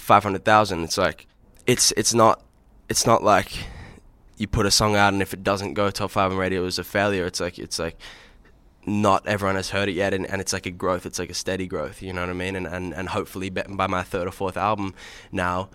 500,000. 0.04 0.84
It's 0.84 0.98
like, 0.98 1.26
it's 1.66 1.92
it's 1.96 2.12
not 2.12 2.42
it's 2.88 3.06
not 3.06 3.22
like 3.22 3.50
you 4.36 4.46
put 4.46 4.66
a 4.66 4.70
song 4.70 4.96
out 4.96 5.12
and 5.12 5.22
if 5.22 5.32
it 5.32 5.42
doesn't 5.42 5.74
go 5.74 5.90
top 5.90 6.10
five 6.10 6.30
on 6.30 6.36
radio, 6.36 6.60
it 6.60 6.64
was 6.64 6.78
a 6.78 6.84
failure. 6.84 7.24
It's 7.24 7.40
like 7.40 7.58
it's 7.58 7.78
like 7.78 7.96
not 8.86 9.26
everyone 9.26 9.56
has 9.56 9.70
heard 9.70 9.88
it 9.88 9.92
yet, 9.92 10.12
and, 10.12 10.26
and 10.26 10.42
it's 10.42 10.52
like 10.52 10.66
a 10.66 10.70
growth. 10.70 11.06
It's 11.06 11.18
like 11.18 11.30
a 11.30 11.34
steady 11.34 11.66
growth. 11.66 12.02
You 12.02 12.12
know 12.12 12.20
what 12.20 12.30
I 12.30 12.34
mean? 12.34 12.54
And 12.54 12.66
and 12.66 12.92
and 12.92 13.08
hopefully, 13.08 13.48
by 13.48 13.86
my 13.86 14.02
third 14.02 14.28
or 14.28 14.32
fourth 14.32 14.58
album 14.58 14.94
now, 15.32 15.70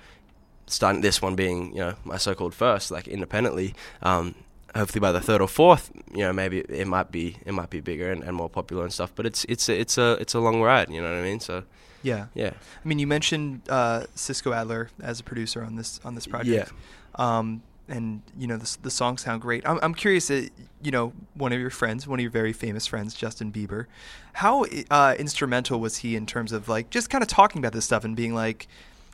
starting 0.67 1.01
this 1.01 1.21
one 1.21 1.35
being 1.35 1.71
you 1.73 1.79
know 1.79 1.95
my 2.03 2.17
so-called 2.17 2.53
first, 2.53 2.91
like 2.91 3.07
independently. 3.07 3.73
Um, 4.01 4.35
hopefully 4.75 4.99
by 4.99 5.11
the 5.11 5.21
third 5.21 5.41
or 5.41 5.47
fourth, 5.47 5.91
you 6.13 6.19
know, 6.19 6.31
maybe 6.31 6.59
it 6.59 6.87
might 6.87 7.11
be 7.11 7.37
it 7.45 7.53
might 7.53 7.71
be 7.71 7.79
bigger 7.79 8.11
and, 8.11 8.23
and 8.23 8.35
more 8.35 8.49
popular 8.49 8.83
and 8.83 8.93
stuff. 8.93 9.11
But 9.15 9.25
it's 9.25 9.43
it's 9.45 9.67
a, 9.69 9.79
it's 9.79 9.97
a 9.97 10.11
it's 10.19 10.35
a 10.35 10.39
long 10.39 10.61
ride. 10.61 10.91
You 10.91 11.01
know 11.01 11.09
what 11.09 11.17
I 11.17 11.23
mean? 11.23 11.39
So 11.39 11.63
yeah, 12.01 12.27
yeah, 12.33 12.51
I 12.53 12.87
mean, 12.87 12.99
you 12.99 13.07
mentioned 13.07 13.61
uh, 13.69 14.05
Cisco 14.15 14.53
Adler 14.53 14.89
as 15.01 15.19
a 15.19 15.23
producer 15.23 15.63
on 15.63 15.75
this 15.75 15.99
on 16.03 16.15
this 16.15 16.27
project. 16.27 16.71
Um, 17.15 17.63
and 17.89 18.21
you 18.37 18.47
know 18.47 18.57
the, 18.57 18.77
the 18.83 18.91
songs 18.91 19.21
sound 19.21 19.41
great. 19.41 19.67
I'm, 19.67 19.79
I'm 19.81 19.93
curious. 19.93 20.29
Uh, 20.29 20.47
you 20.81 20.91
know, 20.91 21.11
one 21.33 21.51
of 21.51 21.59
your 21.59 21.71
friends, 21.71 22.07
one 22.07 22.19
of 22.19 22.21
your 22.21 22.31
very 22.31 22.53
famous 22.53 22.85
friends, 22.87 23.13
Justin 23.13 23.51
Bieber. 23.51 23.87
How 24.33 24.65
uh, 24.89 25.15
instrumental 25.17 25.79
was 25.79 25.97
he 25.97 26.15
in 26.15 26.25
terms 26.25 26.51
of 26.51 26.69
like 26.69 26.89
just 26.89 27.09
kind 27.09 27.21
of 27.21 27.27
talking 27.27 27.59
about 27.59 27.73
this 27.73 27.85
stuff 27.85 28.03
and 28.05 28.15
being 28.15 28.33
like, 28.33 28.67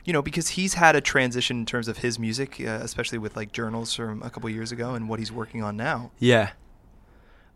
you 0.04 0.12
know, 0.12 0.22
because 0.22 0.50
he's 0.50 0.74
had 0.74 0.94
a 0.94 1.00
transition 1.00 1.58
in 1.58 1.66
terms 1.66 1.88
of 1.88 1.98
his 1.98 2.18
music, 2.18 2.60
uh, 2.60 2.78
especially 2.82 3.18
with 3.18 3.34
like 3.34 3.50
journals 3.52 3.94
from 3.94 4.22
a 4.22 4.30
couple 4.30 4.48
years 4.50 4.70
ago 4.70 4.94
and 4.94 5.08
what 5.08 5.18
he's 5.18 5.32
working 5.32 5.62
on 5.62 5.76
now. 5.76 6.10
yeah. 6.18 6.50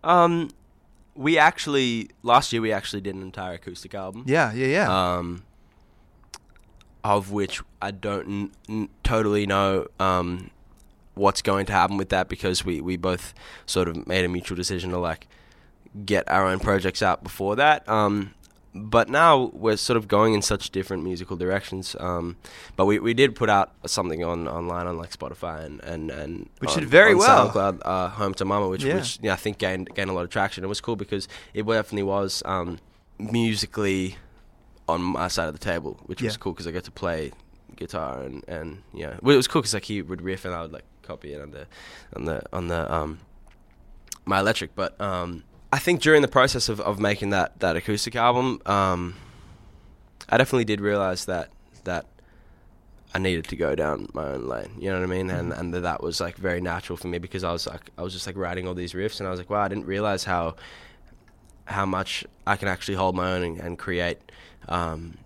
Um, 0.03 0.51
we 1.21 1.37
actually 1.37 2.09
last 2.23 2.51
year 2.51 2.63
we 2.63 2.73
actually 2.73 3.03
did 3.03 3.15
an 3.15 3.21
entire 3.21 3.53
acoustic 3.55 3.95
album. 3.95 4.25
Yeah, 4.27 4.53
yeah, 4.55 4.67
yeah. 4.67 5.17
um, 5.19 5.43
of 7.05 7.31
which 7.31 7.61
I 7.83 7.91
don't 7.91 8.27
n- 8.27 8.51
n- 8.69 8.89
totally 9.05 9.47
know 9.47 9.87
um, 9.99 10.51
what's 11.15 11.43
going 11.43 11.67
to 11.67 11.73
happen 11.73 11.99
with 11.99 12.09
that 12.09 12.31
because 12.31 12.65
we, 12.65 12.81
we 12.81 12.97
both 12.97 13.35
sort 13.67 13.87
of 13.87 14.07
made 14.07 14.25
a 14.25 14.29
mutual 14.29 14.57
decision 14.57 14.91
to 14.91 14.99
like 14.99 15.27
get 16.07 16.27
our 16.31 16.47
own 16.47 16.59
projects 16.59 17.03
out 17.03 17.23
before 17.23 17.55
that. 17.57 17.87
Um, 17.87 18.33
but 18.75 19.09
now 19.09 19.51
we're 19.53 19.77
sort 19.77 19.97
of 19.97 20.07
going 20.07 20.35
in 20.35 20.43
such 20.43 20.71
different 20.71 21.03
musical 21.03 21.37
directions. 21.37 21.97
Um, 21.99 22.37
but 22.77 22.87
we, 22.87 22.99
we 23.01 23.15
did 23.15 23.35
put 23.35 23.51
out 23.51 23.73
something 23.87 24.23
on 24.25 24.47
online 24.47 24.87
on 24.87 24.97
like 24.97 25.11
Spotify 25.11 25.65
and 25.65 25.81
and, 25.83 26.11
and 26.11 26.49
Which 26.61 26.71
on, 26.71 26.81
did 26.81 26.89
very 26.89 27.15
well. 27.15 27.51
SoundCloud, 27.51 27.81
uh, 27.85 28.09
Home 28.11 28.35
to 28.35 28.45
Mama, 28.45 28.69
which 28.69 28.85
Yeah. 28.85 28.95
which 28.97 29.19
yeah, 29.23 29.33
I 29.33 29.37
think 29.37 29.59
gained 29.59 29.95
gained 29.95 30.11
a 30.11 30.13
lot 30.13 30.23
of 30.25 30.31
traction. 30.31 30.63
It 30.65 30.69
was 30.69 30.81
cool 30.81 30.97
because 30.97 31.27
it 31.53 31.67
definitely 31.67 32.05
was 32.05 32.43
um, 32.47 32.79
musically 33.19 34.17
on 34.89 35.03
my 35.03 35.29
side 35.29 35.49
of 35.49 35.53
the 35.55 35.65
table, 35.65 35.99
which 36.07 36.23
was 36.23 36.37
cool 36.37 36.53
because 36.53 36.67
I 36.67 36.71
got 36.73 36.85
to 36.85 36.91
play 36.91 37.33
guitar 37.77 38.23
and 38.23 38.45
and 38.49 38.83
yeah, 38.93 39.17
well, 39.23 39.35
it 39.35 39.37
was 39.37 39.49
cool 39.49 39.63
because 39.63 39.75
like 39.75 39.85
he 39.85 40.03
would 40.03 40.23
riff 40.23 40.45
and 40.45 40.55
I 40.55 40.63
would 40.63 40.73
like 40.73 40.85
copy 41.03 41.33
it 41.33 41.41
on 41.41 41.51
the 41.51 41.67
on 42.15 42.25
the 42.25 42.43
on 42.53 42.69
the 42.69 42.93
um 42.93 43.19
my 44.27 44.39
electric. 44.41 44.75
But 44.75 45.01
um, 45.01 45.45
I 45.73 45.79
think 45.79 46.01
during 46.01 46.23
the 46.23 46.29
process 46.29 46.69
of, 46.69 46.81
of 46.81 46.99
making 46.99 47.31
that 47.31 47.61
that 47.61 47.77
acoustic 47.77 48.17
album, 48.17 48.61
um, 48.67 49.15
I 50.29 50.37
definitely 50.37 50.65
did 50.65 50.81
realize 50.81 51.27
that 51.27 51.51
that 51.85 52.07
I 53.15 53.19
needed 53.19 53.47
to 53.49 53.57
go 53.57 53.75
down 53.75 54.09
my 54.13 54.29
own 54.29 54.49
lane. 54.49 54.73
You 54.79 54.91
know 54.91 55.01
what 55.01 55.05
I 55.05 55.11
mean? 55.11 55.31
And 55.31 55.53
and 55.53 55.73
that, 55.75 55.81
that 55.81 56.03
was 56.03 56.21
like 56.21 56.37
very 56.37 56.61
natural 56.61 56.97
for 56.97 57.09
me 57.09 57.19
because 57.19 57.45
I 57.45 57.53
was 57.53 57.67
like 57.67 57.91
I 57.97 58.03
was 58.03 58.13
just 58.13 58.27
like 58.27 58.37
writing 58.37 58.67
all 58.67 58.75
these 58.75 58.93
riffs 58.93 59.21
and 59.21 59.27
I 59.27 59.31
was 59.31 59.39
like, 59.39 59.51
wow, 59.51 59.63
I 59.63 59.69
didn't 59.69 59.87
realize 59.87 60.25
how 60.25 60.57
how 61.67 61.87
much 61.87 62.25
I 62.47 62.57
can 62.57 62.67
actually 62.67 62.97
hold 62.97 63.15
my 63.15 63.33
own 63.33 63.43
and, 63.43 63.61
and 63.61 63.79
create 63.79 64.19
um, 64.69 65.19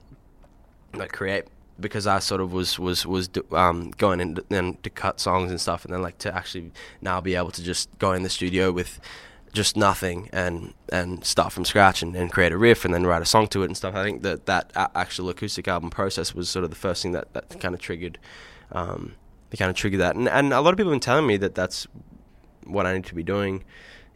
like 0.94 1.12
create 1.12 1.44
because 1.80 2.06
I 2.06 2.18
sort 2.18 2.40
of 2.40 2.52
was 2.52 2.78
was 2.78 3.06
was 3.06 3.28
um, 3.52 3.90
going 3.96 4.20
in 4.20 4.38
then 4.48 4.78
to 4.82 4.90
cut 4.90 5.20
songs 5.20 5.50
and 5.50 5.60
stuff, 5.60 5.84
and 5.84 5.92
then 5.92 6.02
like 6.02 6.18
to 6.18 6.34
actually 6.34 6.70
now 7.00 7.20
be 7.20 7.34
able 7.34 7.50
to 7.50 7.62
just 7.62 7.88
go 7.98 8.12
in 8.12 8.22
the 8.22 8.30
studio 8.30 8.70
with 8.70 9.00
just 9.54 9.76
nothing 9.76 10.28
and 10.32 10.74
and 10.90 11.24
start 11.24 11.52
from 11.52 11.64
scratch 11.64 12.02
and, 12.02 12.14
and 12.14 12.30
create 12.30 12.52
a 12.52 12.58
riff 12.58 12.84
and 12.84 12.92
then 12.92 13.06
write 13.06 13.22
a 13.22 13.26
song 13.26 13.46
to 13.48 13.62
it 13.62 13.66
and 13.66 13.76
stuff. 13.76 13.94
I 13.94 14.02
think 14.04 14.22
that 14.22 14.46
that 14.46 14.70
actual 14.94 15.30
acoustic 15.30 15.66
album 15.68 15.90
process 15.90 16.34
was 16.34 16.50
sort 16.50 16.64
of 16.64 16.70
the 16.70 16.76
first 16.76 17.02
thing 17.02 17.12
that 17.12 17.32
that 17.32 17.60
kind 17.60 17.74
of 17.74 17.80
triggered 17.80 18.18
um, 18.72 19.14
kind 19.56 19.70
of 19.70 19.76
triggered 19.76 20.00
that, 20.00 20.16
and 20.16 20.28
and 20.28 20.52
a 20.52 20.60
lot 20.60 20.72
of 20.72 20.76
people 20.76 20.90
have 20.92 20.96
been 20.96 21.00
telling 21.00 21.26
me 21.26 21.36
that 21.38 21.54
that's 21.54 21.86
what 22.66 22.84
I 22.86 22.94
need 22.94 23.04
to 23.06 23.14
be 23.14 23.22
doing 23.22 23.64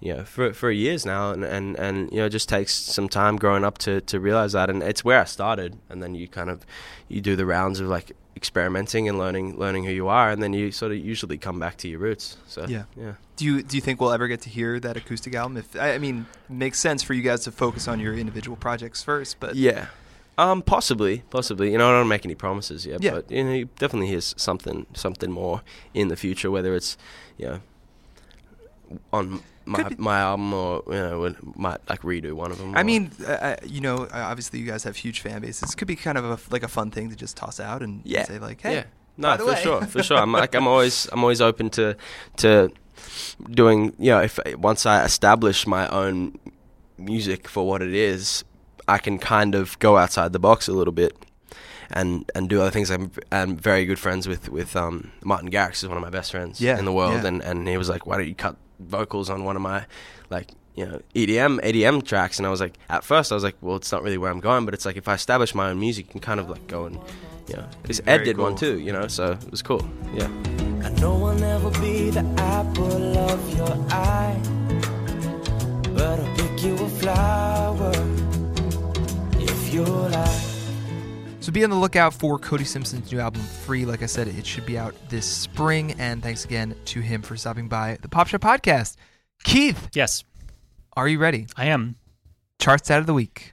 you 0.01 0.15
know, 0.15 0.25
for 0.25 0.53
for 0.53 0.71
years 0.71 1.05
now, 1.05 1.33
and, 1.33 1.45
and, 1.45 1.77
and 1.77 2.11
you 2.13 2.19
know, 2.19 2.27
it 2.27 2.31
just 2.31 2.49
takes 2.49 2.73
some 2.73 3.09
time 3.09 3.37
growing 3.37 3.65
up 3.65 3.79
to, 3.79 4.01
to 4.03 4.21
realize 4.21 4.53
that, 4.53 4.71
and 4.71 4.83
it's 4.83 5.05
where 5.05 5.21
I 5.21 5.25
started, 5.25 5.77
and 5.89 6.01
then 6.03 6.15
you 6.15 6.29
kind 6.29 6.51
of 6.51 6.65
you 7.09 7.21
do 7.21 7.35
the 7.35 7.45
rounds 7.47 7.81
of 7.81 7.89
like 7.89 8.13
experimenting 8.37 9.09
and 9.09 9.19
learning 9.19 9.59
learning 9.59 9.85
who 9.85 9.91
you 9.93 10.07
are, 10.07 10.31
and 10.31 10.41
then 10.41 10.53
you 10.53 10.71
sort 10.71 10.93
of 10.93 10.99
usually 10.99 11.37
come 11.37 11.59
back 11.59 11.77
to 11.79 11.89
your 11.89 11.99
roots. 11.99 12.37
So 12.47 12.65
Yeah. 12.69 12.85
yeah, 12.97 13.15
Do 13.39 13.45
you 13.45 13.63
do 13.63 13.77
you 13.77 13.81
think 13.81 14.01
we'll 14.01 14.13
ever 14.13 14.27
get 14.29 14.41
to 14.43 14.49
hear 14.51 14.81
that 14.81 14.97
acoustic 14.97 15.35
album? 15.35 15.57
If 15.57 15.75
I, 15.77 15.95
I 15.95 15.99
mean, 15.99 16.27
it 16.51 16.53
makes 16.53 16.79
sense 16.81 17.03
for 17.05 17.15
you 17.15 17.23
guys 17.23 17.45
to 17.45 17.53
focus 17.53 17.87
on 17.89 18.01
your 18.01 18.15
individual 18.15 18.57
projects 18.57 19.03
first, 19.03 19.39
but 19.41 19.55
yeah. 19.55 19.87
Um, 20.37 20.63
possibly, 20.63 21.23
possibly. 21.31 21.73
You 21.73 21.79
know, 21.79 21.89
I 21.89 21.93
don't 21.99 22.09
make 22.09 22.25
any 22.25 22.35
promises 22.35 22.85
yet, 22.87 23.03
Yeah. 23.03 23.13
but 23.13 23.31
you 23.31 23.43
know, 23.45 23.53
you 23.53 23.69
definitely 23.79 24.09
hears 24.09 24.35
something, 24.37 24.87
something 24.95 25.31
more 25.33 25.63
in 25.95 26.09
the 26.09 26.17
future. 26.17 26.49
Whether 26.51 26.75
it's, 26.77 26.97
you 27.37 27.47
know, 27.47 27.61
on 29.13 29.41
my 29.67 29.89
my 29.99 30.19
album 30.21 30.53
or 30.55 30.83
you 30.87 30.93
know, 30.95 31.35
might 31.57 31.79
like 31.89 32.03
redo 32.03 32.33
one 32.33 32.51
of 32.51 32.59
them. 32.59 32.77
I 32.77 32.83
mean, 32.83 33.11
uh, 33.27 33.31
uh, 33.33 33.57
you 33.65 33.81
know, 33.81 34.09
obviously 34.13 34.59
you 34.61 34.67
guys 34.67 34.85
have 34.85 34.97
huge 34.97 35.21
fan 35.21 35.41
bases. 35.43 35.61
This 35.61 35.75
could 35.75 35.89
be 35.89 35.97
kind 35.97 36.17
of 36.19 36.25
a, 36.25 36.39
like 36.53 36.63
a 36.63 36.69
fun 36.69 36.91
thing 36.91 37.11
to 37.11 37.17
just 37.17 37.37
toss 37.37 37.61
out 37.61 37.83
and 37.83 38.01
yeah, 38.05 38.25
say 38.25 38.39
like, 38.39 38.61
hey, 38.63 38.75
yeah, 38.75 38.85
no, 39.19 39.37
for 39.37 39.47
way. 39.47 39.61
sure, 39.63 39.83
for 39.87 40.03
sure. 40.03 40.17
I'm 40.17 40.33
like, 40.33 40.55
I'm 40.55 40.67
always, 40.67 41.07
I'm 41.13 41.21
always 41.23 41.41
open 41.43 41.69
to, 41.71 41.97
to 42.39 42.71
doing. 43.51 43.95
You 43.99 44.13
know, 44.13 44.21
if 44.23 44.39
once 44.57 44.87
I 44.87 45.05
establish 45.05 45.67
my 45.67 45.89
own 45.89 46.39
music 46.97 47.49
for 47.49 47.67
what 47.67 47.83
it 47.83 47.95
is, 47.95 48.45
I 48.87 48.99
can 48.99 49.19
kind 49.19 49.55
of 49.55 49.79
go 49.79 49.97
outside 49.99 50.33
the 50.33 50.39
box 50.39 50.69
a 50.69 50.73
little 50.73 50.93
bit. 50.95 51.13
And, 51.91 52.31
and 52.35 52.51
do 52.51 52.61
other 52.61 52.71
things. 52.71 52.91
I'm, 52.91 53.11
I'm 53.33 53.57
very 53.57 53.87
good 53.87 53.99
friends 53.99 54.29
with 54.29 54.51
with 54.51 54.77
um, 54.77 55.11
Martin 55.25 55.51
Garrix 55.51 55.77
is 55.83 55.89
one 55.89 55.97
of 55.97 56.03
my 56.03 56.11
best 56.11 56.33
friends 56.33 56.61
Yeah, 56.61 56.79
in 56.79 56.85
the 56.85 56.93
world, 56.93 57.23
yeah. 57.23 57.29
and, 57.29 57.43
and 57.43 57.67
he 57.67 57.79
was 57.79 57.89
like, 57.89 58.07
"Why 58.07 58.19
don't 58.19 58.29
you 58.29 58.35
cut 58.35 58.57
vocals 58.79 59.31
on 59.31 59.43
one 59.45 59.57
of 59.57 59.63
my 59.63 59.87
like 60.29 60.51
you 60.75 60.85
know 60.85 61.01
EDM 61.15 61.61
EDM 61.63 62.05
tracks?" 62.05 62.37
And 62.39 62.47
I 62.47 62.51
was 62.51 62.61
like, 62.61 62.77
at 62.91 63.05
first 63.05 63.33
I 63.33 63.37
was 63.37 63.43
like, 63.43 63.57
"Well, 63.63 63.77
it's 63.77 63.91
not 63.91 64.03
really 64.03 64.19
where 64.19 64.31
I'm 64.31 64.41
going," 64.41 64.67
but 64.67 64.75
it's 64.75 64.85
like 64.85 64.99
if 64.99 65.09
I 65.09 65.15
establish 65.15 65.55
my 65.55 65.71
own 65.71 65.81
music, 65.81 66.09
you 66.09 66.13
can 66.13 66.21
kind 66.21 66.39
of 66.41 66.51
like 66.51 66.67
go 66.67 66.85
and 66.85 66.99
you 67.49 67.57
know, 67.57 67.67
because 67.83 68.01
Ed 68.07 68.25
did 68.25 68.37
one 68.39 68.55
too, 68.57 68.79
you 68.79 68.93
know, 68.93 69.09
so 69.09 69.33
it 69.33 69.51
was 69.51 69.63
cool. 69.63 69.89
Yeah. 70.15 70.27
I 70.85 70.91
know 71.01 71.25
I'll 71.27 71.35
never 71.35 71.71
be 71.81 72.11
the 72.11 72.21
apple 72.39 73.19
of 73.19 73.57
your 73.57 73.87
eye, 73.91 74.39
but 75.95 76.21
I'll 76.21 76.37
pick 76.37 76.63
you 76.63 76.75
a 76.75 76.89
flower 76.89 77.93
if 79.41 79.73
you 79.73 79.83
like. 79.83 80.29
So 81.41 81.53
be 81.53 81.65
on 81.65 81.71
the 81.71 81.77
lookout 81.77 82.13
for 82.13 82.39
Cody 82.39 82.65
Simpson's 82.65 83.11
new 83.11 83.21
album, 83.21 83.41
Free. 83.41 83.85
Like 83.87 84.03
I 84.03 84.07
said, 84.07 84.29
it 84.29 84.45
should 84.45 84.67
be 84.67 84.77
out 84.77 84.95
this 85.09 85.25
spring. 85.25 85.95
And 85.99 86.23
thanks 86.23 86.45
again 86.45 86.75
to 86.87 87.01
him 87.01 87.23
for 87.23 87.37
stopping 87.37 87.69
by 87.69 87.97
the 88.03 88.09
Pop 88.09 88.29
Shop 88.29 88.41
Podcast. 88.43 88.97
Keith, 89.45 89.89
Yes, 89.95 90.25
are 90.95 91.09
you 91.09 91.19
ready? 91.19 91.47
I 91.57 91.67
am. 91.67 91.97
Chart 92.59 92.85
stat 92.85 92.99
of 92.99 93.07
the 93.07 93.15
week. 93.15 93.53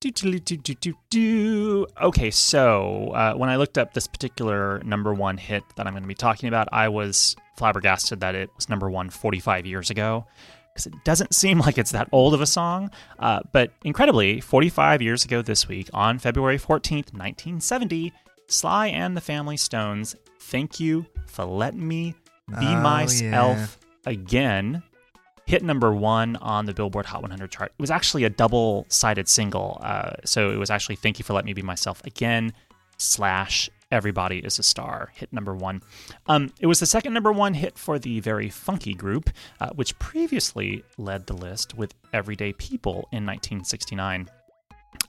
Do, 0.00 0.10
do, 0.10 0.38
do, 0.38 0.56
do, 0.56 0.74
do, 0.74 0.94
do. 1.10 1.86
Okay, 2.00 2.30
so 2.30 3.10
uh, 3.14 3.34
when 3.34 3.50
I 3.50 3.56
looked 3.56 3.76
up 3.76 3.92
this 3.92 4.06
particular 4.06 4.80
number 4.84 5.12
one 5.12 5.36
hit 5.36 5.64
that 5.76 5.86
I'm 5.86 5.92
going 5.92 6.02
to 6.02 6.08
be 6.08 6.14
talking 6.14 6.48
about, 6.48 6.68
I 6.72 6.88
was 6.88 7.36
flabbergasted 7.56 8.20
that 8.20 8.34
it 8.34 8.48
was 8.56 8.70
number 8.70 8.88
one 8.88 9.10
45 9.10 9.66
years 9.66 9.90
ago 9.90 10.26
because 10.72 10.86
it 10.86 10.94
doesn't 11.04 11.34
seem 11.34 11.58
like 11.58 11.76
it's 11.76 11.90
that 11.90 12.08
old 12.10 12.32
of 12.32 12.40
a 12.40 12.46
song. 12.46 12.90
Uh, 13.18 13.40
but 13.52 13.72
incredibly, 13.84 14.40
45 14.40 15.02
years 15.02 15.26
ago 15.26 15.42
this 15.42 15.68
week, 15.68 15.90
on 15.92 16.18
February 16.18 16.58
14th, 16.58 17.12
1970, 17.12 18.14
Sly 18.46 18.86
and 18.86 19.14
the 19.14 19.20
Family 19.20 19.58
Stones, 19.58 20.16
Thank 20.40 20.80
You 20.80 21.04
for 21.26 21.44
Letting 21.44 21.86
Me 21.86 22.14
Be 22.48 22.66
Oh, 22.66 22.80
Myself 22.80 23.78
Again 24.06 24.82
hit 25.48 25.62
number 25.62 25.94
one 25.94 26.36
on 26.36 26.66
the 26.66 26.74
Billboard 26.74 27.06
Hot 27.06 27.22
100 27.22 27.50
chart. 27.50 27.72
It 27.78 27.80
was 27.80 27.90
actually 27.90 28.24
a 28.24 28.28
double 28.28 28.84
sided 28.90 29.30
single. 29.30 29.80
Uh, 29.82 30.10
so 30.26 30.50
it 30.50 30.56
was 30.56 30.68
actually 30.68 30.96
Thank 30.96 31.18
You 31.18 31.24
for 31.24 31.32
Letting 31.32 31.46
Me 31.46 31.54
Be 31.54 31.62
Myself 31.62 32.04
Again 32.04 32.52
slash 32.98 33.70
Everybody 33.90 34.40
is 34.40 34.58
a 34.58 34.62
Star 34.62 35.10
hit 35.14 35.32
number 35.32 35.54
one. 35.54 35.80
Um, 36.26 36.52
it 36.60 36.66
was 36.66 36.80
the 36.80 36.84
second 36.84 37.14
number 37.14 37.32
one 37.32 37.54
hit 37.54 37.78
for 37.78 37.98
the 37.98 38.20
very 38.20 38.50
funky 38.50 38.92
group, 38.92 39.30
uh, 39.62 39.70
which 39.70 39.98
previously 39.98 40.84
led 40.98 41.26
the 41.26 41.32
list 41.32 41.74
with 41.74 41.94
Everyday 42.12 42.52
People 42.52 43.08
in 43.10 43.24
1969. 43.24 44.28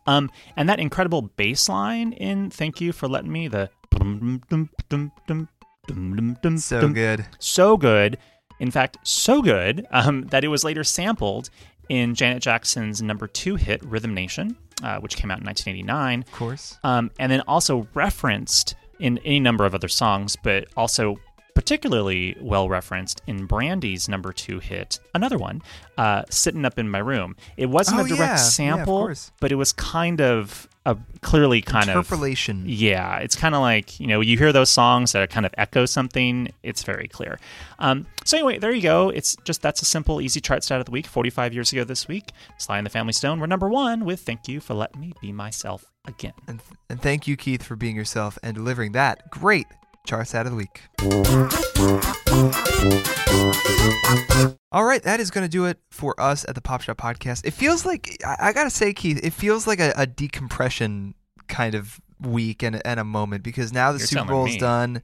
Um, 0.08 0.32
and 0.56 0.70
that 0.70 0.80
incredible 0.80 1.24
bass 1.24 1.68
line 1.68 2.14
in 2.14 2.50
Thank 2.50 2.80
You 2.80 2.94
for 2.94 3.10
Letting 3.10 3.34
Me, 3.34 3.50
the 3.50 3.70
So 6.80 6.88
good. 6.94 7.26
so 7.40 7.76
good. 7.76 8.18
In 8.60 8.72
fact, 8.72 8.98
so 9.04 9.42
good 9.42 9.86
um, 9.92 10.24
that 10.28 10.44
it 10.44 10.50
was 10.50 10.64
later 10.64 10.84
sampled 10.84 11.50
in 11.88 12.14
Janet 12.16 12.44
Jackson's 12.44 13.02
number 13.02 13.28
two 13.28 13.56
hit, 13.56 13.84
Rhythm 13.84 14.14
Nation, 14.14 14.56
uh, 14.84 15.00
which 15.00 15.16
came 15.16 15.32
out 15.32 15.40
in 15.40 15.46
1989, 15.46 16.22
Of 16.22 16.32
course. 16.32 16.78
um, 16.84 17.10
and 17.20 17.32
then 17.32 17.42
also 17.48 17.88
referenced 17.94 18.76
in 19.00 19.18
any 19.20 19.40
number 19.40 19.66
of 19.66 19.74
other 19.74 19.88
songs, 19.88 20.36
but 20.44 20.66
also 20.76 21.16
particularly 21.64 22.38
well 22.40 22.70
referenced 22.70 23.22
in 23.28 23.46
Brandy's 23.46 24.08
number 24.08 24.32
two 24.32 24.60
hit, 24.60 24.98
another 25.14 25.38
one, 25.38 25.62
uh, 25.98 26.24
Sitting 26.30 26.64
Up 26.64 26.80
in 26.80 26.90
My 26.90 27.00
Room. 27.00 27.36
It 27.58 27.66
wasn't 27.66 28.00
Oh, 28.00 28.06
a 28.06 28.08
direct 28.08 28.20
yeah. 28.22 28.30
Yeah, 28.30 28.36
sample, 28.38 28.86
course. 29.00 29.32
but 29.42 29.52
it 29.52 29.56
was 29.56 29.74
kind 29.74 30.22
of 30.22 30.70
a 30.86 30.98
clearly 31.22 31.62
kind 31.62 31.90
of 31.90 31.98
Interpolation. 31.98 32.64
yeah, 32.66 33.18
it's 33.18 33.36
kind 33.36 33.54
of 33.54 33.60
like 33.62 34.00
you 34.00 34.08
know 34.08 34.22
you 34.22 34.38
hear 34.38 34.54
those 34.54 34.70
songs 34.70 35.12
that 35.12 35.30
kind 35.30 35.46
of 35.46 35.54
echo 35.58 35.86
something. 35.86 36.48
It's 36.64 36.84
very 36.84 37.10
clear. 37.10 37.38
Um, 37.78 38.06
so 38.24 38.38
anyway, 38.38 38.58
there 38.60 38.72
you 38.72 38.82
go. 38.82 39.10
It's 39.10 39.36
just 39.44 39.62
that's 39.62 39.82
a 39.82 39.86
simple, 39.86 40.22
easy 40.22 40.40
chart 40.40 40.64
stat 40.64 40.80
of 40.80 40.86
the 40.86 40.92
week. 40.92 41.08
Forty-five 41.08 41.54
years 41.54 41.74
ago 41.74 41.84
this 41.84 42.08
week, 42.08 42.32
Sly 42.58 42.78
and 42.78 42.86
the 42.86 42.90
Family 42.90 43.12
Stone 43.14 43.42
were 43.42 43.48
number 43.48 43.68
one 43.68 44.06
with 44.06 44.22
"Thank 44.22 44.48
You 44.48 44.62
for 44.62 44.76
Letting 44.76 45.02
Me 45.02 45.14
Be 45.22 45.34
Myself 45.34 45.84
Again." 46.08 46.34
And, 46.48 46.62
and 46.90 47.02
thank 47.02 47.28
you, 47.28 47.36
Keith, 47.36 47.64
for 47.64 47.76
being 47.76 47.98
yourself 47.98 48.40
and 48.42 48.56
delivering 48.56 48.94
that 48.94 49.30
great 49.30 49.68
chart 50.10 50.28
stat 50.28 50.48
of 50.48 50.52
the 50.52 50.58
week. 50.58 50.82
All 54.72 54.84
right, 54.84 55.04
that 55.04 55.20
is 55.20 55.30
going 55.30 55.46
to 55.46 55.50
do 55.50 55.66
it 55.66 55.78
for 55.92 56.20
us 56.20 56.46
at 56.48 56.56
the 56.56 56.62
Pop 56.62 56.82
Shop 56.82 56.98
Podcast. 56.98 57.46
It 57.46 57.52
feels 57.52 57.86
like, 57.86 58.18
I, 58.26 58.50
I 58.50 58.54
got 58.54 58.64
to 58.64 58.72
say, 58.72 58.92
Keith, 58.94 59.20
it 59.24 59.34
feels 59.34 59.68
like 59.68 59.80
a, 59.80 59.94
a 59.96 60.08
decompression 60.08 61.14
kind 61.48 61.76
of 61.76 62.02
week 62.20 62.64
and, 62.64 62.82
and 62.86 63.00
a 63.00 63.04
moment 63.04 63.44
because 63.44 63.72
now 63.72 63.92
the 63.92 64.00
You're 64.00 64.08
Super 64.08 64.26
Bowl's 64.26 64.52
me. 64.54 64.58
done. 64.58 65.04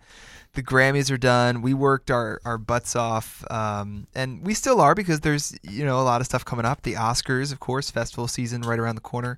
The 0.53 0.64
Grammys 0.64 1.12
are 1.12 1.18
done. 1.18 1.62
We 1.62 1.74
worked 1.74 2.10
our, 2.10 2.41
our 2.45 2.58
butts 2.58 2.95
off, 2.95 3.43
um, 3.51 4.08
and 4.16 4.45
we 4.45 4.53
still 4.53 4.80
are 4.80 4.95
because 4.95 5.20
there's 5.20 5.53
you 5.64 5.84
know 5.84 5.99
a 5.99 6.03
lot 6.03 6.22
of 6.22 6.28
stuff 6.28 6.45
coming 6.45 6.66
up. 6.66 6.84
The 6.84 6.93
Oscars, 6.93 7.51
of 7.51 7.60
course, 7.60 7.91
festival 7.91 8.30
season 8.30 8.62
right 8.62 8.80
around 8.80 8.95
the 8.95 9.01
corner, 9.01 9.38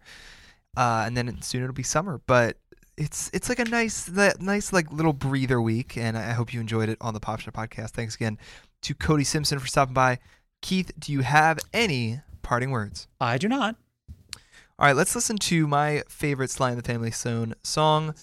uh, 0.77 1.05
and 1.07 1.17
then 1.17 1.41
soon 1.41 1.63
it'll 1.63 1.73
be 1.73 1.81
summer. 1.81 2.21
But 2.27 2.57
it's 2.97 3.29
it's 3.33 3.47
like 3.47 3.59
a 3.59 3.65
nice 3.65 4.05
that 4.05 4.41
nice 4.41 4.73
like 4.73 4.91
little 4.91 5.13
breather 5.13 5.61
week, 5.61 5.97
and 5.97 6.17
I 6.17 6.31
hope 6.33 6.53
you 6.53 6.59
enjoyed 6.59 6.89
it 6.89 6.97
on 6.99 7.13
the 7.13 7.19
Pop 7.19 7.39
Shop 7.39 7.53
Podcast. 7.53 7.91
Thanks 7.91 8.15
again 8.15 8.37
to 8.81 8.95
Cody 8.95 9.23
Simpson 9.23 9.59
for 9.59 9.67
stopping 9.67 9.93
by. 9.93 10.19
Keith, 10.61 10.91
do 10.97 11.11
you 11.11 11.21
have 11.21 11.59
any 11.73 12.21
parting 12.41 12.71
words? 12.71 13.07
I 13.21 13.37
do 13.37 13.47
not. 13.47 13.75
All 14.79 14.85
right, 14.85 14.95
let's 14.95 15.15
listen 15.15 15.37
to 15.37 15.67
my 15.67 16.03
favorite 16.07 16.51
Sly 16.51 16.69
and 16.69 16.77
the 16.77 16.83
Family 16.83 17.09
Stone 17.09 17.55
song, 17.63 18.13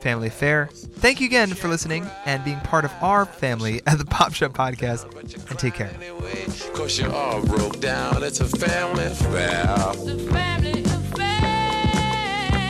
Family 0.00 0.28
Affair. 0.28 0.68
Thank 0.72 1.20
you 1.20 1.26
again 1.26 1.54
for 1.54 1.68
listening 1.68 2.06
and 2.26 2.44
being 2.44 2.60
part 2.60 2.84
of 2.84 2.92
our 3.00 3.24
family 3.24 3.80
at 3.86 3.96
the 3.98 4.04
Pop 4.04 4.34
Shop 4.34 4.52
Podcast. 4.52 5.10
And 5.50 5.58
take 5.58 5.74
care. 5.74 5.90
Anyway, 5.94 6.46
cause 6.74 6.98
you 6.98 7.10
all 7.10 7.42
broke 7.44 7.80
down. 7.80 8.22
It's 8.22 8.40
a 8.40 8.46
family 8.46 9.04
affair. 9.04 10.91